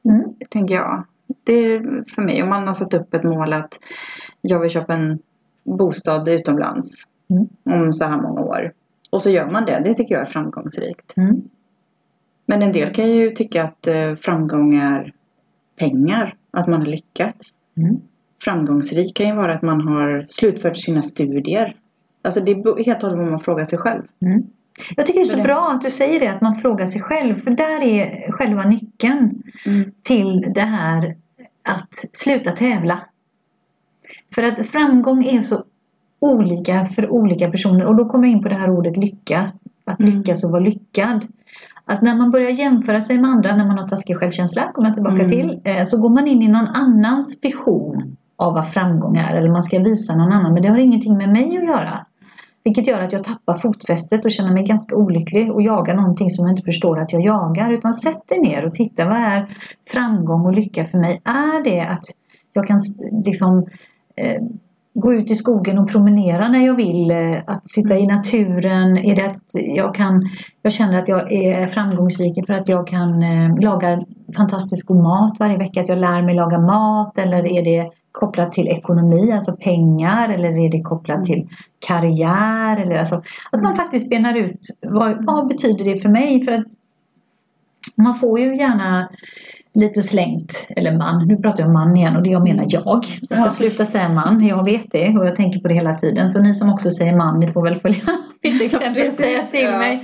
Mm. 0.04 0.24
Tänker 0.50 0.74
jag. 0.74 1.04
Det 1.44 1.52
är 1.52 2.04
för 2.14 2.22
mig. 2.22 2.42
Om 2.42 2.48
man 2.48 2.66
har 2.66 2.74
satt 2.74 2.94
upp 2.94 3.14
ett 3.14 3.24
mål 3.24 3.52
att 3.52 3.78
jag 4.40 4.60
vill 4.60 4.70
köpa 4.70 4.94
en 4.94 5.18
bostad 5.64 6.28
utomlands. 6.28 7.06
Mm. 7.30 7.48
Om 7.84 7.92
så 7.92 8.04
här 8.04 8.20
många 8.20 8.40
år. 8.40 8.72
Och 9.12 9.22
så 9.22 9.30
gör 9.30 9.50
man 9.50 9.64
det. 9.64 9.80
Det 9.84 9.94
tycker 9.94 10.14
jag 10.14 10.22
är 10.22 10.26
framgångsrikt. 10.26 11.16
Mm. 11.16 11.42
Men 12.46 12.62
en 12.62 12.72
del 12.72 12.94
kan 12.94 13.10
ju 13.10 13.30
tycka 13.30 13.64
att 13.64 13.88
uh, 13.88 14.14
framgång 14.14 14.74
är 14.74 15.12
pengar. 15.76 16.36
Att 16.50 16.66
man 16.66 16.80
har 16.80 16.86
lyckats. 16.86 17.50
Mm. 17.76 18.00
Framgångsrik 18.44 19.16
kan 19.16 19.26
ju 19.26 19.34
vara 19.34 19.54
att 19.54 19.62
man 19.62 19.80
har 19.80 20.26
slutfört 20.28 20.76
sina 20.76 21.02
studier. 21.02 21.76
Alltså 22.22 22.40
det 22.40 22.50
är 22.52 22.84
helt 22.84 23.02
och 23.02 23.08
hållet 23.10 23.24
vad 23.24 23.30
man 23.30 23.40
frågar 23.40 23.64
sig 23.64 23.78
själv. 23.78 24.02
Mm. 24.20 24.42
Jag 24.96 25.06
tycker 25.06 25.20
det 25.20 25.26
är 25.26 25.30
så 25.30 25.36
det- 25.36 25.42
bra 25.42 25.70
att 25.70 25.82
du 25.82 25.90
säger 25.90 26.20
det, 26.20 26.28
att 26.28 26.40
man 26.40 26.56
frågar 26.56 26.86
sig 26.86 27.02
själv. 27.02 27.40
För 27.40 27.50
där 27.50 27.80
är 27.82 28.32
själva 28.32 28.64
nyckeln 28.64 29.42
till 30.02 30.52
det 30.54 30.60
här 30.60 31.16
att 31.62 31.94
sluta 32.12 32.50
tävla. 32.50 33.00
För 34.34 34.42
att 34.42 34.66
framgång 34.66 35.24
är 35.24 35.40
så 35.40 35.64
olika 36.22 36.84
för 36.84 37.10
olika 37.10 37.50
personer. 37.50 37.84
Och 37.84 37.96
då 37.96 38.04
kommer 38.08 38.26
jag 38.28 38.32
in 38.36 38.42
på 38.42 38.48
det 38.48 38.54
här 38.54 38.70
ordet 38.70 38.96
lycka. 38.96 39.50
Att 39.84 40.00
Mm. 40.00 40.12
lyckas 40.18 40.44
och 40.44 40.50
vara 40.50 40.60
lyckad. 40.62 41.26
Att 41.84 42.02
när 42.02 42.16
man 42.16 42.30
börjar 42.30 42.50
jämföra 42.50 43.00
sig 43.00 43.18
med 43.18 43.30
andra, 43.30 43.56
när 43.56 43.66
man 43.66 43.78
har 43.78 43.88
taskig 43.88 44.16
självkänsla, 44.16 44.72
kommer 44.72 44.88
jag 44.88 44.94
tillbaka 44.94 45.16
Mm. 45.24 45.28
till, 45.28 45.60
eh, 45.64 45.82
så 45.82 46.00
går 46.02 46.10
man 46.10 46.26
in 46.28 46.42
i 46.42 46.48
någon 46.48 46.66
annans 46.66 47.38
vision 47.42 48.16
av 48.36 48.54
vad 48.54 48.68
framgång 48.68 49.16
är. 49.16 49.36
Eller 49.36 49.50
man 49.50 49.62
ska 49.62 49.78
visa 49.78 50.16
någon 50.16 50.32
annan. 50.32 50.52
Men 50.54 50.62
det 50.62 50.68
har 50.68 50.78
ingenting 50.78 51.16
med 51.16 51.28
mig 51.28 51.56
att 51.58 51.64
göra. 51.64 52.06
Vilket 52.64 52.86
gör 52.86 53.00
att 53.00 53.12
jag 53.12 53.24
tappar 53.24 53.56
fotfästet 53.56 54.24
och 54.24 54.30
känner 54.30 54.52
mig 54.52 54.64
ganska 54.64 54.96
olycklig 54.96 55.52
och 55.52 55.62
jagar 55.62 55.94
någonting 55.94 56.30
som 56.30 56.44
jag 56.46 56.52
inte 56.52 56.62
förstår 56.64 56.98
att 56.98 57.12
jag 57.12 57.22
jagar. 57.22 57.72
Utan 57.72 57.94
sätt 57.94 58.28
dig 58.28 58.40
ner 58.40 58.64
och 58.66 58.72
titta, 58.74 59.04
vad 59.04 59.16
är 59.16 59.46
framgång 59.92 60.46
och 60.46 60.52
lycka 60.52 60.84
för 60.84 60.98
mig? 60.98 61.20
Är 61.24 61.64
det 61.64 61.80
att 61.80 62.04
jag 62.52 62.66
kan 62.66 62.78
liksom 63.24 63.66
eh, 64.16 64.42
gå 64.94 65.14
ut 65.14 65.30
i 65.30 65.34
skogen 65.34 65.78
och 65.78 65.88
promenera 65.88 66.48
när 66.48 66.66
jag 66.66 66.76
vill? 66.76 67.10
Eh, 67.10 67.42
att 67.46 67.68
sitta 67.70 67.98
i 67.98 68.06
naturen? 68.06 68.98
Är 68.98 69.16
det 69.16 69.26
att 69.26 69.46
jag 69.52 69.94
kan 69.94 70.28
jag 70.62 70.72
känner 70.72 70.98
att 70.98 71.08
jag 71.08 71.32
är 71.32 71.66
framgångsrik 71.66 72.46
för 72.46 72.54
att 72.54 72.68
jag 72.68 72.86
kan 72.86 73.22
eh, 73.22 73.60
laga 73.60 74.02
fantastisk 74.36 74.86
god 74.86 75.02
mat 75.02 75.36
varje 75.38 75.58
vecka? 75.58 75.80
Att 75.80 75.88
jag 75.88 75.98
lär 75.98 76.22
mig 76.22 76.34
laga 76.34 76.58
mat? 76.58 77.18
Eller 77.18 77.46
är 77.46 77.64
det 77.64 77.90
kopplat 78.12 78.52
till 78.52 78.68
ekonomi, 78.68 79.32
alltså 79.32 79.56
pengar? 79.56 80.28
Eller 80.28 80.66
är 80.66 80.70
det 80.70 80.82
kopplat 80.82 81.24
till 81.24 81.48
karriär? 81.78 82.76
Eller 82.76 82.98
alltså, 82.98 83.22
att 83.52 83.62
man 83.62 83.76
faktiskt 83.76 84.10
benar 84.10 84.34
ut 84.34 84.60
vad, 84.80 85.26
vad 85.26 85.48
betyder 85.48 85.84
det 85.84 85.96
för 85.96 86.08
mig? 86.08 86.44
För 86.44 86.52
att 86.52 86.66
man 87.96 88.18
får 88.18 88.40
ju 88.40 88.56
gärna 88.56 89.08
lite 89.74 90.02
slängt, 90.02 90.66
eller 90.76 90.98
man, 90.98 91.26
nu 91.28 91.36
pratar 91.36 91.58
jag 91.60 91.66
om 91.66 91.72
man 91.72 91.96
igen 91.96 92.16
och 92.16 92.22
det 92.22 92.30
jag 92.30 92.42
menar 92.42 92.66
jag. 92.68 93.04
Jag 93.28 93.38
ska 93.38 93.46
Ja. 93.46 93.50
sluta 93.50 93.84
säga 93.84 94.08
man, 94.08 94.46
jag 94.46 94.64
vet 94.64 94.86
det 94.90 95.08
och 95.18 95.26
jag 95.26 95.36
tänker 95.36 95.60
på 95.60 95.68
det 95.68 95.74
hela 95.74 95.94
tiden. 95.94 96.30
Så 96.30 96.40
ni 96.42 96.54
som 96.54 96.72
också 96.72 96.90
säger 96.90 97.16
man, 97.16 97.40
ni 97.40 97.52
får 97.52 97.62
väl 97.62 97.76
följa 97.76 98.02
mitt 98.42 98.62
exempel 98.62 99.08
och 99.08 99.14
säga 99.14 99.42
till 99.50 99.60
ja. 99.64 99.78
mig. 99.78 100.02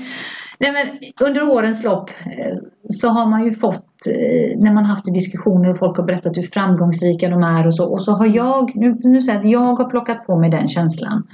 Nej, 0.61 0.73
men 0.73 0.87
under 1.29 1.51
årens 1.51 1.85
lopp 1.85 2.11
eh, 2.27 2.57
så 2.89 3.09
har 3.09 3.27
man 3.27 3.45
ju 3.45 3.55
fått, 3.55 3.85
eh, 4.07 4.59
när 4.59 4.73
man 4.73 4.85
haft 4.85 5.05
diskussioner 5.15 5.71
och 5.71 5.79
folk 5.79 5.97
har 5.97 6.05
berättat 6.05 6.37
hur 6.37 6.43
framgångsrika 6.43 7.29
de 7.29 7.43
är 7.43 7.67
och 7.67 7.75
så. 7.75 7.85
Och 7.93 8.03
så 8.03 8.13
har 8.13 8.27
jag, 8.27 8.77
nu, 8.77 8.97
nu 9.03 9.23
säger 9.23 9.39
jag 9.39 9.45
att 9.47 9.51
jag 9.53 9.75
har 9.77 9.91
plockat 9.91 10.27
på 10.27 10.37
mig 10.39 10.51
den 10.51 10.69
känslan. 10.69 11.27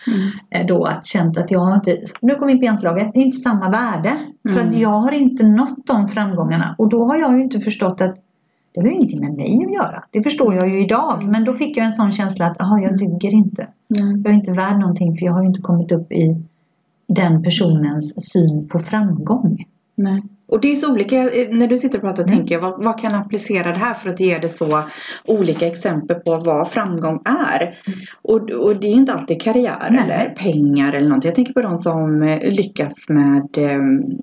eh, 0.50 0.66
Då 0.66 0.84
att 0.84 1.06
känt 1.06 1.38
att 1.38 1.50
jag 1.50 1.60
har 1.60 1.74
inte, 1.74 1.98
nu 2.20 2.34
kommer 2.34 2.52
in 2.52 2.58
på 2.58 2.64
jantelaget, 2.64 3.10
inte 3.14 3.36
samma 3.36 3.70
värde. 3.70 4.12
För 4.48 4.58
Mm. 4.60 4.68
att 4.68 4.76
jag 4.76 4.88
har 5.00 5.12
inte 5.12 5.46
nått 5.46 5.86
de 5.86 6.08
framgångarna. 6.08 6.74
Och 6.78 6.88
då 6.88 7.04
har 7.04 7.16
jag 7.16 7.36
ju 7.36 7.42
inte 7.42 7.58
förstått 7.60 8.00
att 8.00 8.16
det 8.80 8.88
har 8.88 8.88
ju 8.88 8.94
ingenting 8.94 9.20
med 9.20 9.34
mig 9.34 9.64
att 9.66 9.72
göra. 9.72 10.04
Det 10.10 10.22
förstår 10.22 10.54
jag 10.54 10.68
ju 10.68 10.84
idag. 10.84 11.24
Men 11.24 11.44
då 11.44 11.54
fick 11.54 11.76
jag 11.76 11.84
en 11.84 11.92
sån 11.92 12.12
känsla 12.12 12.46
att, 12.46 12.60
aha, 12.62 12.78
jag 12.78 12.98
duger 12.98 13.34
inte. 13.34 13.66
Jag 13.88 14.26
är 14.26 14.32
inte 14.32 14.52
värd 14.52 14.78
någonting 14.78 15.16
för 15.16 15.26
jag 15.26 15.32
har 15.32 15.42
ju 15.42 15.48
inte 15.48 15.62
kommit 15.62 15.92
upp 15.92 16.12
i 16.12 16.36
den 17.06 17.42
personens 17.42 18.32
syn 18.32 18.68
på 18.68 18.78
framgång. 18.78 19.64
Nej. 19.94 20.22
Och 20.46 20.60
det 20.60 20.72
är 20.72 20.76
så 20.76 20.92
olika, 20.92 21.16
när 21.50 21.66
du 21.66 21.78
sitter 21.78 21.98
och 21.98 22.02
pratar 22.02 22.22
Mm. 22.22 22.36
tänker 22.36 22.54
jag, 22.54 22.62
vad, 22.62 22.84
vad 22.84 23.00
kan 23.00 23.14
applicera 23.14 23.72
det 23.72 23.78
här 23.78 23.94
för 23.94 24.10
att 24.10 24.20
ge 24.20 24.38
det 24.38 24.48
så 24.48 24.82
olika 25.24 25.66
exempel 25.66 26.16
på 26.16 26.36
vad 26.36 26.68
framgång 26.68 27.22
är? 27.24 27.78
Och, 28.22 28.50
och 28.50 28.76
det 28.76 28.86
är 28.86 28.92
inte 28.92 29.12
alltid 29.12 29.42
karriär 29.42 29.88
Nej. 29.90 30.00
eller 30.00 30.34
pengar 30.34 30.92
eller 30.92 31.08
någonting. 31.08 31.28
Jag 31.28 31.34
tänker 31.34 31.52
på 31.52 31.62
de 31.62 31.78
som 31.78 32.22
eh, 32.22 32.52
lyckas 32.52 33.08
med 33.08 33.58
eh, 33.58 33.80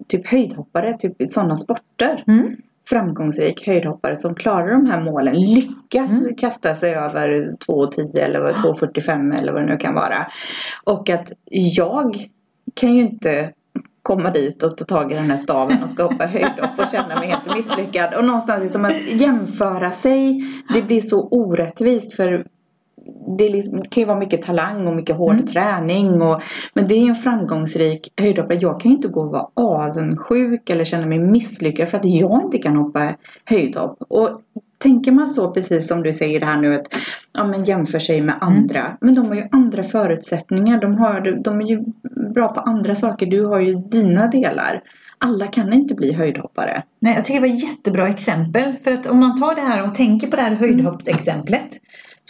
typ 0.08 0.28
höjdhoppare, 0.28 0.98
typ 0.98 1.16
sådana 1.28 1.56
sporter. 1.56 2.24
Mm. 2.28 2.56
Framgångsrik 2.89 3.67
höjdhoppare 3.67 4.15
som 4.15 4.36
klarar 4.36 4.72
de 4.72 4.86
här 4.86 5.02
målen, 5.02 5.36
lyckas 5.41 6.10
Mm. 6.12 6.36
kasta 6.36 6.76
sig 6.76 6.94
över 6.96 7.56
2,10 7.65 8.20
eller 8.20 8.39
vad- 8.39 8.56
2,45 8.56 9.34
eller 9.34 9.54
vad 9.54 9.62
det 9.62 9.65
nu 9.67 9.78
kan 9.78 9.94
vara. 9.96 10.28
Och 10.84 11.10
att 11.10 11.32
jag 11.52 12.28
kan 12.74 12.94
ju 12.96 13.02
inte 13.02 13.52
komma 14.04 14.32
dit 14.32 14.63
och 14.63 14.78
ta 14.78 14.86
tag 14.86 15.12
i 15.12 15.15
den 15.15 15.30
här 15.30 15.38
staven 15.38 15.84
och 15.84 15.89
ska 15.89 16.04
hoppa 16.04 16.26
höjdhopp 16.26 16.80
och 16.80 16.91
känna 16.91 17.20
mig 17.20 17.28
helt 17.30 17.56
misslyckad. 17.56 18.13
Och 18.13 18.26
någonstans 18.26 18.63
liksom 18.63 18.86
att 18.86 19.08
jämföra 19.12 19.91
sig, 19.91 20.44
det 20.74 20.82
blir 20.82 21.02
så 21.02 21.28
orättvist 21.28 22.13
för 22.15 22.46
det, 23.38 23.50
liksom, 23.50 23.78
det 23.80 23.90
kan 23.90 24.02
ju 24.02 24.08
vara 24.08 24.20
mycket 24.20 24.42
talang 24.42 24.88
och 24.88 24.96
mycket 24.96 25.16
hård 25.16 25.34
Mm. 25.34 25.46
träning. 25.46 26.22
Och, 26.22 26.42
men 26.74 26.88
det 26.88 26.96
är 26.96 27.10
en 27.10 27.16
framgångsrik 27.16 28.14
höjdhoppare. 28.18 28.58
Jag 28.62 28.80
kan 28.80 28.92
ju 28.92 28.96
inte 28.96 29.08
gå 29.08 29.22
och 29.22 29.32
vara 29.32 29.48
avundsjuk 29.54 30.70
eller 30.70 30.84
känna 30.84 31.06
mig 31.06 31.20
misslyckad 31.20 31.90
för 31.90 31.98
att 31.98 32.06
jag 32.06 32.42
inte 32.44 32.58
kan 32.58 32.76
hoppa 32.76 33.14
höjdhopp. 33.46 33.98
Och 34.10 34.42
tänker 34.78 35.12
man 35.12 35.30
så 35.30 35.52
precis 35.52 35.88
som 35.88 36.04
du 36.04 36.14
säger 36.14 36.40
det 36.40 36.46
här 36.46 36.58
nu 36.62 36.76
att 36.76 36.88
ja, 37.34 37.48
men 37.48 37.64
jämför 37.64 38.00
sig 38.00 38.22
med 38.22 38.36
andra. 38.42 38.98
Men 39.02 39.16
de 39.16 39.26
har 39.28 39.36
ju 39.36 39.48
andra 39.52 39.84
förutsättningar. 39.84 40.82
De, 40.82 40.98
har, 40.98 41.44
de 41.44 41.62
är 41.62 41.66
ju 41.66 41.84
bra 42.34 42.48
på 42.48 42.60
andra 42.60 42.96
saker. 42.96 43.26
Du 43.26 43.46
har 43.46 43.60
ju 43.60 43.76
dina 43.76 44.28
delar. 44.28 44.82
Alla 45.18 45.48
kan 45.48 45.74
inte 45.74 45.94
bli 45.94 46.14
höjdhoppare. 46.14 46.84
Nej, 47.00 47.16
jag 47.16 47.26
tycker 47.26 47.42
det 47.42 47.48
var 47.48 47.56
ett 47.56 47.64
jättebra 47.64 48.08
exempel. 48.08 48.76
För 48.84 48.92
att 48.92 49.08
om 49.08 49.20
man 49.20 49.38
tar 49.40 49.56
det 49.56 49.62
här 49.62 49.84
och 49.84 49.96
tänker 49.96 50.28
på 50.28 50.36
det 50.36 50.42
här 50.42 50.56
höjdhoppsexemplet 50.56 51.70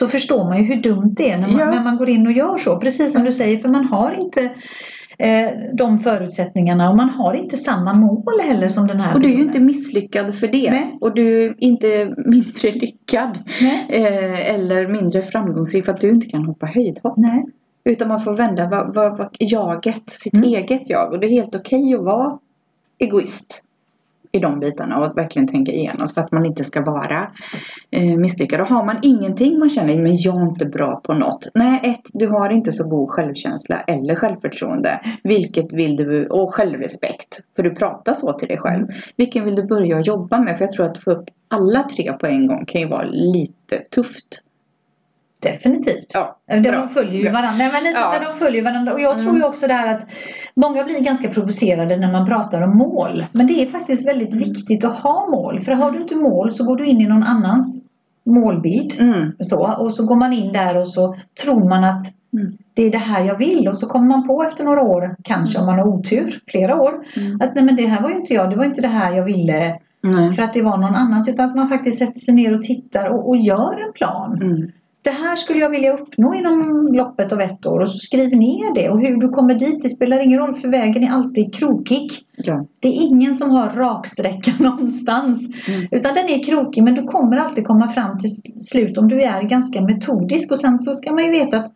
så 0.02 0.08
förstår 0.08 0.44
man 0.44 0.58
ju 0.58 0.64
hur 0.64 0.82
dumt 0.82 1.14
det 1.18 1.32
är 1.32 1.38
när 1.38 1.48
man, 1.48 1.58
Ja. 1.60 1.66
när 1.72 1.84
man 1.84 1.98
går 1.98 2.10
in 2.10 2.28
och 2.28 2.34
gör 2.34 2.58
så. 2.58 2.80
Precis 2.80 3.14
som 3.14 3.24
du 3.24 3.32
säger, 3.32 3.58
för 3.58 3.70
man 3.70 3.86
har 3.86 4.12
inte 4.12 4.42
eh, 5.18 5.50
de 5.74 5.98
förutsättningarna 5.98 6.90
och 6.90 6.98
man 6.98 7.10
har 7.10 7.34
inte 7.34 7.58
samma 7.58 7.94
mål 7.94 8.40
heller 8.44 8.68
som 8.68 8.88
den 8.88 9.00
här 9.00 9.16
Och 9.16 9.22
du 9.22 9.30
är 9.30 9.36
ju 9.38 9.44
inte 9.44 9.60
misslyckad 9.60 10.36
för 10.36 10.48
det. 10.48 10.72
Nej. 10.72 10.98
Och 11.02 11.16
du 11.16 11.44
är 11.46 11.56
inte 11.58 12.14
mindre 12.26 12.72
lyckad. 12.72 13.38
Eh, 13.90 14.50
eller 14.56 14.88
mindre 14.88 15.22
framgångsrik 15.22 15.86
för 15.86 15.92
att 15.92 16.02
du 16.02 16.10
inte 16.10 16.28
kan 16.28 16.46
hoppa 16.46 16.66
höjdhopp. 16.66 17.18
Nej. 17.18 17.46
Utan 17.84 18.08
man 18.08 18.20
får 18.20 18.34
vända 18.34 18.68
vad, 18.70 18.96
vad, 18.96 19.18
vad, 19.18 19.28
jaget, 19.40 20.10
sitt 20.10 20.34
Mm. 20.34 20.50
eget 20.50 20.90
jag. 20.90 21.12
Och 21.14 21.20
det 21.20 21.28
är 21.28 21.32
helt 21.32 21.56
okej 21.56 21.94
att 21.96 22.04
vara 22.04 22.40
egoist 23.00 23.64
i 24.32 24.40
de 24.40 24.60
bitarna 24.60 24.98
och 24.98 25.06
att 25.06 25.18
verkligen 25.18 25.48
tänka 25.48 25.72
igenom 25.72 26.08
för 26.08 26.22
att 26.22 26.32
man 26.32 26.46
inte 26.46 26.64
ska 26.64 26.82
vara 26.82 27.32
eh, 27.92 28.18
misslyckad. 28.18 28.62
Och 28.62 28.68
har 28.68 28.86
man 28.86 28.98
ingenting 29.02 29.60
man 29.60 29.70
känner, 29.70 29.96
men 29.96 30.16
jag 30.18 30.42
är 30.42 30.48
inte 30.50 30.66
bra 30.66 31.02
på 31.04 31.14
något. 31.14 31.48
Nej, 31.54 31.80
ett, 31.84 32.10
du 32.14 32.28
har 32.28 32.50
inte 32.50 32.72
så 32.72 32.90
god 32.90 33.10
självkänsla 33.10 33.82
eller 33.82 34.16
självförtroende. 34.16 35.02
Vilket 35.24 35.74
vill 35.74 35.96
du, 35.96 36.28
och 36.28 36.54
självrespekt. 36.54 37.40
För 37.56 37.64
du 37.64 37.76
pratar 37.76 38.14
så 38.14 38.34
till 38.34 38.48
dig 38.48 38.58
själv. 38.58 38.88
Vilken 39.18 39.46
vill 39.46 39.56
du 39.56 39.64
börja 39.64 40.00
jobba 40.00 40.40
med? 40.40 40.58
För 40.58 40.66
jag 40.66 40.72
tror 40.72 40.86
att 40.86 40.98
få 40.98 41.12
upp 41.12 41.30
alla 41.48 41.84
tre 41.84 42.14
på 42.14 42.28
en 42.28 42.48
gång 42.48 42.66
kan 42.66 42.82
ju 42.82 42.88
vara 42.88 43.04
lite 43.04 43.80
tufft. 43.96 44.44
Definitivt. 45.42 46.06
Ja, 46.14 46.38
De 46.48 46.62
bra. 46.62 46.88
följer 46.88 47.14
ju 47.16 47.24
Bra. 47.24 47.32
varandra. 47.32 47.70
Men 47.74 47.84
lite 47.84 48.00
Ja. 48.00 48.14
de 48.32 48.38
följer 48.40 48.64
varandra. 48.64 48.94
Och 48.94 49.02
jag 49.02 49.20
tror 49.20 49.32
ju 49.32 49.38
Mm. 49.42 49.50
också 49.50 49.68
det 49.68 49.74
här 49.74 49.96
att 49.96 50.06
många 50.56 50.84
blir 50.84 51.00
ganska 51.00 51.30
provocerade 51.30 51.98
när 51.98 52.12
man 52.12 52.26
pratar 52.28 52.62
om 52.62 52.78
mål. 52.78 53.26
Men 53.32 53.48
det 53.48 53.62
är 53.62 53.66
faktiskt 53.66 54.08
väldigt 54.08 54.34
viktigt 54.34 54.86
att 54.86 55.00
ha 55.00 55.28
mål. 55.32 55.62
För 55.62 55.72
har 55.72 55.92
du 55.92 56.02
inte 56.02 56.16
mål 56.16 56.52
så 56.52 56.64
går 56.66 56.76
du 56.76 56.86
in 56.86 57.02
i 57.02 57.08
någon 57.08 57.24
annans 57.24 57.82
målbild. 58.26 58.94
Mm. 59.00 59.32
Så, 59.40 59.74
och 59.80 59.92
så 59.94 60.06
går 60.06 60.16
man 60.16 60.34
in 60.34 60.52
där 60.52 60.78
och 60.78 60.88
så 60.88 61.16
tror 61.44 61.70
man 61.70 61.84
att 61.84 62.04
Mm. 62.34 62.58
det 62.74 62.84
är 62.84 62.92
det 62.92 62.98
här 62.98 63.24
jag 63.26 63.38
vill. 63.38 63.68
Och 63.68 63.78
så 63.78 63.88
kommer 63.88 64.08
man 64.08 64.28
på 64.28 64.44
efter 64.44 64.64
några 64.64 64.82
år, 64.82 65.16
kanske 65.24 65.60
om 65.60 65.66
man 65.66 65.80
har 65.80 65.88
otur, 65.88 66.40
flera 66.48 66.82
år. 66.82 66.94
Mm. 67.18 67.42
Att 67.42 67.56
nej 67.56 67.64
men 67.64 67.76
det 67.76 67.88
här 67.88 68.02
var 68.02 68.10
ju 68.10 68.16
inte 68.16 68.34
jag, 68.34 68.50
det 68.50 68.56
var 68.56 68.66
inte 68.66 68.82
det 68.82 68.88
här 68.88 69.14
jag 69.14 69.24
ville 69.26 69.76
för 70.36 70.44
att 70.44 70.54
det 70.54 70.62
var 70.62 70.78
någon 70.78 70.96
annans. 70.96 71.28
Utan 71.30 71.50
att 71.50 71.56
man 71.56 71.68
faktiskt 71.68 71.98
sätter 71.98 72.20
sig 72.20 72.34
ner 72.34 72.56
och 72.56 72.62
tittar 72.62 73.10
och, 73.10 73.30
och 73.30 73.38
gör 73.38 73.88
en 73.88 73.94
plan. 73.94 74.40
Det 75.04 75.12
här 75.12 75.36
skulle 75.36 75.60
jag 75.60 75.70
vilja 75.70 75.94
uppnå 75.94 76.34
inom 76.34 76.88
loppet 76.94 77.34
av 77.34 77.42
ett 77.42 77.66
år 77.66 77.80
och 77.80 77.90
så 77.90 77.98
skriv 77.98 78.38
ner 78.38 78.76
det 78.76 78.90
och 78.90 79.00
hur 79.00 79.18
du 79.18 79.30
kommer 79.30 79.54
dit 79.56 79.82
det 79.82 79.90
spelar 79.90 80.20
ingen 80.20 80.40
roll 80.40 80.56
för 80.56 80.68
vägen 80.68 81.04
är 81.04 81.12
alltid 81.12 81.56
krokig. 81.56 82.12
Ja. 82.36 82.66
Det 82.80 82.88
är 82.88 83.02
ingen 83.02 83.36
som 83.36 83.52
har 83.52 83.70
raksträcka 83.70 84.52
någonstans 84.60 85.42
Mm. 85.68 85.88
utan 85.92 86.14
den 86.14 86.30
är 86.30 86.44
krokig 86.44 86.84
men 86.84 86.96
du 86.96 87.04
kommer 87.04 87.38
alltid 87.38 87.68
komma 87.68 87.88
fram 87.88 88.20
till 88.20 88.30
slut 88.62 88.98
om 88.98 89.08
du 89.08 89.22
är 89.22 89.42
ganska 89.42 89.82
metodisk 89.82 90.52
och 90.52 90.60
sen 90.60 90.80
så 90.80 90.94
ska 90.94 91.14
man 91.14 91.26
ju 91.26 91.32
veta 91.32 91.58
att 91.58 91.74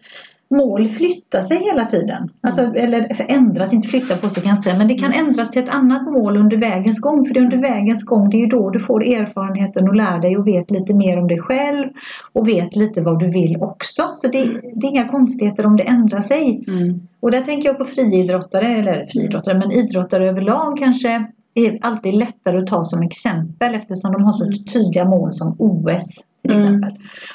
mål 0.49 0.87
flyttar 0.87 1.41
sig 1.41 1.57
hela 1.57 1.85
tiden. 1.85 2.29
Alltså, 2.41 2.61
eller 2.61 3.13
förändras, 3.13 3.73
inte 3.73 3.87
flytta 3.87 4.15
på 4.15 4.29
sig 4.29 4.43
kan 4.43 4.49
jag 4.49 4.53
inte 4.53 4.63
säga 4.63 4.77
men 4.77 4.87
det 4.87 4.95
kan 4.97 5.13
ändras 5.13 5.51
till 5.51 5.63
ett 5.63 5.69
annat 5.69 6.03
mål 6.11 6.37
under 6.37 6.57
vägens 6.57 6.99
gång 6.99 7.25
för 7.25 7.33
det 7.33 7.39
är 7.39 7.43
under 7.43 7.57
vägens 7.57 8.03
gång 8.03 8.29
det 8.29 8.37
är 8.37 8.39
ju 8.39 8.47
då 8.47 8.69
du 8.69 8.79
får 8.79 9.03
erfarenheten 9.03 9.89
och 9.89 9.95
lär 9.95 10.19
dig 10.19 10.37
och 10.37 10.47
vet 10.47 10.71
lite 10.71 10.93
mer 10.93 11.19
om 11.19 11.27
dig 11.27 11.39
själv 11.39 11.87
och 12.33 12.47
vet 12.47 12.75
lite 12.75 13.01
vad 13.01 13.19
du 13.19 13.31
vill 13.31 13.57
också. 13.61 14.03
Så 14.13 14.27
det, 14.27 14.45
det 14.75 14.87
är 14.87 14.91
inga 14.91 15.07
konstigheter 15.07 15.65
om 15.65 15.77
det 15.77 15.83
ändrar 15.83 16.21
sig. 16.21 16.63
Mm. 16.67 16.99
Och 17.19 17.31
där 17.31 17.41
tänker 17.41 17.69
jag 17.69 17.77
på 17.77 17.85
friidrottare, 17.85 18.67
eller 18.79 19.07
friidrottare, 19.07 19.57
men 19.57 19.71
idrottare 19.71 20.29
överlag 20.29 20.77
kanske 20.77 21.25
är 21.53 21.77
alltid 21.81 22.13
lättare 22.13 22.57
att 22.57 22.67
ta 22.67 22.83
som 22.83 23.01
exempel 23.01 23.75
eftersom 23.75 24.11
de 24.11 24.23
har 24.23 24.33
så 24.33 24.43
Mm. 24.43 24.63
tydliga 24.63 25.05
mål 25.05 25.33
som 25.33 25.55
OS 25.59 26.05
till 26.41 26.51
Mm. 26.51 26.63
exempel. 26.63 26.91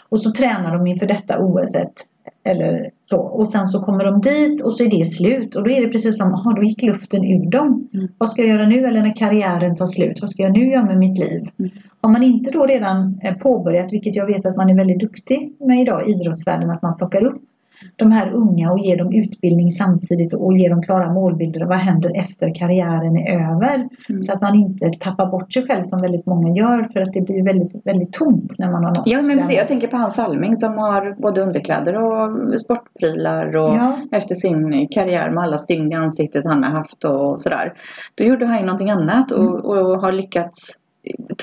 Och 0.09 0.21
så 0.21 0.33
tränar 0.33 0.77
de 0.77 0.87
inför 0.87 1.07
detta 1.07 1.39
OS 1.39 1.75
eller 2.45 2.91
så. 3.05 3.21
Och 3.21 3.49
sen 3.49 3.67
så 3.67 3.83
kommer 3.83 4.05
de 4.05 4.21
dit 4.21 4.63
och 4.63 4.75
så 4.75 4.85
är 4.85 4.91
det 4.91 5.05
slut. 5.05 5.57
Och 5.57 5.65
då 5.65 5.71
är 5.71 5.81
det 5.81 5.89
precis 5.89 6.19
som, 6.19 6.35
aha, 6.35 6.53
då 6.53 6.63
gick 6.63 6.83
luften 6.83 7.25
ur 7.25 7.51
dem. 7.51 7.89
Mm. 7.95 8.09
Vad 8.19 8.31
ska 8.31 8.43
jag 8.43 8.51
göra 8.51 8.69
nu? 8.69 8.87
Eller 8.87 9.03
när 9.03 9.17
karriären 9.17 9.77
tar 9.77 9.87
slut, 9.87 10.21
vad 10.21 10.31
ska 10.31 10.43
jag 10.43 10.53
nu 10.53 10.71
göra 10.71 10.85
med 10.85 10.99
mitt 10.99 11.19
liv? 11.19 11.49
Mm. 11.59 11.71
Har 12.01 12.11
man 12.11 12.23
inte 12.23 12.51
då 12.51 12.67
redan 12.67 13.21
eh, 13.23 13.35
påbörjat, 13.35 13.93
vilket 13.93 14.17
jag 14.17 14.27
vet 14.27 14.47
att 14.47 14.57
man 14.57 14.71
är 14.71 14.75
väldigt 14.75 15.01
duktig 15.01 15.53
med 15.59 15.81
idag 15.81 16.09
i 16.09 16.13
idrottsvärlden, 16.13 16.71
att 16.71 16.83
man 16.83 16.97
plockar 16.97 17.25
upp 17.25 17.43
de 17.97 18.13
här 18.13 18.31
unga 18.33 18.71
och 18.73 18.79
ger 18.79 18.97
dem 18.97 19.13
utbildning 19.13 19.71
samtidigt 19.71 20.33
och 20.35 20.53
ger 20.59 20.71
dem 20.71 20.83
klara 20.83 21.13
målbilder. 21.13 21.65
Vad 21.65 21.79
händer 21.79 22.13
efter 22.21 22.55
karriären 22.55 23.17
är 23.17 23.53
över? 23.55 23.89
Mm. 24.09 24.21
Så 24.21 24.33
att 24.33 24.41
man 24.41 24.55
inte 24.55 24.91
tappar 25.01 25.27
bort 25.27 25.53
sig 25.53 25.67
själv 25.67 25.83
som 25.83 26.01
väldigt 26.01 26.27
många 26.27 26.55
gör 26.55 26.89
för 26.93 27.01
att 27.01 27.13
det 27.13 27.21
blir 27.21 27.43
väldigt, 27.45 27.87
väldigt 27.87 28.13
tomt 28.13 28.55
när 28.59 28.71
man 28.71 28.85
har 28.85 28.95
nått 28.95 29.03
Ja 29.07 29.23
men 29.23 29.39
precis, 29.39 29.57
jag 29.57 29.69
tänker 29.69 29.89
på 29.89 29.97
Hans 29.97 30.15
Salming 30.15 30.57
som 30.57 30.79
har 30.79 31.15
både 31.23 31.41
underkläder 31.41 31.95
och 32.03 32.61
sportprylar 32.61 33.57
och 33.57 33.71
Ja. 33.77 33.99
efter 34.13 34.35
sin 34.35 34.89
karriär 34.89 35.31
med 35.31 35.45
alla 35.45 35.59
stygn 35.59 35.93
i 35.93 35.95
ansiktet 35.95 36.45
han 36.45 36.65
har 36.65 36.71
haft 36.71 37.05
och 37.05 37.43
sådär. 37.43 37.73
Då 38.15 38.25
gjorde 38.25 38.47
han 38.47 38.57
ju 38.59 38.63
någonting 38.65 38.91
annat 38.91 39.31
och, 39.33 39.41
Mm. 39.45 39.55
och 39.61 40.01
har 40.01 40.13
lyckats 40.13 40.77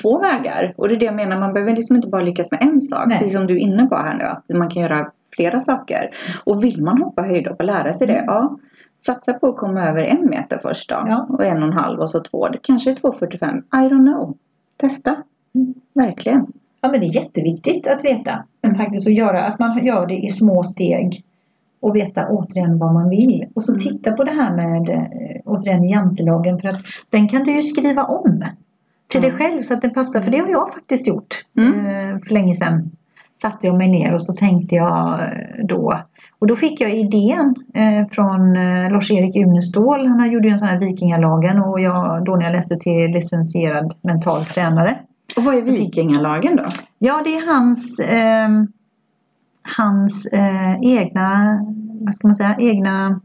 två 0.02 0.18
vägar. 0.18 0.74
Och 0.76 0.88
det 0.88 0.94
är 0.94 0.98
det 0.98 1.04
jag 1.04 1.14
menar, 1.14 1.38
man 1.38 1.52
behöver 1.54 1.76
liksom 1.76 1.96
inte 1.96 2.08
bara 2.08 2.22
lyckas 2.22 2.50
med 2.50 2.62
en 2.62 2.80
sak. 2.80 3.04
Nej. 3.06 3.18
Precis 3.18 3.34
som 3.34 3.46
du 3.46 3.54
är 3.54 3.58
inne 3.60 3.86
på 3.86 3.96
här 3.96 4.14
nu, 4.18 4.24
att 4.24 4.58
man 4.58 4.70
kan 4.70 4.82
göra 4.82 5.10
flera 5.38 5.60
saker. 5.60 6.10
Och 6.44 6.64
vill 6.64 6.82
man 6.82 7.02
hoppa 7.02 7.22
höjdhopp 7.22 7.58
och 7.58 7.64
lära 7.64 7.92
sig 7.92 8.06
det, 8.06 8.12
Mm. 8.12 8.24
ja. 8.26 8.58
Satsa 9.00 9.32
på 9.32 9.46
att 9.48 9.56
komma 9.56 9.88
över 9.88 10.02
en 10.02 10.30
meter 10.30 10.58
först 10.62 10.88
då. 10.90 10.94
Ja. 11.08 11.26
Och 11.28 11.44
en 11.44 11.62
och 11.62 11.68
en 11.68 11.72
halv 11.72 12.00
och 12.00 12.10
så 12.10 12.20
två. 12.20 12.48
Det 12.48 12.58
kanske 12.62 12.90
är 12.90 12.94
2,45. 12.94 13.58
I 13.58 13.88
don't 13.90 14.12
know. 14.12 14.36
Testa. 14.76 15.16
Mm. 15.54 15.74
Verkligen. 15.94 16.46
Ja 16.80 16.88
men 16.90 17.00
det 17.00 17.06
är 17.06 17.14
jätteviktigt 17.16 17.86
att 17.88 18.04
veta. 18.04 18.44
Men 18.62 18.74
faktiskt 18.76 19.06
att 19.06 19.14
göra, 19.14 19.44
att 19.44 19.58
man 19.58 19.84
gör 19.86 20.06
det 20.06 20.14
i 20.16 20.28
små 20.28 20.62
steg. 20.62 21.24
Och 21.80 21.96
veta 21.96 22.26
återigen 22.28 22.78
vad 22.78 22.94
man 22.94 23.08
vill. 23.10 23.46
Och 23.54 23.64
så 23.64 23.72
Mm. 23.72 23.80
titta 23.80 24.12
på 24.12 24.24
det 24.24 24.30
här 24.30 24.56
med 24.56 24.88
eh, 24.88 25.40
återigen 25.44 25.84
jantelagen. 25.88 26.58
För 26.60 26.68
att 26.68 26.80
den 27.10 27.28
kan 27.28 27.44
du 27.44 27.52
ju 27.54 27.62
skriva 27.62 28.02
om. 28.04 28.44
Till 29.08 29.22
dig 29.22 29.32
själv 29.32 29.62
så 29.62 29.74
att 29.74 29.82
den 29.82 29.94
passar. 29.94 30.20
För 30.20 30.30
det 30.30 30.38
har 30.38 30.48
jag 30.48 30.72
faktiskt 30.72 31.06
gjort. 31.08 31.44
Mm. 31.56 31.86
Eh, 31.86 32.18
för 32.26 32.34
länge 32.34 32.54
sedan. 32.54 32.90
Satte 33.42 33.66
jag 33.66 33.76
mig 33.76 33.88
ner 33.88 34.14
och 34.14 34.22
så 34.22 34.32
tänkte 34.32 34.74
jag 34.74 35.20
eh, 35.20 35.64
då. 35.64 36.02
Och 36.38 36.46
då 36.46 36.56
fick 36.56 36.80
jag 36.80 36.96
idén 36.96 37.54
eh, 37.74 38.08
från 38.10 38.56
eh, 38.56 38.90
Lars-Erik 38.92 39.36
Unestål. 39.36 40.06
Han 40.06 40.32
gjorde 40.32 40.48
ju 40.48 40.52
en 40.52 40.58
sån 40.58 40.68
här 40.68 40.78
Vikingalagen. 40.78 41.58
Och 41.62 41.80
jag 41.80 42.24
då 42.24 42.36
när 42.36 42.44
jag 42.44 42.52
läste 42.52 42.76
till 42.76 43.10
licensierad 43.10 43.94
mental 44.02 44.46
tränare. 44.46 44.98
Och 45.36 45.44
vad 45.44 45.54
är 45.54 45.62
vikingalagen 45.62 46.56
då? 46.56 46.64
Ja, 46.98 47.22
det 47.24 47.36
är 47.36 47.54
hans, 47.54 47.98
eh, 47.98 48.48
hans 49.76 50.26
eh, 50.26 50.80
egna, 50.82 51.58
vad 52.00 52.14
ska 52.14 52.28
man 52.28 52.34
säga, 52.34 52.56
egna, 52.58 53.20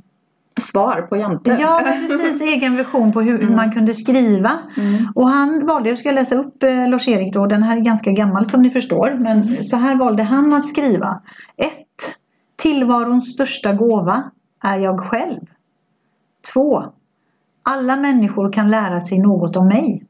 Svar 0.61 1.01
på 1.01 1.17
Jante. 1.17 1.57
ja 1.61 1.81
precis, 1.83 2.41
egen 2.41 2.75
vision 2.75 3.11
på 3.13 3.21
hur, 3.21 3.31
hur 3.31 3.43
Mm. 3.43 3.55
man 3.55 3.71
kunde 3.71 3.93
skriva. 3.93 4.59
Mm. 4.77 5.11
Och 5.15 5.29
han 5.29 5.65
valde, 5.65 5.89
jag 5.89 5.97
ska 5.97 6.11
läsa 6.11 6.35
upp 6.35 6.63
eh, 6.63 6.87
Lars-Erik 6.89 7.33
då, 7.33 7.45
den 7.45 7.63
här 7.63 7.77
är 7.77 7.81
ganska 7.81 8.11
gammal 8.11 8.49
som 8.49 8.61
ni 8.61 8.69
förstår, 8.69 9.15
men 9.19 9.63
så 9.63 9.77
här 9.77 9.95
valde 9.95 10.23
han 10.23 10.53
att 10.53 10.67
skriva. 10.67 11.21
1. 11.57 11.71
Tillvarons 12.55 13.33
största 13.33 13.73
gåva 13.73 14.23
är 14.63 14.77
jag 14.77 14.99
själv. 14.99 15.39
2. 16.53 16.83
Alla 17.63 17.95
människor 17.95 18.51
kan 18.51 18.71
lära 18.71 18.99
sig 18.99 19.19
något 19.19 19.55
om 19.55 19.67
mig. 19.67 20.05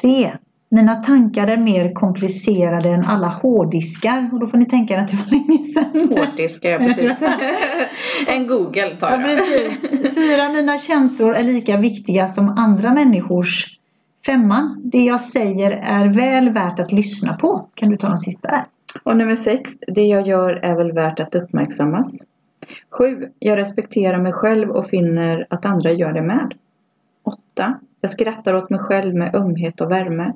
3. 0.00 0.32
Mina 0.74 0.94
tankar 0.96 1.46
är 1.46 1.56
mer 1.56 1.92
komplicerade 1.92 2.88
än 2.88 3.04
alla 3.04 3.26
hårddiskar. 3.26 4.30
Och 4.32 4.40
då 4.40 4.46
får 4.46 4.58
ni 4.58 4.66
tänka 4.66 5.00
att 5.00 5.08
det 5.08 5.16
var 5.16 5.30
länge 5.30 5.64
sedan. 5.64 6.08
Hårddisk, 6.08 6.64
ja 6.64 6.78
precis. 6.78 7.28
en 8.28 8.46
Google 8.46 8.96
tar 8.96 9.10
Ja, 9.10 9.20
jag. 9.20 9.22
precis. 9.22 10.14
Fyra, 10.14 10.48
mina 10.48 10.78
känslor 10.78 11.34
är 11.34 11.42
lika 11.42 11.76
viktiga 11.76 12.28
som 12.28 12.48
andra 12.48 12.94
människors. 12.94 13.78
Femman, 14.26 14.80
det 14.84 15.04
jag 15.04 15.20
säger 15.20 15.70
är 15.70 16.06
väl 16.08 16.50
värt 16.50 16.80
att 16.80 16.92
lyssna 16.92 17.34
på. 17.34 17.68
Kan 17.74 17.90
du 17.90 17.96
ta 17.96 18.08
de 18.08 18.18
sista 18.18 18.48
där? 18.48 18.64
Och 19.02 19.16
nummer 19.16 19.34
sex, 19.34 19.70
det 19.86 20.02
jag 20.04 20.26
gör 20.26 20.54
är 20.54 20.76
väl 20.76 20.92
värt 20.92 21.20
att 21.20 21.34
uppmärksammas. 21.34 22.26
Sju, 22.90 23.28
jag 23.38 23.58
respekterar 23.58 24.22
mig 24.22 24.32
själv 24.32 24.70
och 24.70 24.86
finner 24.86 25.46
att 25.50 25.66
andra 25.66 25.92
gör 25.92 26.12
det 26.12 26.22
med. 26.22 26.54
Åtta, 27.22 27.74
jag 28.00 28.10
skrattar 28.10 28.54
åt 28.54 28.70
mig 28.70 28.80
själv 28.80 29.14
med 29.14 29.34
ömhet 29.34 29.80
och 29.80 29.90
värme. 29.90 30.32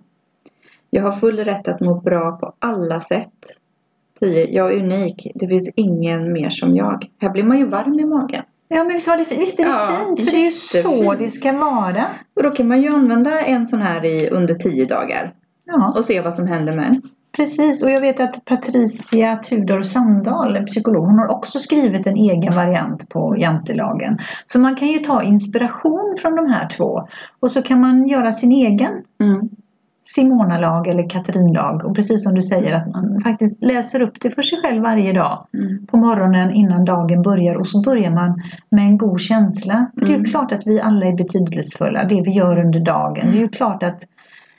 Jag 0.90 1.02
har 1.02 1.12
full 1.12 1.36
rätt 1.38 1.68
att 1.68 1.80
må 1.80 1.94
bra 1.94 2.32
på 2.36 2.52
alla 2.58 3.00
sätt. 3.00 3.32
10. 4.20 4.46
Jag 4.50 4.72
är 4.74 4.78
unik. 4.82 5.26
Det 5.34 5.48
finns 5.48 5.72
ingen 5.76 6.32
mer 6.32 6.50
som 6.50 6.76
jag. 6.76 7.06
Här 7.20 7.30
blir 7.30 7.42
man 7.44 7.58
ju 7.58 7.66
varm 7.66 8.00
i 8.00 8.04
magen. 8.04 8.42
Ja 8.68 8.84
men 8.84 8.92
visst, 8.92 9.08
var 9.08 9.16
det, 9.16 9.36
visst 9.38 9.60
är 9.60 9.64
det 9.64 9.70
Ja, 9.70 9.88
fint? 10.06 10.28
För 10.30 10.36
det 10.36 10.40
är 10.40 10.44
ju 10.44 10.50
så 10.50 11.14
det 11.14 11.30
ska 11.30 11.52
vara. 11.52 12.06
Och 12.36 12.42
då 12.42 12.50
kan 12.50 12.68
man 12.68 12.82
ju 12.82 12.88
använda 12.88 13.40
en 13.40 13.66
sån 13.66 13.82
här 13.82 14.04
i 14.04 14.28
under 14.30 14.54
10 14.54 14.84
dagar. 14.84 15.32
Ja, 15.64 15.92
Och 15.96 16.04
se 16.04 16.20
vad 16.20 16.34
som 16.34 16.46
händer 16.46 16.72
med 16.72 16.84
en. 16.86 17.02
precis. 17.36 17.82
Och 17.82 17.90
jag 17.90 18.00
vet 18.00 18.20
att 18.20 18.44
Patricia 18.44 19.36
Tudor 19.36 19.82
Sandahl, 19.82 20.56
en 20.56 20.66
psykolog, 20.66 21.06
hon 21.06 21.18
har 21.18 21.28
också 21.28 21.58
skrivit 21.58 22.06
en 22.06 22.16
egen 22.16 22.52
variant 22.54 23.08
på 23.10 23.34
jantelagen. 23.38 24.18
Så 24.44 24.58
man 24.60 24.76
kan 24.76 24.88
ju 24.88 24.98
ta 24.98 25.22
inspiration 25.22 26.16
från 26.22 26.36
de 26.36 26.46
här 26.46 26.68
två. 26.68 27.08
Och 27.40 27.50
så 27.50 27.62
kan 27.62 27.80
man 27.80 28.08
göra 28.08 28.32
sin 28.32 28.52
egen 28.52 28.92
Mm. 29.20 29.48
Simona-lag 30.14 30.86
eller 30.88 31.08
Katrin-lag. 31.10 31.84
Och 31.84 31.94
precis 31.96 32.22
som 32.22 32.34
du 32.34 32.42
säger 32.42 32.72
att 32.74 32.86
man 32.92 33.20
faktiskt 33.24 33.62
läser 33.62 34.00
upp 34.00 34.20
det 34.20 34.30
för 34.30 34.42
sig 34.42 34.58
själv 34.62 34.82
varje 34.82 35.12
dag. 35.12 35.46
Mm. 35.54 35.86
På 35.86 35.96
morgonen 35.96 36.50
innan 36.50 36.84
dagen 36.84 37.22
börjar 37.22 37.54
och 37.54 37.66
så 37.66 37.80
börjar 37.82 38.10
man 38.10 38.42
med 38.70 38.84
en 38.84 38.98
god 38.98 39.20
känsla. 39.20 39.86
För 39.94 40.00
Det 40.00 40.06
är 40.06 40.08
ju 40.10 40.14
Mm. 40.14 40.30
klart 40.30 40.52
att 40.52 40.66
vi 40.66 40.80
alla 40.80 41.06
är 41.06 41.16
betydelsefulla. 41.16 42.04
Det 42.04 42.22
vi 42.22 42.30
gör 42.30 42.58
under 42.64 42.80
dagen. 42.80 43.26
Det 43.32 43.38
är 43.38 43.40
ju 43.40 43.48
klart 43.48 43.82
att 43.82 44.02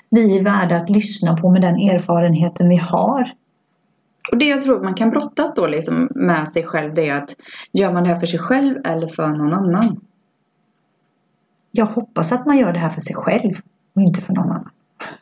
vi 0.10 0.38
är 0.38 0.44
värda 0.44 0.78
att 0.78 0.90
lyssna 0.90 1.38
på 1.38 1.52
med 1.52 1.62
den 1.62 1.76
erfarenheten 1.76 2.70
vi 2.70 2.78
har. 2.78 3.32
Och 4.32 4.38
det 4.38 4.46
jag 4.46 4.62
tror 4.62 4.84
man 4.84 4.94
kan 4.94 5.10
brottas 5.10 5.54
då 5.56 5.68
liksom 5.68 6.10
med 6.16 6.52
sig 6.54 6.64
själv 6.64 6.94
det 6.94 7.10
är 7.10 7.16
att 7.16 7.36
gör 7.74 7.94
man 7.94 8.04
det 8.04 8.10
här 8.10 8.20
för 8.20 8.26
sig 8.28 8.40
själv 8.40 8.76
eller 8.86 9.08
för 9.08 9.28
någon 9.28 9.54
annan? 9.54 10.00
Jag 11.72 11.86
hoppas 11.86 12.32
att 12.32 12.46
man 12.46 12.58
gör 12.58 12.74
det 12.74 12.80
här 12.80 12.90
för 12.90 13.02
sig 13.02 13.16
själv. 13.16 13.54
och 13.96 14.02
inte 14.02 14.22
för 14.22 14.34
någon 14.34 14.50
annan. 14.52 14.70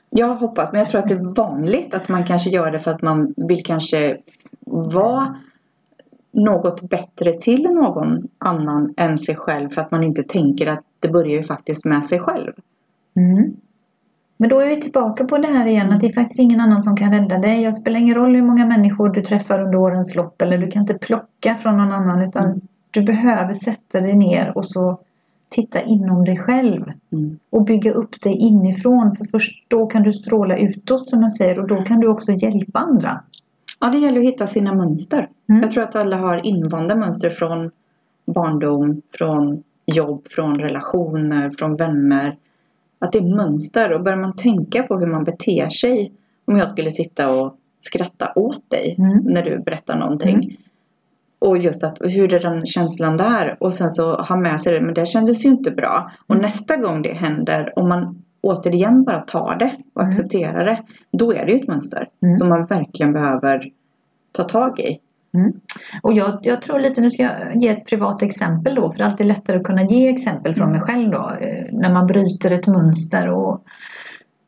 Jag 0.09 0.35
hoppas, 0.35 0.71
men 0.71 0.79
jag 0.79 0.89
tror 0.89 1.01
att 1.01 1.07
det 1.07 1.13
är 1.13 1.35
vanligt 1.35 1.93
att 1.93 2.09
man 2.09 2.23
kanske 2.23 2.49
gör 2.49 2.71
det 2.71 2.79
för 2.79 2.91
att 2.91 3.01
man 3.01 3.33
vill 3.37 3.63
kanske 3.63 4.17
vara 4.65 5.35
något 6.31 6.81
bättre 6.81 7.33
till 7.33 7.63
någon 7.63 8.27
annan 8.37 8.93
än 8.97 9.17
sig 9.17 9.35
själv 9.35 9.69
för 9.69 9.81
att 9.81 9.91
man 9.91 10.03
inte 10.03 10.23
tänker 10.23 10.67
att 10.67 10.83
det 10.99 11.09
börjar 11.09 11.37
ju 11.37 11.43
faktiskt 11.43 11.85
med 11.85 12.03
sig 12.05 12.19
själv. 12.19 12.51
Mm. 13.15 13.53
Men 14.37 14.49
då 14.49 14.59
är 14.59 14.67
vi 14.67 14.81
tillbaka 14.81 15.25
på 15.25 15.37
det 15.37 15.47
här 15.47 15.65
igen 15.65 15.91
att 15.91 15.99
det 15.99 16.07
är 16.07 16.13
faktiskt 16.13 16.39
ingen 16.39 16.59
annan 16.59 16.81
som 16.81 16.97
kan 16.97 17.11
rädda 17.11 17.37
dig. 17.37 17.65
Det 17.65 17.73
spelar 17.73 17.99
ingen 17.99 18.15
roll 18.15 18.35
hur 18.35 18.41
många 18.41 18.65
människor 18.65 19.09
du 19.09 19.21
träffar 19.21 19.63
under 19.63 19.77
årens 19.77 20.15
lopp 20.15 20.41
eller 20.41 20.57
du 20.57 20.71
kan 20.71 20.81
inte 20.81 20.93
plocka 20.93 21.55
från 21.55 21.77
någon 21.77 21.91
annan 21.91 22.21
utan 22.21 22.45
Mm. 22.45 22.61
du 22.91 23.01
behöver 23.01 23.53
sätta 23.53 24.01
dig 24.01 24.15
ner 24.15 24.57
och 24.57 24.65
så 24.65 24.99
titta 25.49 25.81
inom 25.81 26.25
dig 26.25 26.37
själv 26.37 26.83
Mm. 27.11 27.39
och 27.49 27.63
bygga 27.65 27.91
upp 27.91 28.21
dig 28.21 28.33
inifrån 28.33 29.15
för 29.15 29.25
först 29.25 29.65
då 29.67 29.85
kan 29.87 30.03
du 30.03 30.13
stråla 30.13 30.57
utåt 30.57 31.09
som 31.09 31.21
jag 31.21 31.33
säger 31.33 31.59
och 31.59 31.67
då 31.67 31.83
kan 31.83 31.99
du 31.99 32.07
också 32.07 32.31
hjälpa 32.31 32.79
andra. 32.79 33.21
Ja, 33.79 33.87
det 33.89 33.97
gäller 33.97 34.17
att 34.19 34.25
hitta 34.25 34.47
sina 34.47 34.73
mönster. 34.73 35.29
Mm. 35.49 35.61
Jag 35.61 35.71
tror 35.71 35.83
att 35.83 35.95
alla 35.95 36.17
har 36.17 36.45
invanda 36.45 36.95
mönster 36.95 37.29
från 37.29 37.71
barndom, 38.25 39.01
från 39.17 39.63
jobb, 39.85 40.27
från 40.29 40.55
relationer, 40.55 41.49
från 41.49 41.75
vänner. 41.75 42.35
Att 42.99 43.11
det 43.11 43.17
är 43.19 43.35
mönster 43.35 43.93
och 43.93 44.03
börjar 44.03 44.17
man 44.17 44.35
tänka 44.35 44.83
på 44.83 44.97
hur 44.99 45.07
man 45.07 45.23
beter 45.23 45.69
sig. 45.69 46.11
Om 46.45 46.57
jag 46.57 46.69
skulle 46.69 46.91
sitta 46.91 47.41
och 47.41 47.55
skratta 47.81 48.31
åt 48.35 48.69
dig 48.69 48.95
Mm. 48.97 49.17
när 49.17 49.43
du 49.43 49.59
berättar 49.59 49.99
någonting. 49.99 50.57
Mm. 51.41 51.51
Och 51.51 51.57
just 51.57 51.83
att 51.83 51.97
hur 52.01 52.33
är 52.33 52.39
den 52.39 52.65
känslan 52.65 53.17
där? 53.17 53.57
Och 53.59 53.73
sen 53.73 53.91
så 53.91 54.15
ha 54.15 54.35
med 54.35 54.61
sig 54.61 54.73
det, 54.73 54.81
men 54.81 54.93
det 54.93 55.05
kändes 55.05 55.45
ju 55.45 55.49
inte 55.49 55.71
bra. 55.71 56.11
Och 56.27 56.35
Mm. 56.35 56.41
nästa 56.41 56.77
gång 56.77 57.01
det 57.01 57.13
händer, 57.13 57.73
om 57.79 57.89
man 57.89 58.23
återigen 58.41 59.03
bara 59.03 59.19
tar 59.19 59.55
det 59.59 59.75
och 59.93 60.01
Mm. 60.01 60.09
accepterar 60.09 60.65
det. 60.65 60.83
Då 61.11 61.33
är 61.33 61.45
det 61.45 61.51
ju 61.51 61.57
ett 61.57 61.67
mönster 61.67 62.09
Mm. 62.23 62.33
som 62.33 62.49
man 62.49 62.65
verkligen 62.65 63.13
behöver 63.13 63.69
ta 64.31 64.43
tag 64.43 64.79
i. 64.79 64.99
Och 66.01 66.13
jag, 66.13 66.39
jag 66.41 66.61
tror 66.61 66.79
lite, 66.79 67.01
nu 67.01 67.11
ska 67.11 67.23
jag 67.23 67.55
ge 67.55 67.67
ett 67.69 67.85
privat 67.85 68.21
exempel 68.21 68.75
då 68.75 68.91
för 68.91 68.97
det 68.97 69.03
är 69.03 69.07
alltid 69.07 69.25
lättare 69.27 69.57
att 69.57 69.63
kunna 69.63 69.83
ge 69.83 70.07
exempel 70.09 70.55
från 70.55 70.71
mig 70.71 70.81
själv 70.81 71.11
då 71.11 71.31
eh, 71.41 71.65
när 71.71 71.93
man 71.93 72.07
bryter 72.07 72.51
ett 72.51 72.67
mönster. 72.67 73.29
Och, 73.29 73.63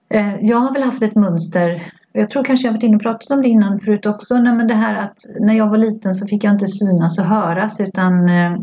eh, 0.09 0.35
jag 0.41 0.57
har 0.57 0.73
väl 0.73 0.83
haft 0.83 1.03
ett 1.03 1.15
mönster, 1.15 1.91
jag 2.20 2.30
tror 2.30 2.43
kanske 2.43 2.67
jag 2.67 2.74
varit 2.74 2.84
inne 2.84 2.95
och 2.95 3.01
pratat 3.01 3.30
om 3.30 3.41
det 3.41 3.49
innan 3.49 3.80
förut 3.80 4.05
också, 4.05 4.38
nej, 4.38 4.53
men 4.53 4.67
det 4.67 4.74
här 4.74 4.95
att 4.95 5.26
när 5.39 5.53
jag 5.53 5.70
var 5.70 5.78
liten 5.78 6.15
så 6.15 6.28
fick 6.28 6.43
jag 6.43 6.53
inte 6.53 6.67
synas 6.67 7.20
och 7.20 7.26
höras 7.26 7.80
utan 7.80 8.30
eh, 8.30 8.57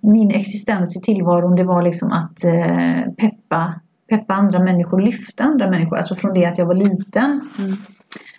min 0.00 0.30
existens 0.30 0.96
i 0.96 1.00
tillvaron 1.00 1.56
det 1.56 1.64
var 1.64 1.82
liksom 1.82 2.12
att 2.12 2.44
eh, 2.44 3.12
peppa, 3.16 3.74
peppa 4.08 4.34
andra 4.34 4.58
människor, 4.58 5.00
lyfta 5.00 5.44
andra 5.44 5.70
människor, 5.70 5.96
alltså 5.96 6.14
från 6.14 6.34
det 6.34 6.46
att 6.46 6.58
jag 6.58 6.66
var 6.66 6.74
liten. 6.74 7.40
Mm. 7.58 7.76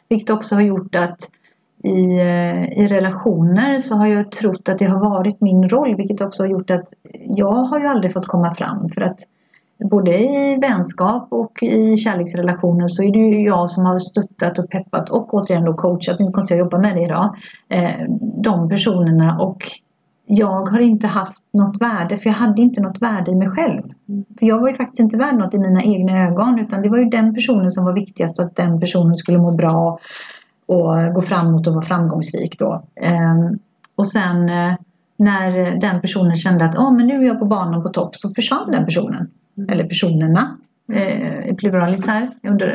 Vilket 0.10 0.30
också 0.30 0.56
har 0.56 0.62
gjort 0.62 0.96
att 0.96 1.30
i, 1.84 2.20
eh, 2.20 2.80
i 2.80 2.88
relationer 2.88 3.80
så 3.80 3.96
har 3.96 4.08
jag 4.08 4.32
trott 4.32 4.70
att 4.70 4.80
det 4.80 4.86
har 4.86 5.00
varit 5.00 5.42
min 5.42 5.70
roll 5.70 5.96
vilket 5.96 6.22
också 6.22 6.44
har 6.44 6.48
gjort 6.48 6.70
att 6.70 6.94
jag 7.14 7.54
har 7.54 7.80
ju 7.80 7.88
aldrig 7.88 8.14
fått 8.14 8.28
komma 8.28 8.56
fram 8.56 8.88
för 8.88 9.02
att 9.02 9.20
både 9.80 10.18
i 10.20 10.58
vänskap 10.62 11.28
och 11.32 11.64
i 11.64 11.98
kärleksrelationer 11.98 12.88
så 12.88 13.04
är 13.04 13.12
det 13.12 13.20
ju 13.20 13.46
jag 13.46 13.70
som 13.70 13.86
har 13.86 14.00
stöttat 14.00 14.60
och 14.60 14.70
peppat 14.70 15.10
och 15.10 15.34
återigen 15.34 15.66
då 15.66 15.74
coachat, 15.74 16.20
nu 16.20 16.26
inte 16.26 16.34
konstigt 16.34 16.58
jag 16.58 16.66
jobbar 16.66 16.80
med 16.80 16.96
det 16.96 17.02
idag, 17.02 17.36
eh, 17.70 17.92
de 18.44 18.70
personerna 18.70 19.40
och 19.40 19.64
jag 20.26 20.70
har 20.70 20.80
inte 20.80 21.08
haft 21.08 21.44
något 21.54 21.82
värde 21.82 22.18
för 22.18 22.30
jag 22.30 22.34
hade 22.34 22.62
inte 22.62 22.82
något 22.82 23.02
värde 23.02 23.32
i 23.32 23.36
mig 23.36 23.50
själv. 23.50 23.82
För 24.40 24.46
jag 24.46 24.60
var 24.60 24.68
ju 24.68 24.74
faktiskt 24.74 25.00
inte 25.00 25.18
värd 25.18 25.36
något 25.36 25.54
i 25.54 25.60
mina 25.60 25.84
egna 25.84 26.28
ögon 26.28 26.60
utan 26.60 26.82
det 26.82 26.90
var 26.90 26.98
ju 26.98 27.06
den 27.06 27.34
personen 27.34 27.72
som 27.72 27.86
var 27.86 27.94
viktigast 27.94 28.40
och 28.40 28.46
att 28.46 28.56
den 28.56 28.80
personen 28.80 29.16
skulle 29.16 29.38
må 29.38 29.52
bra 29.52 30.00
och 30.66 31.14
gå 31.14 31.22
framåt 31.22 31.68
och 31.68 31.74
vara 31.74 31.86
framgångsrik 31.86 32.60
då. 32.60 32.84
Ehm, 32.96 33.60
och 33.96 34.08
sen 34.08 34.50
eh, 34.50 34.74
när 35.18 35.80
den 35.80 36.02
personen 36.02 36.36
kände 36.36 36.66
att 36.66 36.76
oh, 36.76 36.94
men 36.94 37.08
nu 37.08 37.22
är 37.22 37.28
jag 37.28 37.40
på 37.40 37.46
banan 37.46 37.84
på 37.84 37.90
topp 37.90 38.16
så 38.16 38.30
försvann 38.30 38.72
den 38.72 38.86
personen. 38.86 39.30
Eller 39.70 39.84
personerna 39.84 40.58
eh, 40.94 41.50
i 41.50 41.56
pluralis 41.58 42.08
här. 42.08 42.30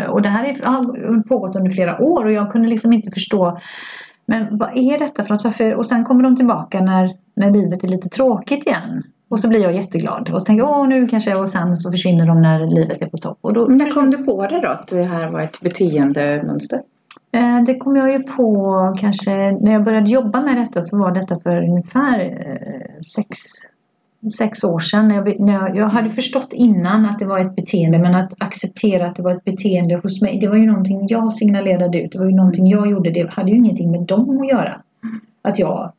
Och 0.09 0.22
det 0.22 0.28
här 0.28 0.45
är, 0.45 0.64
har 0.64 1.22
pågått 1.22 1.57
under 1.57 1.70
flera 1.70 2.03
år 2.03 2.24
och 2.24 2.32
jag 2.32 2.53
kunde 2.53 2.68
liksom 2.68 2.93
inte 2.93 3.11
förstå 3.11 3.59
men 4.26 4.59
vad 4.59 4.70
är 4.76 4.99
detta 4.99 5.24
för 5.24 5.35
något? 5.35 5.45
Varför? 5.45 5.74
Och 5.74 5.87
sen 5.87 6.05
kommer 6.05 6.22
de 6.22 6.37
tillbaka 6.37 6.80
när, 6.80 7.16
när 7.35 7.51
livet 7.51 7.85
är 7.85 7.89
lite 7.89 8.09
tråkigt 8.09 8.66
igen. 8.66 9.03
Och 9.28 9.41
så 9.41 9.49
blir 9.49 9.61
jag 9.61 9.74
jätteglad. 9.74 10.30
Och 10.30 10.43
så 10.43 10.47
tänker 10.47 10.64
jag, 10.64 10.80
åh 10.80 10.89
nu 10.89 11.07
kanske, 11.07 11.35
och 11.35 11.49
sen 11.49 11.76
så 11.76 11.91
försvinner 11.91 12.26
de 12.26 12.43
när 12.43 12.66
livet 12.66 13.03
är 13.03 13.07
på 13.07 13.16
topp. 13.16 13.39
Och 13.41 13.53
då, 13.53 13.64
när 13.64 13.91
kom 13.91 14.09
du 14.09 14.24
på 14.24 14.47
det 14.47 14.61
då? 14.61 14.68
Att 14.68 14.89
det 14.89 15.03
här 15.03 15.30
var 15.30 15.41
ett 15.41 15.61
beteendemönster? 15.61 16.80
Eh, 17.32 17.62
Det 17.66 17.78
kom 17.78 17.97
jag 17.97 18.12
ju 18.12 18.22
på 18.22 18.95
kanske 19.01 19.30
när 19.53 19.72
jag 19.72 19.85
började 19.85 20.11
jobba 20.11 20.43
med 20.43 20.57
detta 20.57 20.82
så 20.82 20.99
var 20.99 21.12
detta 21.12 21.41
för 21.41 21.62
ungefär 21.68 22.20
eh, 22.20 23.01
sex, 23.14 23.39
sex 24.30 24.64
år 24.64 24.78
sedan. 24.78 25.08
När 25.08 25.14
jag, 25.14 25.40
när 25.40 25.52
jag, 25.52 25.76
jag 25.76 25.86
hade 25.88 26.10
förstått 26.10 26.52
innan 26.52 27.06
att 27.06 27.18
det 27.18 27.24
var 27.24 27.38
ett 27.38 27.56
beteende 27.56 27.98
men 27.98 28.14
att 28.14 28.32
acceptera 28.38 29.06
att 29.06 29.16
det 29.16 29.22
var 29.22 29.30
ett 29.30 29.44
beteende 29.44 29.96
hos 29.96 30.22
mig 30.22 30.38
det 30.40 30.48
var 30.48 30.56
ju 30.56 30.66
någonting 30.66 31.06
jag 31.08 31.32
signalerade 31.32 32.02
ut. 32.02 32.12
Det 32.12 32.18
var 32.18 32.26
ju 32.26 32.34
någonting 32.34 32.68
jag 32.68 32.90
gjorde. 32.90 33.10
Det 33.10 33.30
hade 33.30 33.50
ju 33.50 33.56
ingenting 33.56 33.90
med 33.90 34.00
dem 34.00 34.40
att 34.40 34.48
göra. 34.48 34.80
Att 35.42 35.58
jag 35.58 35.92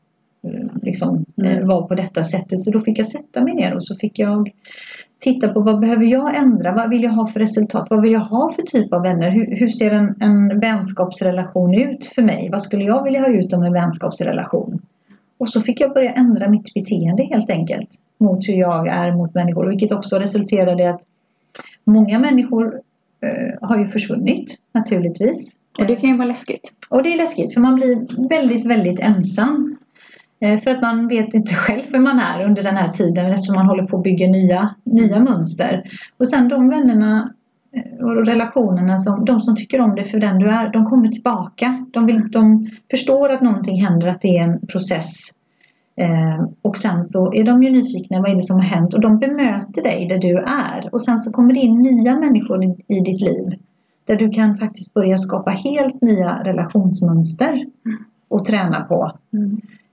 eh, 0.43 0.65
liksom 0.81 1.25
eh, 1.43 1.55
Mm. 1.55 1.67
var 1.67 1.81
på 1.87 1.95
detta 1.95 2.23
sättet. 2.23 2.59
Så 2.59 2.71
då 2.71 2.79
fick 2.79 2.99
jag 2.99 3.07
sätta 3.07 3.41
mig 3.43 3.53
ner 3.53 3.75
och 3.75 3.83
så 3.83 3.95
fick 3.95 4.19
jag 4.19 4.51
titta 5.19 5.47
på 5.47 5.59
vad 5.59 5.79
behöver 5.79 6.05
jag 6.05 6.35
ändra? 6.37 6.73
Vad 6.73 6.89
vill 6.89 7.03
jag 7.03 7.11
ha 7.11 7.27
för 7.27 7.39
resultat? 7.39 7.87
Vad 7.89 8.01
vill 8.01 8.11
jag 8.11 8.19
ha 8.19 8.51
för 8.51 8.61
typ 8.61 8.93
av 8.93 9.01
vänner? 9.01 9.31
Hur, 9.31 9.55
hur 9.55 9.69
ser 9.69 9.91
en, 9.91 10.15
en 10.19 10.59
vänskapsrelation 10.59 11.73
ut 11.73 12.05
för 12.15 12.21
mig? 12.21 12.49
Vad 12.51 12.61
skulle 12.61 12.83
jag 12.83 13.03
vilja 13.03 13.19
ha 13.21 13.27
ut 13.27 13.53
av 13.53 13.63
en 13.63 13.73
vänskapsrelation? 13.73 14.81
Och 15.37 15.49
så 15.49 15.61
fick 15.61 15.81
jag 15.81 15.93
börja 15.93 16.11
ändra 16.11 16.49
mitt 16.49 16.73
beteende 16.73 17.23
helt 17.23 17.49
enkelt 17.49 17.89
mot 18.17 18.47
hur 18.47 18.53
jag 18.53 18.87
är 18.87 19.11
mot 19.11 19.33
människor. 19.33 19.67
Vilket 19.67 19.91
också 19.91 20.19
resulterade 20.19 20.83
i 20.83 20.87
att 20.87 21.01
många 21.83 22.19
människor 22.19 22.81
eh, 23.21 23.67
har 23.67 23.79
ju 23.79 23.87
försvunnit 23.87 24.57
naturligtvis. 24.71 25.51
Och 25.79 25.85
det 25.85 25.95
kan 25.95 26.09
ju 26.09 26.17
vara 26.17 26.27
läskigt. 26.27 26.73
Och 26.89 27.03
det 27.03 27.13
är 27.13 27.17
läskigt 27.17 27.53
för 27.53 27.61
man 27.61 27.75
blir 27.75 28.27
väldigt, 28.29 28.65
väldigt 28.65 28.99
ensam. 28.99 29.77
Eh, 30.39 30.59
För 30.59 30.71
att 30.71 30.81
man 30.81 31.07
vet 31.07 31.33
inte 31.33 31.53
själv 31.53 31.83
hur 31.93 31.99
man 31.99 32.19
är 32.19 32.43
under 32.43 32.63
den 32.63 32.75
här 32.75 32.87
tiden 32.87 33.25
eftersom 33.31 33.55
man 33.55 33.65
håller 33.65 33.83
på 33.85 33.97
att 33.97 34.03
bygga 34.03 34.27
nya, 34.27 34.75
nya 34.83 35.19
mönster. 35.19 35.83
Och 36.17 36.27
sen 36.27 36.49
de 36.49 36.69
vännerna 36.69 37.33
eh, 37.71 38.05
och 38.05 38.25
relationerna, 38.25 38.97
som, 38.97 39.25
de 39.25 39.41
som 39.41 39.55
tycker 39.55 39.81
om 39.81 39.95
dig 39.95 40.05
för 40.05 40.19
den 40.19 40.39
du 40.39 40.49
är, 40.49 40.69
de 40.69 40.85
kommer 40.85 41.07
tillbaka. 41.07 41.85
De, 41.93 42.05
vill, 42.05 42.31
de 42.31 42.69
förstår 42.91 43.29
att 43.29 43.41
någonting 43.41 43.85
händer, 43.85 44.07
att 44.07 44.21
det 44.21 44.37
är 44.37 44.43
en 44.43 44.67
process. 44.67 45.31
Eh, 45.97 46.45
och 46.61 46.77
sen 46.77 47.03
så 47.03 47.33
är 47.33 47.43
de 47.43 47.63
ju 47.63 47.71
nyfikna, 47.71 48.21
vad 48.21 48.31
är 48.31 48.35
det 48.35 48.41
som 48.41 48.55
har 48.55 48.63
hänt? 48.63 48.93
Och 48.93 49.01
de 49.01 49.19
bemöter 49.19 49.83
dig 49.83 50.07
där 50.07 50.17
du 50.17 50.37
är. 50.37 50.89
Och 50.91 51.01
sen 51.01 51.19
så 51.19 51.31
kommer 51.31 51.53
det 51.53 51.59
in 51.59 51.81
nya 51.81 52.19
människor 52.19 52.63
i, 52.63 52.75
i 52.87 52.99
ditt 52.99 53.21
liv. 53.21 53.59
Där 54.05 54.15
du 54.15 54.29
kan 54.29 54.57
faktiskt 54.57 54.93
börja 54.93 55.17
skapa 55.17 55.51
helt 55.51 56.01
nya 56.01 56.43
relationsmönster 56.43 57.65
och 58.27 58.45
träna 58.45 58.81
på. 58.81 59.11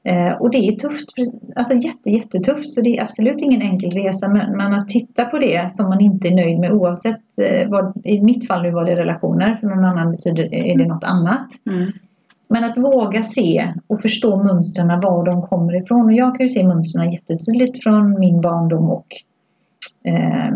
Eh, 0.05 0.33
och 0.33 0.51
det 0.51 0.59
är 0.59 0.73
tufft, 0.73 1.09
alltså 1.57 1.75
jätte, 1.75 2.11
jättetufft 2.11 2.71
så 2.71 2.81
det 2.81 2.99
är 2.99 3.03
absolut 3.03 3.41
ingen 3.41 3.63
enkel 3.63 3.91
resa 3.91 4.29
men, 4.29 4.57
men 4.57 4.75
att 4.75 4.89
titta 4.89 5.25
på 5.25 5.39
det 5.39 5.77
som 5.77 5.89
man 5.89 6.01
inte 6.01 6.29
är 6.29 6.35
nöjd 6.35 6.59
med 6.59 6.73
oavsett 6.73 7.21
eh, 7.37 7.69
vad, 7.69 7.93
i 8.05 8.23
mitt 8.23 8.47
fall 8.47 8.63
nu 8.63 8.71
var 8.71 8.85
det 8.85 8.97
relationer 8.97 9.57
för 9.61 9.67
någon 9.67 9.85
annan 9.85 10.11
betyder 10.11 10.55
är 10.55 10.79
det 10.79 10.87
något 10.87 11.05
annat. 11.05 11.49
Mm. 11.67 11.93
Men 12.53 12.65
att 12.65 12.79
våga 12.79 13.23
se 13.23 13.73
och 13.87 14.01
förstå 14.01 14.43
mönstren 14.43 15.01
var 15.01 15.25
de 15.25 15.43
kommer 15.43 15.83
ifrån 15.83 16.07
och 16.07 16.13
jag 16.13 16.37
kan 16.37 16.47
ju 16.47 16.49
se 16.49 16.67
mönstren 16.67 17.13
jättetydligt 17.13 17.83
från 17.83 18.21
min 18.21 18.41
barndom 18.41 18.91
och 18.91 19.07
eh, 20.05 20.55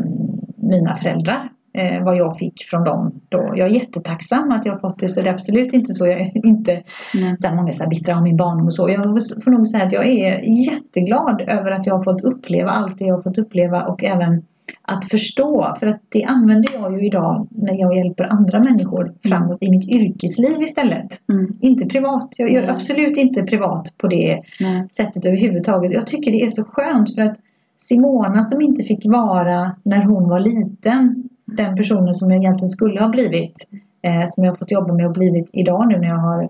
mina 0.57 0.97
föräldrar. 0.97 1.51
Eh, 1.74 2.05
vad 2.05 2.16
jag 2.16 2.38
fick 2.38 2.62
från 2.70 2.84
dem 2.84 3.20
då. 3.28 3.53
Jag 3.57 3.68
är 3.68 3.74
jättetacksam 3.74 4.51
att 4.51 4.66
jag 4.66 4.72
har 4.72 4.80
fått 4.80 4.99
det 4.99 5.09
så 5.09 5.22
det 5.22 5.28
är 5.28 5.34
absolut 5.34 5.72
inte 5.72 5.94
så. 5.94 6.07
Jag 6.07 6.20
är 6.20 6.47
inte 6.47 6.82
Nej. 7.14 7.36
så 7.38 7.49
här, 7.49 7.55
många 7.55 7.72
så 7.72 7.82
här 7.82 7.90
bittra 7.90 8.16
om 8.16 8.22
min 8.22 8.36
barndom 8.36 8.66
och 8.66 8.74
så. 8.74 8.90
Jag 8.90 9.03
får 9.44 9.51
nog 9.51 9.66
säga 9.66 9.84
att 9.84 9.92
jag 9.92 10.07
är 10.07 10.40
jätteglad 10.70 11.40
över 11.40 11.70
att 11.70 11.86
jag 11.86 11.97
har 11.97 12.05
fått 12.05 12.24
uppleva 12.24 12.70
allt 12.70 12.99
det 12.99 13.05
jag 13.05 13.14
har 13.14 13.22
fått 13.22 13.38
uppleva 13.38 13.82
och 13.82 14.05
även 14.05 14.42
att 14.82 15.04
förstå. 15.04 15.74
För 15.80 15.86
att 15.86 16.00
det 16.08 16.24
använder 16.24 16.74
jag 16.74 16.92
ju 16.92 17.06
idag 17.06 17.48
när 17.50 17.80
jag 17.80 17.96
hjälper 17.96 18.24
andra 18.24 18.60
människor 18.60 19.14
framåt 19.24 19.58
i 19.60 19.70
mitt 19.70 19.88
yrkesliv 19.88 20.62
istället. 20.62 21.20
Mm. 21.28 21.52
Inte 21.60 21.86
privat. 21.86 22.28
Jag 22.38 22.52
gör 22.52 22.62
Nej. 22.62 22.70
absolut 22.70 23.16
inte 23.16 23.42
privat 23.42 23.92
på 23.98 24.08
det 24.08 24.42
sättet 24.90 25.26
överhuvudtaget. 25.26 25.92
Jag 25.92 26.06
tycker 26.06 26.30
det 26.30 26.42
är 26.42 26.48
så 26.48 26.64
skönt 26.64 27.14
för 27.14 27.22
att 27.22 27.36
Simona 27.76 28.42
som 28.42 28.60
inte 28.60 28.82
fick 28.82 29.06
vara 29.06 29.76
när 29.82 30.04
hon 30.04 30.28
var 30.28 30.40
liten 30.40 31.28
den 31.44 31.76
personen 31.76 32.14
som 32.14 32.30
jag 32.30 32.40
egentligen 32.40 32.68
skulle 32.68 33.00
ha 33.00 33.08
blivit 33.08 33.68
eh, 34.02 34.24
som 34.26 34.44
jag 34.44 34.52
har 34.52 34.56
fått 34.56 34.70
jobba 34.70 34.94
med 34.94 35.06
och 35.06 35.12
blivit 35.12 35.50
idag 35.52 35.88
nu 35.88 35.98
när 35.98 36.08
jag 36.08 36.18
har 36.18 36.48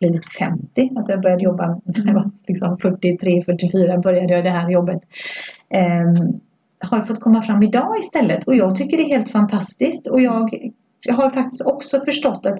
blivit 0.00 0.32
50. 0.38 0.90
Alltså 0.96 1.12
jag 1.12 1.20
började 1.20 1.44
jobba 1.44 1.80
när 1.84 2.06
jag 2.06 2.14
var 2.14 2.30
liksom 2.46 2.78
43, 2.78 3.42
44 3.42 3.98
började 3.98 4.34
jag 4.34 4.44
det 4.44 4.50
här 4.50 4.70
jobbet. 4.70 5.02
Ehm, 5.70 6.40
har 6.82 7.04
fått 7.04 7.20
komma 7.20 7.42
fram 7.42 7.62
idag 7.62 7.98
istället 7.98 8.44
och 8.44 8.54
jag 8.54 8.76
tycker 8.76 8.96
det 8.96 9.02
är 9.02 9.16
helt 9.16 9.30
fantastiskt 9.30 10.06
och 10.06 10.22
jag, 10.22 10.70
har 11.10 11.30
faktiskt 11.30 11.66
också 11.66 12.00
förstått 12.00 12.46
att 12.46 12.58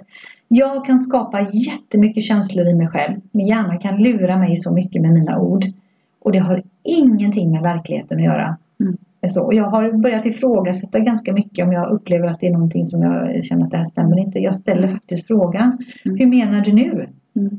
jag 0.49 0.85
kan 0.85 0.99
skapa 0.99 1.41
jättemycket 1.41 2.23
känslor 2.23 2.67
i 2.67 2.75
mig 2.75 2.89
själv. 2.89 3.21
Min 3.31 3.47
hjärna 3.47 3.77
kan 3.79 4.03
lura 4.03 4.39
mig 4.39 4.57
så 4.57 4.75
mycket 4.75 5.03
med 5.03 5.13
mina 5.13 5.39
ord. 5.39 5.65
Och 6.21 6.33
det 6.33 6.39
har 6.39 6.63
ingenting 6.83 7.51
med 7.51 7.63
verkligheten 7.63 8.19
att 8.19 8.25
göra. 8.25 8.57
Mm. 8.81 8.97
Så, 9.29 9.43
och 9.43 9.55
jag 9.55 9.65
har 9.65 9.93
börjat 9.93 10.27
ifrågasätta 10.27 10.99
ganska 10.99 11.33
mycket 11.33 11.67
om 11.67 11.73
jag 11.73 11.91
upplever 11.91 12.29
att 12.29 12.41
det 12.41 12.47
är 12.47 12.53
någonting 12.53 12.85
som 12.85 13.03
jag 13.03 13.45
känner 13.45 13.65
att 13.65 13.71
det 13.71 13.77
här 13.77 13.85
stämmer 13.85 14.19
inte. 14.19 14.39
Jag 14.39 14.55
ställer 14.55 14.89
faktiskt 14.89 15.27
frågan. 15.27 15.79
Mm. 16.05 16.19
Hur 16.19 16.27
menar 16.27 16.61
du 16.61 16.73
nu? 16.73 17.09
Mm. 17.37 17.59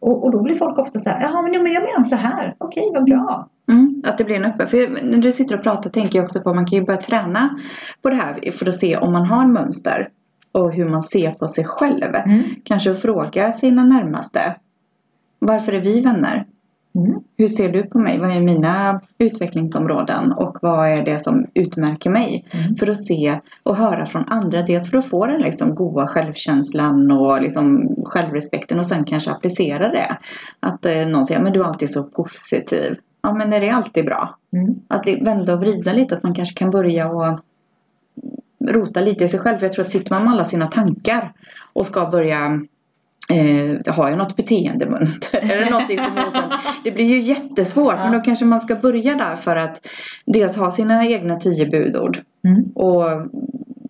Och, 0.00 0.24
och 0.24 0.32
då 0.32 0.42
blir 0.42 0.56
folk 0.56 0.78
ofta 0.78 0.98
så 0.98 1.10
här. 1.10 1.20
Jaha 1.20 1.42
men, 1.42 1.62
men 1.62 1.72
jag 1.72 1.82
menar 1.82 2.04
så 2.04 2.16
här. 2.16 2.54
Okej 2.58 2.90
vad 2.94 3.04
bra. 3.04 3.48
Mm, 3.72 4.00
att 4.06 4.18
det 4.18 4.24
blir 4.24 4.36
en 4.36 4.44
öppen. 4.44 4.66
För 4.66 5.02
när 5.02 5.18
du 5.18 5.32
sitter 5.32 5.56
och 5.56 5.62
pratar 5.62 5.90
tänker 5.90 6.18
jag 6.18 6.24
också 6.24 6.40
på 6.40 6.50
att 6.50 6.56
man 6.56 6.66
kan 6.66 6.78
ju 6.78 6.84
börja 6.84 7.00
träna 7.00 7.58
på 8.02 8.10
det 8.10 8.16
här 8.16 8.50
för 8.50 8.68
att 8.68 8.74
se 8.74 8.96
om 8.96 9.12
man 9.12 9.26
har 9.26 9.46
mönster. 9.46 10.08
Och 10.52 10.72
hur 10.72 10.88
man 10.88 11.02
ser 11.02 11.30
på 11.30 11.48
sig 11.48 11.64
själv. 11.64 12.14
Mm. 12.14 12.42
Kanske 12.64 12.94
fråga 12.94 13.52
sina 13.52 13.84
närmaste. 13.84 14.56
Varför 15.38 15.72
är 15.72 15.80
vi 15.80 16.00
vänner? 16.00 16.46
Mm. 16.96 17.20
Hur 17.36 17.48
ser 17.48 17.68
du 17.68 17.82
på 17.82 17.98
mig? 17.98 18.18
Vad 18.18 18.36
är 18.36 18.40
mina 18.40 19.00
utvecklingsområden? 19.18 20.32
Och 20.32 20.58
vad 20.62 20.88
är 20.88 21.04
det 21.04 21.18
som 21.18 21.46
utmärker 21.54 22.10
mig? 22.10 22.44
Mm. 22.50 22.76
För 22.76 22.90
att 22.90 23.06
se 23.06 23.40
och 23.62 23.76
höra 23.76 24.06
från 24.06 24.24
andra. 24.28 24.62
Dels 24.62 24.90
för 24.90 24.98
att 24.98 25.08
få 25.08 25.26
den 25.26 25.40
liksom 25.40 25.74
goda 25.74 26.06
självkänslan 26.06 27.10
och 27.10 27.42
liksom 27.42 27.94
självrespekten. 28.04 28.78
Och 28.78 28.86
sen 28.86 29.04
kanske 29.04 29.30
applicera 29.30 29.88
det. 29.88 30.18
Att 30.60 30.86
eh, 30.86 31.06
någon 31.08 31.26
säger 31.26 31.42
men 31.42 31.52
du 31.52 31.60
är 31.60 31.64
alltid 31.64 31.90
så 31.90 32.04
positiv. 32.04 32.98
Ja 33.22 33.34
men 33.34 33.52
är 33.52 33.60
det 33.60 33.70
alltid 33.70 34.04
bra? 34.04 34.38
Mm. 34.52 34.74
Att 34.88 35.04
det 35.04 35.16
vända 35.24 35.54
och 35.54 35.60
vrida 35.60 35.92
lite. 35.92 36.16
Att 36.16 36.22
man 36.22 36.34
kanske 36.34 36.58
kan 36.58 36.70
börja 36.70 37.08
och 37.08 37.40
rota 38.68 39.00
lite 39.00 39.24
i 39.24 39.28
sig 39.28 39.40
själv. 39.40 39.58
För 39.58 39.66
jag 39.66 39.72
tror 39.72 39.84
att 39.84 39.92
sitter 39.92 40.10
man 40.10 40.24
med 40.24 40.32
alla 40.32 40.44
sina 40.44 40.66
tankar 40.66 41.32
och 41.72 41.86
ska 41.86 42.06
börja 42.06 42.60
Eh, 43.28 43.94
har 43.94 44.08
jag 44.08 44.18
något 44.18 44.36
beteendemönster? 44.36 45.38
Eller 45.38 45.70
någonting 45.70 45.98
som 45.98 46.18
är 46.18 46.30
sen, 46.30 46.50
Det 46.84 46.90
blir 46.90 47.04
ju 47.04 47.20
jättesvårt. 47.20 47.94
Ja. 47.96 48.04
Men 48.04 48.12
då 48.12 48.20
kanske 48.20 48.44
man 48.44 48.60
ska 48.60 48.74
börja 48.74 49.14
där 49.14 49.36
för 49.36 49.56
att 49.56 49.86
dels 50.24 50.56
ha 50.56 50.70
sina 50.70 51.06
egna 51.06 51.40
tio 51.40 51.66
budord. 51.66 52.22
Mm. 52.44 52.64
Och 52.74 53.04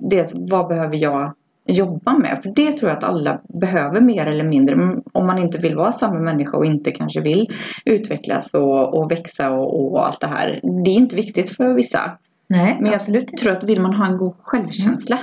dels 0.01 0.30
vad 0.34 0.68
behöver 0.68 0.97
jag 0.97 1.32
jobba 1.66 2.18
med? 2.18 2.41
För 2.43 2.53
det 2.57 2.72
tror 2.72 2.91
jag 2.91 2.99
att 2.99 3.05
alla 3.05 3.41
behöver 3.49 4.01
mer 4.01 4.26
eller 4.26 4.45
mindre. 4.45 4.74
Mm, 4.74 5.03
Om 5.12 5.26
man 5.26 5.39
inte 5.39 5.59
vill 5.59 5.76
vara 5.76 5.93
samma 5.93 6.18
människa 6.20 6.57
och 6.57 6.66
inte 6.66 6.91
kanske 6.91 7.20
vill 7.20 7.53
utvecklas 7.84 8.55
och, 8.55 8.99
och 8.99 9.11
växa 9.11 9.51
och, 9.51 9.93
och 9.93 10.07
allt 10.07 10.20
det 10.20 10.26
här. 10.26 10.61
Det 10.84 10.91
är 10.91 10.95
inte 10.95 11.16
viktigt 11.16 11.57
för 11.57 11.74
vissa. 11.74 12.01
Nej, 12.49 12.76
Men 12.80 12.87
jag 12.87 12.95
absolut 12.95 13.37
tror 13.39 13.53
att 13.53 13.64
vill 13.64 13.80
man 13.80 13.95
ha 13.95 14.07
en 14.07 14.16
god 14.16 14.34
självkänsla. 14.43 15.18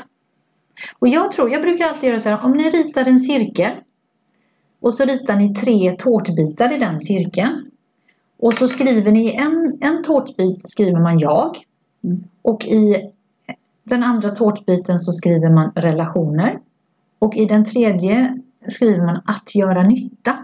Och 1.00 1.08
jag 1.08 1.32
tror, 1.32 1.52
jag 1.52 1.62
brukar 1.62 1.86
alltid 1.86 2.10
göra 2.10 2.20
så 2.20 2.30
här, 2.30 2.46
om 2.46 2.52
ni 2.52 2.70
ritar 2.70 3.06
en 3.06 3.20
cirkel 3.20 3.72
och 4.84 4.94
så 4.94 5.06
ritar 5.06 5.36
ni 5.36 5.54
tre 5.54 5.92
tårtbitar 5.92 6.76
i 6.76 6.80
den 6.80 7.00
cirkeln. 7.00 7.72
Och 8.40 8.54
så 8.54 8.68
skriver 8.68 9.12
ni 9.12 9.30
i 9.30 9.36
en, 9.36 9.78
en 9.82 10.04
tårtbit 10.04 10.70
skriver 10.70 11.00
man 11.00 11.20
jag. 11.20 11.58
Mm. 12.04 12.24
Och 12.42 12.66
i 12.66 13.12
den 13.84 14.04
andra 14.04 14.36
tårtbiten 14.36 15.00
så 15.00 15.12
skriver 15.12 15.50
man 15.50 15.72
relationer. 15.76 16.60
Och 17.20 17.36
i 17.36 17.46
den 17.46 17.66
tredje 17.66 18.38
skriver 18.68 19.06
man 19.06 19.22
att 19.26 19.56
göra 19.56 19.84
nytta. 19.84 20.38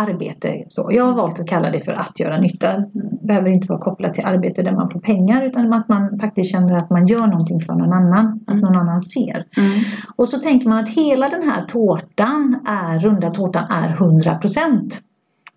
Arbete. 0.00 0.64
Så. 0.68 0.88
Jag 0.92 1.04
har 1.04 1.14
valt 1.14 1.40
att 1.40 1.48
kalla 1.48 1.70
det 1.70 1.80
för 1.80 1.92
att 1.92 2.20
göra 2.20 2.40
nytta. 2.40 2.78
Det 2.78 3.26
behöver 3.26 3.48
inte 3.50 3.68
vara 3.68 3.78
kopplat 3.80 4.14
till 4.14 4.24
arbete 4.24 4.62
där 4.62 4.72
man 4.72 4.90
får 4.90 5.00
pengar 5.00 5.42
utan 5.44 5.72
att 5.72 5.88
man 5.88 6.18
faktiskt 6.20 6.52
känner 6.52 6.76
att 6.76 6.90
man 6.90 7.06
gör 7.06 7.26
någonting 7.26 7.60
för 7.60 7.74
någon 7.74 7.92
annan. 7.92 8.40
Att 8.46 8.52
Mm. 8.52 8.64
någon 8.64 8.76
annan 8.76 9.00
ser. 9.00 9.44
Mm. 9.56 9.80
Och 10.16 10.28
så 10.28 10.38
tänker 10.38 10.68
man 10.68 10.78
att 10.78 10.88
hela 10.88 11.28
den 11.28 11.42
här 11.42 11.64
tårtan 11.66 12.60
är, 12.66 12.98
runda 12.98 13.30
tårtan 13.30 13.64
är 13.70 13.88
100%. 13.96 15.00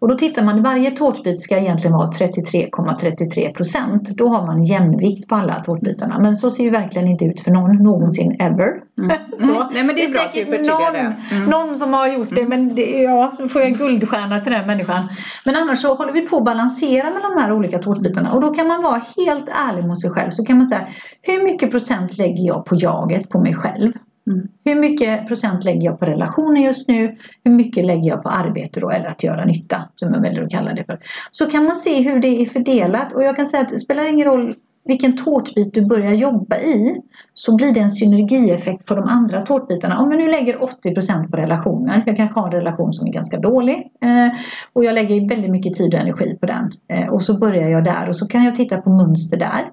Och 0.04 0.10
då 0.10 0.18
tittar 0.18 0.44
man, 0.44 0.64
varje 0.64 0.92
tårtbit 0.92 1.42
ska 1.42 1.58
egentligen 1.58 1.98
vara 1.98 2.08
33,33%. 2.08 4.14
Då 4.18 4.28
har 4.28 4.46
man 4.46 4.64
jämvikt 4.64 5.28
på 5.28 5.36
alla 5.36 5.54
tårtbitarna. 5.54 6.20
Men 6.20 6.38
så 6.38 6.52
ser 6.52 6.64
ju 6.64 6.70
verkligen 6.70 7.08
inte 7.08 7.26
ut 7.26 7.42
för 7.42 7.52
någon 7.52 7.76
någonsin 7.76 8.36
ever. 8.40 8.82
Mm. 8.98 9.18
Så. 9.40 9.70
Nej 9.74 9.84
men 9.84 9.96
det 9.96 10.04
är, 10.04 10.06
att 10.06 10.34
du 10.34 10.44
säkert 10.44 10.68
någon, 10.68 10.94
det. 10.94 11.16
Mm. 11.32 11.50
någon 11.50 11.76
som 11.76 11.94
har 11.94 12.08
gjort 12.08 12.36
det 12.36 12.48
men 12.48 12.76
det, 12.76 13.02
ja, 13.02 13.34
då 13.40 13.48
får 13.48 13.62
jag 13.62 13.72
en 13.72 13.78
guldstjärna 13.78 14.40
till 14.40 14.52
den 14.52 14.68
människan. 14.68 15.10
Men 15.46 15.56
annars 15.56 15.80
så 15.80 15.94
håller 15.94 16.14
vi 16.14 16.22
på 16.22 16.38
att 16.38 16.46
balansera 16.46 17.04
med 17.04 17.22
de 17.22 17.42
här 17.42 17.52
olika 17.52 17.80
tårtbitarna 17.80 18.32
och 18.32 18.42
då 18.42 18.54
kan 18.54 18.68
man 18.68 18.84
vara 18.84 19.02
helt 19.18 19.50
ärlig 19.50 19.88
mot 19.88 20.02
sig 20.02 20.10
själv. 20.10 20.32
Så 20.32 20.46
kan 20.46 20.58
man 20.58 20.66
säga, 20.66 20.88
hur 21.22 21.44
mycket 21.44 21.72
procent 21.72 22.18
lägger 22.18 22.48
jag 22.48 22.66
på 22.66 22.76
jaget, 22.76 23.30
på 23.30 23.40
mig 23.40 23.56
själv? 23.56 23.94
Mm. 24.28 24.48
Hur 24.66 24.76
mycket 24.76 25.28
procent 25.28 25.64
lägger 25.64 25.84
jag 25.84 26.00
på 26.00 26.06
relationer 26.06 26.62
just 26.62 26.88
nu? 26.88 27.18
Hur 27.44 27.52
mycket 27.52 27.86
lägger 27.86 28.10
jag 28.10 28.24
på 28.24 28.30
arbete 28.30 28.80
då 28.80 28.90
eller 28.90 29.06
att 29.06 29.24
göra 29.24 29.46
nytta 29.46 29.90
som 29.96 30.14
jag 30.14 30.22
väljer 30.22 30.44
att 30.44 30.52
kalla 30.52 30.74
det 30.74 30.84
för. 30.84 31.00
Så 31.32 31.46
kan 31.46 31.64
man 31.64 31.76
se 31.76 32.02
hur 32.02 32.20
det 32.20 32.42
är 32.42 32.46
fördelat 32.46 33.14
och 33.14 33.24
jag 33.24 33.36
kan 33.36 33.46
säga 33.46 33.64
att 33.64 33.70
det 33.70 33.80
spelar 33.80 34.10
ingen 34.10 34.26
roll 34.26 34.54
vilken 34.86 35.18
tårtbit 35.18 35.74
du 35.74 35.86
börjar 35.86 36.14
jobba 36.14 36.58
i 36.58 37.02
så 37.34 37.56
blir 37.56 37.74
det 37.74 37.80
en 37.80 37.90
synergieffekt 37.90 38.86
på 38.86 38.96
de 38.96 39.04
andra 39.04 39.42
tårtbitarna. 39.42 40.00
Om 40.00 40.12
jag 40.12 40.20
nu 40.20 40.32
lägger 40.32 40.58
80% 40.58 41.32
på 41.32 41.38
relationer, 41.38 42.04
jag 42.06 42.18
kanske 42.18 42.40
har 42.40 42.48
en 42.48 42.54
relation 42.54 42.94
som 42.94 43.08
är 43.08 43.12
ganska 43.12 43.40
dålig 43.40 43.92
eh, 44.02 44.40
och 44.74 44.86
jag 44.86 44.96
lägger 44.96 45.30
väldigt 45.30 45.52
mycket 45.52 45.74
tid 45.74 45.94
och 45.94 46.00
energi 46.00 46.38
på 46.40 46.46
den 46.46 46.72
eh, 46.88 47.08
och 47.08 47.22
så 47.22 47.38
börjar 47.38 47.70
jag 47.70 47.84
där 47.84 48.10
och 48.10 48.16
så 48.16 48.28
kan 48.28 48.44
jag 48.44 48.56
titta 48.56 48.82
på 48.82 48.90
mönster 48.90 49.38
där. 49.38 49.70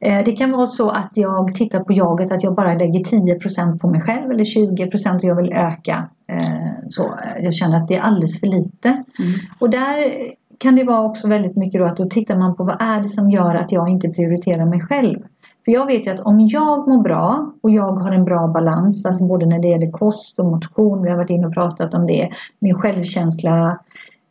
Eh, 0.00 0.24
Det 0.24 0.32
kan 0.32 0.52
vara 0.52 0.66
så 0.66 0.90
att 0.90 1.10
jag 1.14 1.54
tittar 1.54 1.80
på 1.80 1.92
jaget 1.92 2.32
att 2.32 2.42
jag 2.42 2.54
bara 2.54 2.74
lägger 2.74 3.04
10% 3.04 3.78
på 3.78 3.88
mig 3.90 4.00
själv 4.00 4.30
eller 4.30 4.44
20% 4.44 5.14
och 5.16 5.24
jag 5.24 5.34
vill 5.36 5.52
öka. 5.52 6.08
eh, 6.28 6.68
Så 6.88 7.02
jag 7.42 7.54
känner 7.54 7.76
att 7.76 7.88
det 7.88 7.94
är 7.96 8.00
alldeles 8.00 8.40
för 8.40 8.46
lite. 8.46 8.88
Mm. 8.88 9.32
Och 9.60 9.70
där 9.70 10.14
kan 10.58 10.76
det 10.76 10.84
vara 10.84 11.02
också 11.02 11.28
väldigt 11.28 11.56
mycket 11.56 11.80
då 11.80 11.86
att 11.86 11.96
då 11.96 12.06
tittar 12.08 12.34
man 12.38 12.56
på 12.56 12.64
vad 12.64 12.76
är 12.82 13.00
det 13.00 13.08
som 13.08 13.30
gör 13.30 13.54
att 13.54 13.72
jag 13.72 13.88
inte 13.88 14.08
prioriterar 14.08 14.66
mig 14.66 14.80
själv. 14.80 15.18
För 15.64 15.72
jag 15.72 15.86
vet 15.86 16.06
ju 16.06 16.10
att 16.10 16.20
om 16.20 16.40
jag 16.40 16.88
mår 16.88 17.02
bra 17.02 17.52
och 17.62 17.70
jag 17.70 17.92
har 17.92 18.12
en 18.12 18.24
bra 18.24 18.46
balans, 18.48 19.04
alltså 19.06 19.24
både 19.26 19.46
när 19.46 19.58
det 19.58 19.68
gäller 19.68 19.90
kost 19.90 20.38
och 20.40 20.46
motion, 20.46 21.02
vi 21.02 21.10
har 21.10 21.16
varit 21.16 21.30
inne 21.30 21.46
och 21.46 21.54
pratat 21.54 21.94
om 21.94 22.06
det, 22.06 22.28
min 22.58 22.74
självkänsla, 22.74 23.78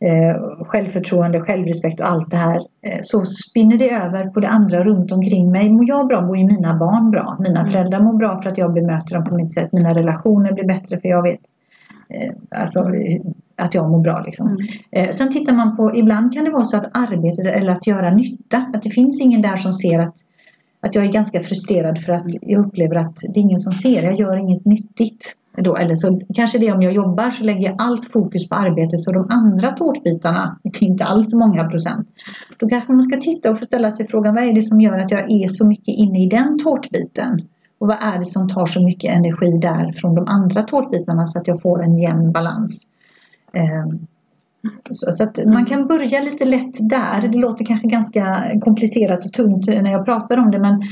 eh, 0.04 0.64
självförtroende, 0.64 1.40
självrespekt 1.40 2.00
och 2.00 2.10
allt 2.10 2.30
det 2.30 2.36
här 2.36 2.56
eh, 2.56 2.98
så 3.02 3.24
spinner 3.24 3.78
det 3.78 3.90
över 3.90 4.26
på 4.30 4.40
det 4.40 4.48
andra 4.48 4.82
runt 4.82 5.12
omkring 5.12 5.50
mig. 5.50 5.70
Mår 5.70 5.88
jag 5.88 6.06
bra 6.06 6.20
mår 6.20 6.36
ju 6.36 6.44
mina 6.44 6.78
barn 6.78 7.10
bra. 7.10 7.36
Mina 7.40 7.60
Mm. 7.60 7.72
föräldrar 7.72 8.00
mår 8.00 8.12
bra 8.16 8.42
för 8.42 8.50
att 8.50 8.58
jag 8.58 8.72
bemöter 8.72 9.14
dem 9.14 9.24
på 9.24 9.34
mitt 9.34 9.54
sätt. 9.54 9.72
Mina 9.72 9.94
relationer 9.94 10.52
blir 10.52 10.64
bättre 10.64 10.98
för 11.00 11.08
jag 11.08 11.22
vet 11.22 11.40
eh, 12.08 12.32
alltså, 12.60 12.90
att 13.56 13.74
jag 13.74 13.90
mår 13.90 14.00
bra. 14.00 14.22
Liksom. 14.26 14.48
Mm. 14.48 14.58
Eh, 14.90 15.10
sen 15.10 15.32
tittar 15.32 15.52
man 15.52 15.76
på, 15.76 15.96
ibland 15.96 16.34
kan 16.34 16.44
det 16.44 16.50
vara 16.50 16.64
så 16.64 16.76
att 16.76 16.90
arbete 16.92 17.42
eller 17.42 17.72
att 17.72 17.86
göra 17.86 18.14
nytta, 18.14 18.56
att 18.74 18.82
det 18.82 18.90
finns 18.90 19.20
ingen 19.20 19.42
där 19.42 19.56
som 19.56 19.72
ser 19.72 19.98
att, 19.98 20.14
att 20.84 20.94
jag 20.94 21.04
är 21.04 21.12
ganska 21.12 21.40
frustrerad 21.40 21.98
för 21.98 22.12
att 22.12 22.24
jag 22.42 22.66
upplever 22.66 22.96
att 22.96 23.16
det 23.16 23.40
är 23.40 23.42
ingen 23.42 23.60
som 23.60 23.72
ser, 23.72 24.02
jag 24.02 24.18
gör 24.18 24.36
inget 24.36 24.64
nyttigt. 24.64 25.36
Då, 25.56 25.76
eller 25.76 25.94
så 25.94 26.20
kanske 26.34 26.58
det 26.58 26.66
är 26.66 26.74
om 26.74 26.82
jag 26.82 26.92
jobbar 26.92 27.30
så 27.30 27.44
lägger 27.44 27.62
jag 27.68 27.74
allt 27.78 28.12
fokus 28.12 28.48
på 28.48 28.54
arbetet 28.54 29.00
så 29.00 29.12
de 29.12 29.26
andra 29.30 29.72
tårtbitarna, 29.72 30.58
det 30.62 30.82
är 30.82 30.86
inte 30.86 31.04
alls 31.04 31.34
många 31.34 31.68
procent. 31.68 32.08
Då 32.58 32.68
kanske 32.68 32.92
man 32.92 33.02
ska 33.02 33.20
titta 33.20 33.50
och 33.50 33.58
ställa 33.58 33.90
sig 33.90 34.08
frågan 34.08 34.34
vad 34.34 34.44
är 34.44 34.52
det 34.52 34.62
som 34.62 34.80
gör 34.80 34.98
att 34.98 35.10
jag 35.10 35.30
är 35.30 35.48
så 35.48 35.66
mycket 35.66 35.94
inne 35.94 36.24
i 36.24 36.28
den 36.28 36.58
tårtbiten? 36.58 37.40
Och 37.78 37.86
vad 37.88 37.96
är 38.00 38.18
det 38.18 38.24
som 38.24 38.48
tar 38.48 38.66
så 38.66 38.84
mycket 38.84 39.10
energi 39.10 39.58
där 39.58 39.92
från 39.92 40.14
de 40.14 40.24
andra 40.28 40.62
tårtbitarna 40.62 41.26
så 41.26 41.38
att 41.38 41.48
jag 41.48 41.62
får 41.62 41.82
en 41.82 41.98
jämn 41.98 42.32
balans? 42.32 42.86
Ehm, 43.52 44.06
så, 44.90 45.12
så 45.12 45.24
att 45.24 45.38
man 45.46 45.66
kan 45.66 45.86
börja 45.86 46.20
lite 46.20 46.44
lätt 46.44 46.88
där. 46.90 47.28
Det 47.28 47.38
låter 47.38 47.64
kanske 47.64 47.88
ganska 47.88 48.52
komplicerat 48.60 49.24
och 49.24 49.32
tungt 49.32 49.66
när 49.66 49.92
jag 49.92 50.04
pratar 50.04 50.36
om 50.36 50.50
det 50.50 50.58
men 50.58 50.82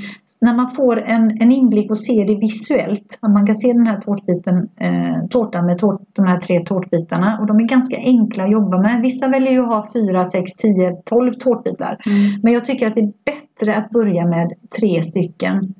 när 0.43 0.55
man 0.55 0.71
får 0.71 1.01
en, 1.01 1.43
en 1.43 1.53
inblick 1.53 1.91
och 1.91 1.99
ser 1.99 2.25
det 2.25 2.35
visuellt, 2.35 3.19
att 3.21 3.31
man 3.31 3.47
kan 3.47 3.55
se 3.55 3.73
den 3.73 3.87
här 3.87 4.01
tårtbiten, 4.01 4.69
eh, 4.77 5.27
tårtan 5.31 5.67
med 5.67 5.79
tårt, 5.79 6.01
de 6.13 6.27
här 6.27 6.41
tre 6.41 6.65
tårtbitarna 6.65 7.39
och 7.41 7.47
de 7.47 7.61
är 7.61 7.65
ganska 7.65 7.97
enkla 7.97 8.45
att 8.45 8.51
jobba 8.51 8.79
med. 8.79 9.03
Vissa 9.03 9.29
väljer 9.29 9.53
ju 9.53 9.63
att 9.63 9.69
ha 9.69 9.89
4, 9.93 10.25
6, 10.25 10.53
10, 10.53 10.97
12 11.05 11.33
tårtbitar. 11.33 11.99
Mm. 12.07 12.41
Men 12.43 12.53
jag 12.53 12.65
tycker 12.65 12.87
att 12.87 12.95
det 12.95 13.01
är 13.01 13.13
bättre 13.25 13.77
att 13.77 13.91
börja 13.91 14.27
med 14.27 14.53
tre 14.81 15.03
stycken 15.03 15.75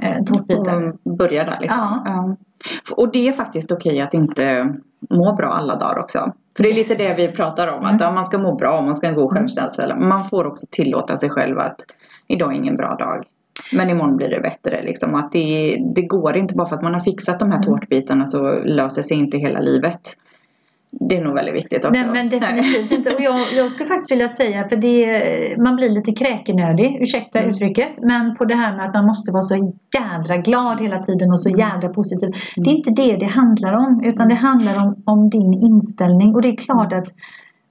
eh, 0.00 0.24
tårtbitar. 0.24 0.94
Och 1.02 1.16
börja 1.16 1.44
där 1.44 1.58
liksom. 1.60 1.78
Ja. 1.80 2.02
Ja. 2.04 2.36
Och 2.96 3.12
det 3.12 3.28
är 3.28 3.32
faktiskt 3.32 3.72
okej 3.72 4.00
att 4.00 4.14
inte 4.14 4.74
må 5.10 5.32
bra 5.34 5.52
alla 5.52 5.76
dagar 5.76 5.98
också. 5.98 6.32
För 6.56 6.62
det 6.62 6.70
är 6.70 6.74
lite 6.74 6.94
det 6.94 7.14
vi 7.16 7.28
pratar 7.28 7.68
om. 7.68 7.78
Att 7.84 7.90
Mm. 7.90 7.96
ja, 8.00 8.10
man 8.12 8.26
ska 8.26 8.38
må 8.38 8.54
bra 8.54 8.78
och 8.78 8.84
man 8.84 8.94
ska 8.94 9.06
ha 9.06 9.10
en 9.10 9.16
god 9.20 9.30
Mm. 9.36 9.48
självkänsla. 9.48 9.96
Man 9.96 10.24
får 10.24 10.46
också 10.46 10.66
tillåta 10.70 11.16
sig 11.16 11.30
själv 11.30 11.58
att 11.58 11.76
idag 12.26 12.52
är 12.52 12.56
ingen 12.56 12.76
bra 12.76 12.94
dag. 12.94 13.24
Men 13.72 13.90
imorgon 13.90 14.16
blir 14.16 14.28
det 14.28 14.40
bättre. 14.40 14.82
Liksom. 14.82 15.14
Att 15.14 15.32
det, 15.32 15.78
det 15.94 16.02
går 16.02 16.36
inte 16.36 16.54
bara 16.54 16.66
för 16.66 16.76
att 16.76 16.82
man 16.82 16.94
har 16.94 17.00
fixat 17.00 17.38
de 17.40 17.50
här 17.50 17.58
Mm. 17.58 17.66
tårtbitarna 17.68 18.26
så 18.26 18.60
löser 18.64 19.02
sig 19.02 19.16
inte 19.16 19.38
hela 19.38 19.60
livet. 19.60 20.00
Det 21.00 21.16
är 21.16 21.24
nog 21.24 21.34
väldigt 21.34 21.54
viktigt 21.54 21.78
också. 21.84 21.90
Nej 21.90 22.12
men 22.12 22.28
definitivt 22.28 22.92
inte. 22.92 23.14
Och 23.14 23.20
jag, 23.20 23.40
jag 23.56 23.70
skulle 23.70 23.88
faktiskt 23.88 24.12
vilja 24.12 24.28
säga, 24.28 24.68
för 24.68 24.76
det, 24.76 25.56
man 25.58 25.76
blir 25.76 25.88
lite 25.88 26.12
kräkenödig, 26.12 26.98
ursäkta 27.02 27.38
Mm. 27.38 27.50
uttrycket. 27.50 27.88
Men 28.02 28.36
på 28.36 28.44
det 28.44 28.54
här 28.54 28.76
med 28.76 28.88
att 28.88 28.94
man 28.94 29.06
måste 29.06 29.32
vara 29.32 29.42
så 29.42 29.72
jädra 29.98 30.36
glad 30.36 30.80
hela 30.80 31.02
tiden 31.02 31.30
och 31.30 31.40
så 31.40 31.48
Mm. 31.48 31.58
jädra 31.60 31.88
positiv. 31.88 32.30
Det 32.56 32.70
är 32.70 32.74
inte 32.74 32.90
det 32.90 33.16
det 33.16 33.26
handlar 33.26 33.72
om. 33.72 34.02
Utan 34.04 34.28
det 34.28 34.34
handlar 34.34 34.86
om, 34.86 35.02
om 35.04 35.30
din 35.30 35.52
inställning. 35.54 36.34
Och 36.34 36.42
det 36.42 36.48
är 36.48 36.56
klart 36.56 36.92
att, 36.92 37.08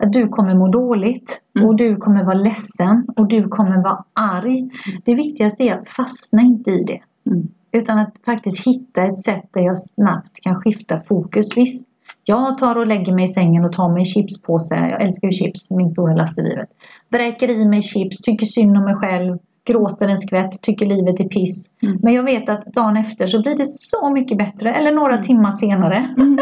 att 0.04 0.14
du 0.14 0.28
kommer 0.28 0.56
må 0.56 0.68
dåligt. 0.68 1.42
Mm. 1.58 1.68
Och 1.70 1.76
du 1.76 1.96
kommer 1.96 2.24
vara 2.24 2.38
ledsen. 2.38 3.06
Och 3.16 3.28
du 3.28 3.48
kommer 3.48 3.84
vara 3.84 4.04
arg. 4.14 4.70
Det 5.06 5.16
viktigaste 5.16 5.64
är 5.64 5.74
att 5.80 5.90
fastna 5.90 6.42
inte 6.42 6.72
i 6.72 6.84
det. 6.84 7.00
Mm. 7.32 7.48
Utan 7.72 8.00
att 8.00 8.14
faktiskt 8.26 8.68
hitta 8.68 9.04
ett 9.04 9.20
sätt 9.20 9.44
där 9.54 9.62
jag 9.62 9.78
snabbt 9.78 10.42
kan 10.44 10.56
skifta 10.62 11.00
fokus. 11.00 11.58
Visst, 11.58 11.88
jag 12.24 12.58
tar 12.58 12.76
och 12.76 12.88
lägger 12.88 13.14
mig 13.14 13.26
i 13.26 13.28
sängen 13.28 13.66
och 13.66 13.74
tar 13.74 13.90
mig 13.90 14.00
en 14.00 14.06
chipspåse. 14.06 14.76
Jag 14.76 15.02
älskar 15.02 15.28
ju 15.28 15.32
chips, 15.32 15.72
min 15.72 15.90
stora 15.90 16.16
last 16.16 16.38
i 16.38 16.42
livet. 16.42 16.70
Vräker 17.10 17.50
i 17.50 17.66
mig 17.66 17.82
chips, 17.82 18.22
tycker 18.22 18.46
synd 18.46 18.78
om 18.78 18.84
mig 18.84 18.96
själv. 18.96 19.38
Gråter 19.66 20.08
en 20.08 20.18
skvätt, 20.18 20.62
tycker 20.62 20.86
livet 20.86 21.20
är 21.20 21.24
piss. 21.30 21.70
Mm. 21.84 22.00
Men 22.02 22.14
jag 22.14 22.24
vet 22.24 22.50
att 22.50 22.66
dagen 22.66 22.98
efter 22.98 23.28
så 23.28 23.42
blir 23.42 23.58
det 23.58 23.66
så 23.66 24.10
mycket 24.10 24.38
bättre. 24.38 24.72
Eller 24.72 24.92
några 24.92 25.18
timmar 25.18 25.52
senare. 25.52 26.16
Mm. 26.18 26.38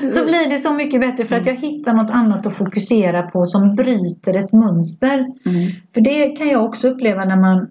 så 0.10 0.24
blir 0.24 0.50
det 0.50 0.58
så 0.58 0.72
mycket 0.72 1.00
bättre 1.00 1.24
för 1.24 1.36
att 1.36 1.46
jag 1.46 1.54
hittar 1.54 1.94
något 1.94 2.10
annat 2.10 2.46
att 2.46 2.52
fokusera 2.52 3.22
på 3.22 3.46
som 3.46 3.74
bryter 3.74 4.36
ett 4.36 4.52
mönster. 4.52 5.18
Mm. 5.46 5.70
För 5.94 6.00
det 6.00 6.26
kan 6.28 6.48
jag 6.48 6.64
också 6.64 6.88
uppleva 6.88 7.24
när 7.24 7.36
man, 7.36 7.66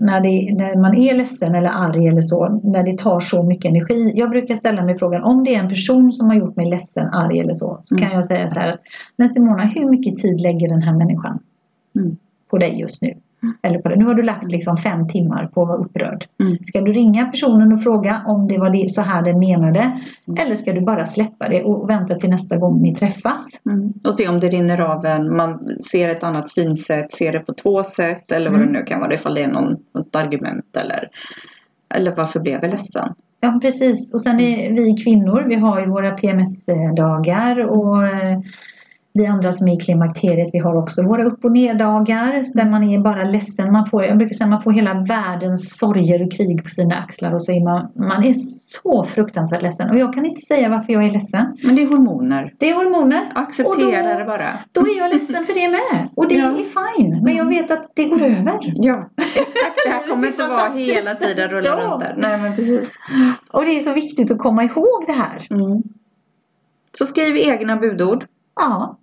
när, 0.00 0.20
det, 0.20 0.54
när 0.54 0.76
man 0.76 0.94
är 0.96 1.14
ledsen 1.14 1.54
eller 1.54 1.68
arg 1.68 2.08
eller 2.08 2.22
så. 2.22 2.60
När 2.64 2.82
det 2.82 2.98
tar 2.98 3.20
så 3.20 3.42
mycket 3.42 3.70
energi. 3.70 4.12
Jag 4.14 4.30
brukar 4.30 4.54
ställa 4.54 4.84
mig 4.84 4.98
frågan 4.98 5.22
om 5.22 5.44
det 5.44 5.54
är 5.54 5.58
en 5.58 5.68
person 5.68 6.12
som 6.12 6.26
har 6.26 6.34
gjort 6.34 6.56
mig 6.56 6.70
ledsen, 6.70 7.08
arg 7.08 7.38
eller 7.40 7.54
så. 7.54 7.80
Så 7.84 7.96
kan 7.96 8.04
Mm. 8.06 8.16
jag 8.16 8.24
säga 8.26 8.48
så 8.48 8.60
här. 8.60 8.78
Men 9.16 9.28
Simona, 9.28 9.64
hur 9.64 9.90
mycket 9.90 10.16
tid 10.16 10.40
lägger 10.40 10.68
den 10.68 10.82
här 10.82 10.92
människan 10.92 11.38
Mm. 11.96 12.16
på 12.50 12.58
dig 12.58 12.80
just 12.80 13.02
nu? 13.02 13.14
Eller 13.62 13.78
på 13.78 13.88
det. 13.88 13.96
Nu 13.96 14.04
har 14.04 14.14
du 14.14 14.22
lagt 14.22 14.52
liksom 14.52 14.76
fem 14.76 15.08
timmar 15.08 15.46
på 15.46 15.62
att 15.62 15.68
vara 15.68 15.78
upprörd. 15.78 16.26
Mm. 16.40 16.58
Ska 16.62 16.80
du 16.80 16.92
ringa 16.92 17.26
personen 17.26 17.72
och 17.72 17.82
fråga 17.82 18.22
om 18.26 18.48
det 18.48 18.58
var 18.58 18.70
det, 18.70 18.90
så 18.90 19.00
här 19.02 19.22
den 19.22 19.38
menade? 19.38 19.80
Mm. 19.80 20.46
Eller 20.46 20.54
ska 20.54 20.72
du 20.72 20.80
bara 20.80 21.06
släppa 21.06 21.48
det 21.48 21.62
och 21.62 21.90
vänta 21.90 22.14
till 22.14 22.30
nästa 22.30 22.56
gång 22.56 22.82
ni 22.82 22.94
träffas? 22.94 23.46
Mm. 23.66 23.92
Och 24.04 24.14
se 24.14 24.28
om 24.28 24.40
det 24.40 24.48
rinner 24.48 24.80
av 24.80 25.06
en. 25.06 25.36
Man 25.36 25.76
ser 25.90 26.08
ett 26.08 26.24
annat 26.24 26.48
synsätt, 26.48 27.12
ser 27.12 27.32
det 27.32 27.40
på 27.40 27.54
två 27.54 27.82
sätt 27.82 28.32
eller 28.32 28.50
vad 28.50 28.60
Mm. 28.60 28.72
det 28.72 28.78
nu 28.78 28.84
kan 28.84 29.00
vara. 29.00 29.14
Ifall 29.14 29.34
det 29.34 29.42
är 29.42 29.48
någon, 29.52 29.76
något 29.94 30.16
argument 30.16 30.76
eller, 30.82 31.08
eller 31.94 32.14
varför 32.16 32.40
blev 32.40 32.54
jag 32.62 32.70
ledsen? 32.70 33.14
Ja 33.40 33.58
precis. 33.62 34.12
Och 34.14 34.20
sen 34.20 34.40
är 34.40 34.72
vi 34.72 34.96
kvinnor, 35.04 35.44
vi 35.48 35.54
har 35.54 35.80
ju 35.80 35.86
våra 35.86 36.10
PMS-dagar 36.10 37.58
och 37.66 38.04
eh, 38.06 38.38
vi 39.12 39.26
andra 39.26 39.52
som 39.52 39.68
är 39.68 39.72
i 39.72 39.76
klimakteriet, 39.76 40.50
vi 40.52 40.58
har 40.58 40.76
också 40.76 41.02
våra 41.02 41.24
upp 41.24 41.44
och 41.44 41.52
ner-dagar 41.52 42.44
där 42.54 42.70
man 42.70 42.82
är 42.90 42.98
bara 42.98 43.24
ledsen. 43.24 43.72
Man 43.72 43.86
får, 43.86 44.04
jag 44.04 44.18
brukar 44.18 44.34
säga 44.34 44.46
man 44.46 44.62
får 44.62 44.72
hela 44.72 44.94
världens 44.94 45.78
sorger 45.78 46.22
och 46.26 46.32
krig 46.32 46.62
på 46.62 46.68
sina 46.68 46.94
axlar 46.94 47.34
och 47.34 47.42
så 47.42 47.52
är 47.52 47.64
man, 47.64 47.88
man 47.94 48.24
är 48.24 48.32
så 48.34 49.04
fruktansvärt 49.04 49.62
ledsen. 49.62 49.90
Och 49.90 49.98
jag 49.98 50.12
kan 50.14 50.26
inte 50.26 50.40
säga 50.40 50.68
varför 50.68 50.92
jag 50.92 51.04
är 51.04 51.10
ledsen. 51.10 51.56
Men 51.62 51.76
det 51.76 51.82
är 51.82 51.86
hormoner. 51.86 52.54
Det 52.58 52.70
är 52.70 52.74
hormoner. 52.74 53.32
Acceptera 53.34 54.12
då- 54.12 54.18
det 54.18 54.24
bara. 54.24 54.48
Då 54.72 54.80
är 54.80 54.98
jag 54.98 55.10
ledsen 55.14 55.44
för 55.44 55.54
det 55.54 55.68
med. 55.68 56.08
Och 56.14 56.28
det 56.28 56.34
Ja. 56.34 56.46
är 56.50 56.96
fine. 56.98 57.20
Men 57.24 57.36
jag 57.36 57.48
vet 57.48 57.70
att 57.70 57.90
det 57.94 58.04
går 58.04 58.22
över. 58.22 58.58
Ja, 58.74 59.08
exakt. 59.16 59.78
Det 59.86 59.90
här 59.92 60.08
kommer 60.08 60.22
Det 60.22 60.28
inte 60.28 60.46
vara 60.48 60.70
hela 60.70 61.14
tiden 61.14 61.48
rulla 61.48 61.68
Ja. 61.68 61.76
runt 61.76 62.00
där. 62.00 62.14
Nej, 62.16 62.38
men 62.40 62.56
precis. 62.56 62.98
Och 63.52 63.64
det 63.64 63.70
är 63.76 63.80
så 63.80 63.92
viktigt 63.92 64.30
att 64.30 64.38
komma 64.38 64.64
ihåg 64.64 65.04
det 65.06 65.12
här. 65.12 65.46
Mm. 65.50 65.82
Så 66.98 67.06
skriv 67.06 67.36
egna 67.36 67.76
budord. 67.76 68.24
Ja. 68.58 68.96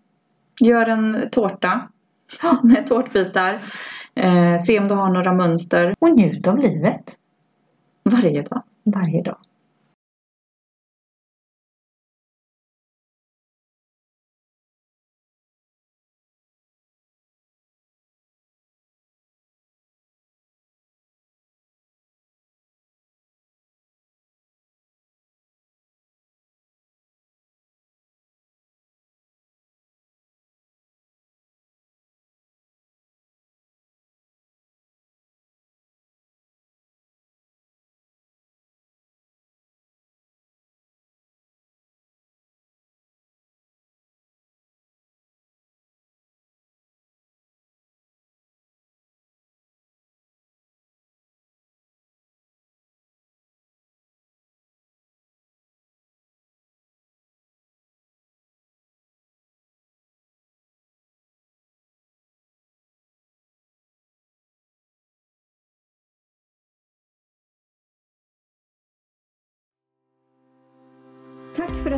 Gör 0.60 0.88
en 0.88 1.30
tårta 1.32 1.82
med 2.64 2.88
tårtbitar. 2.88 3.54
Eh, 4.16 4.62
se 4.64 4.80
om 4.80 4.88
du 4.88 4.94
har 4.94 5.10
några 5.10 5.34
mönster 5.34 5.94
Och 6.00 6.16
njut 6.16 6.48
av 6.48 6.58
livet. 6.60 7.16
varje 8.04 8.42
dag. 8.42 8.64
Varje 8.84 9.22
dag. 9.22 9.38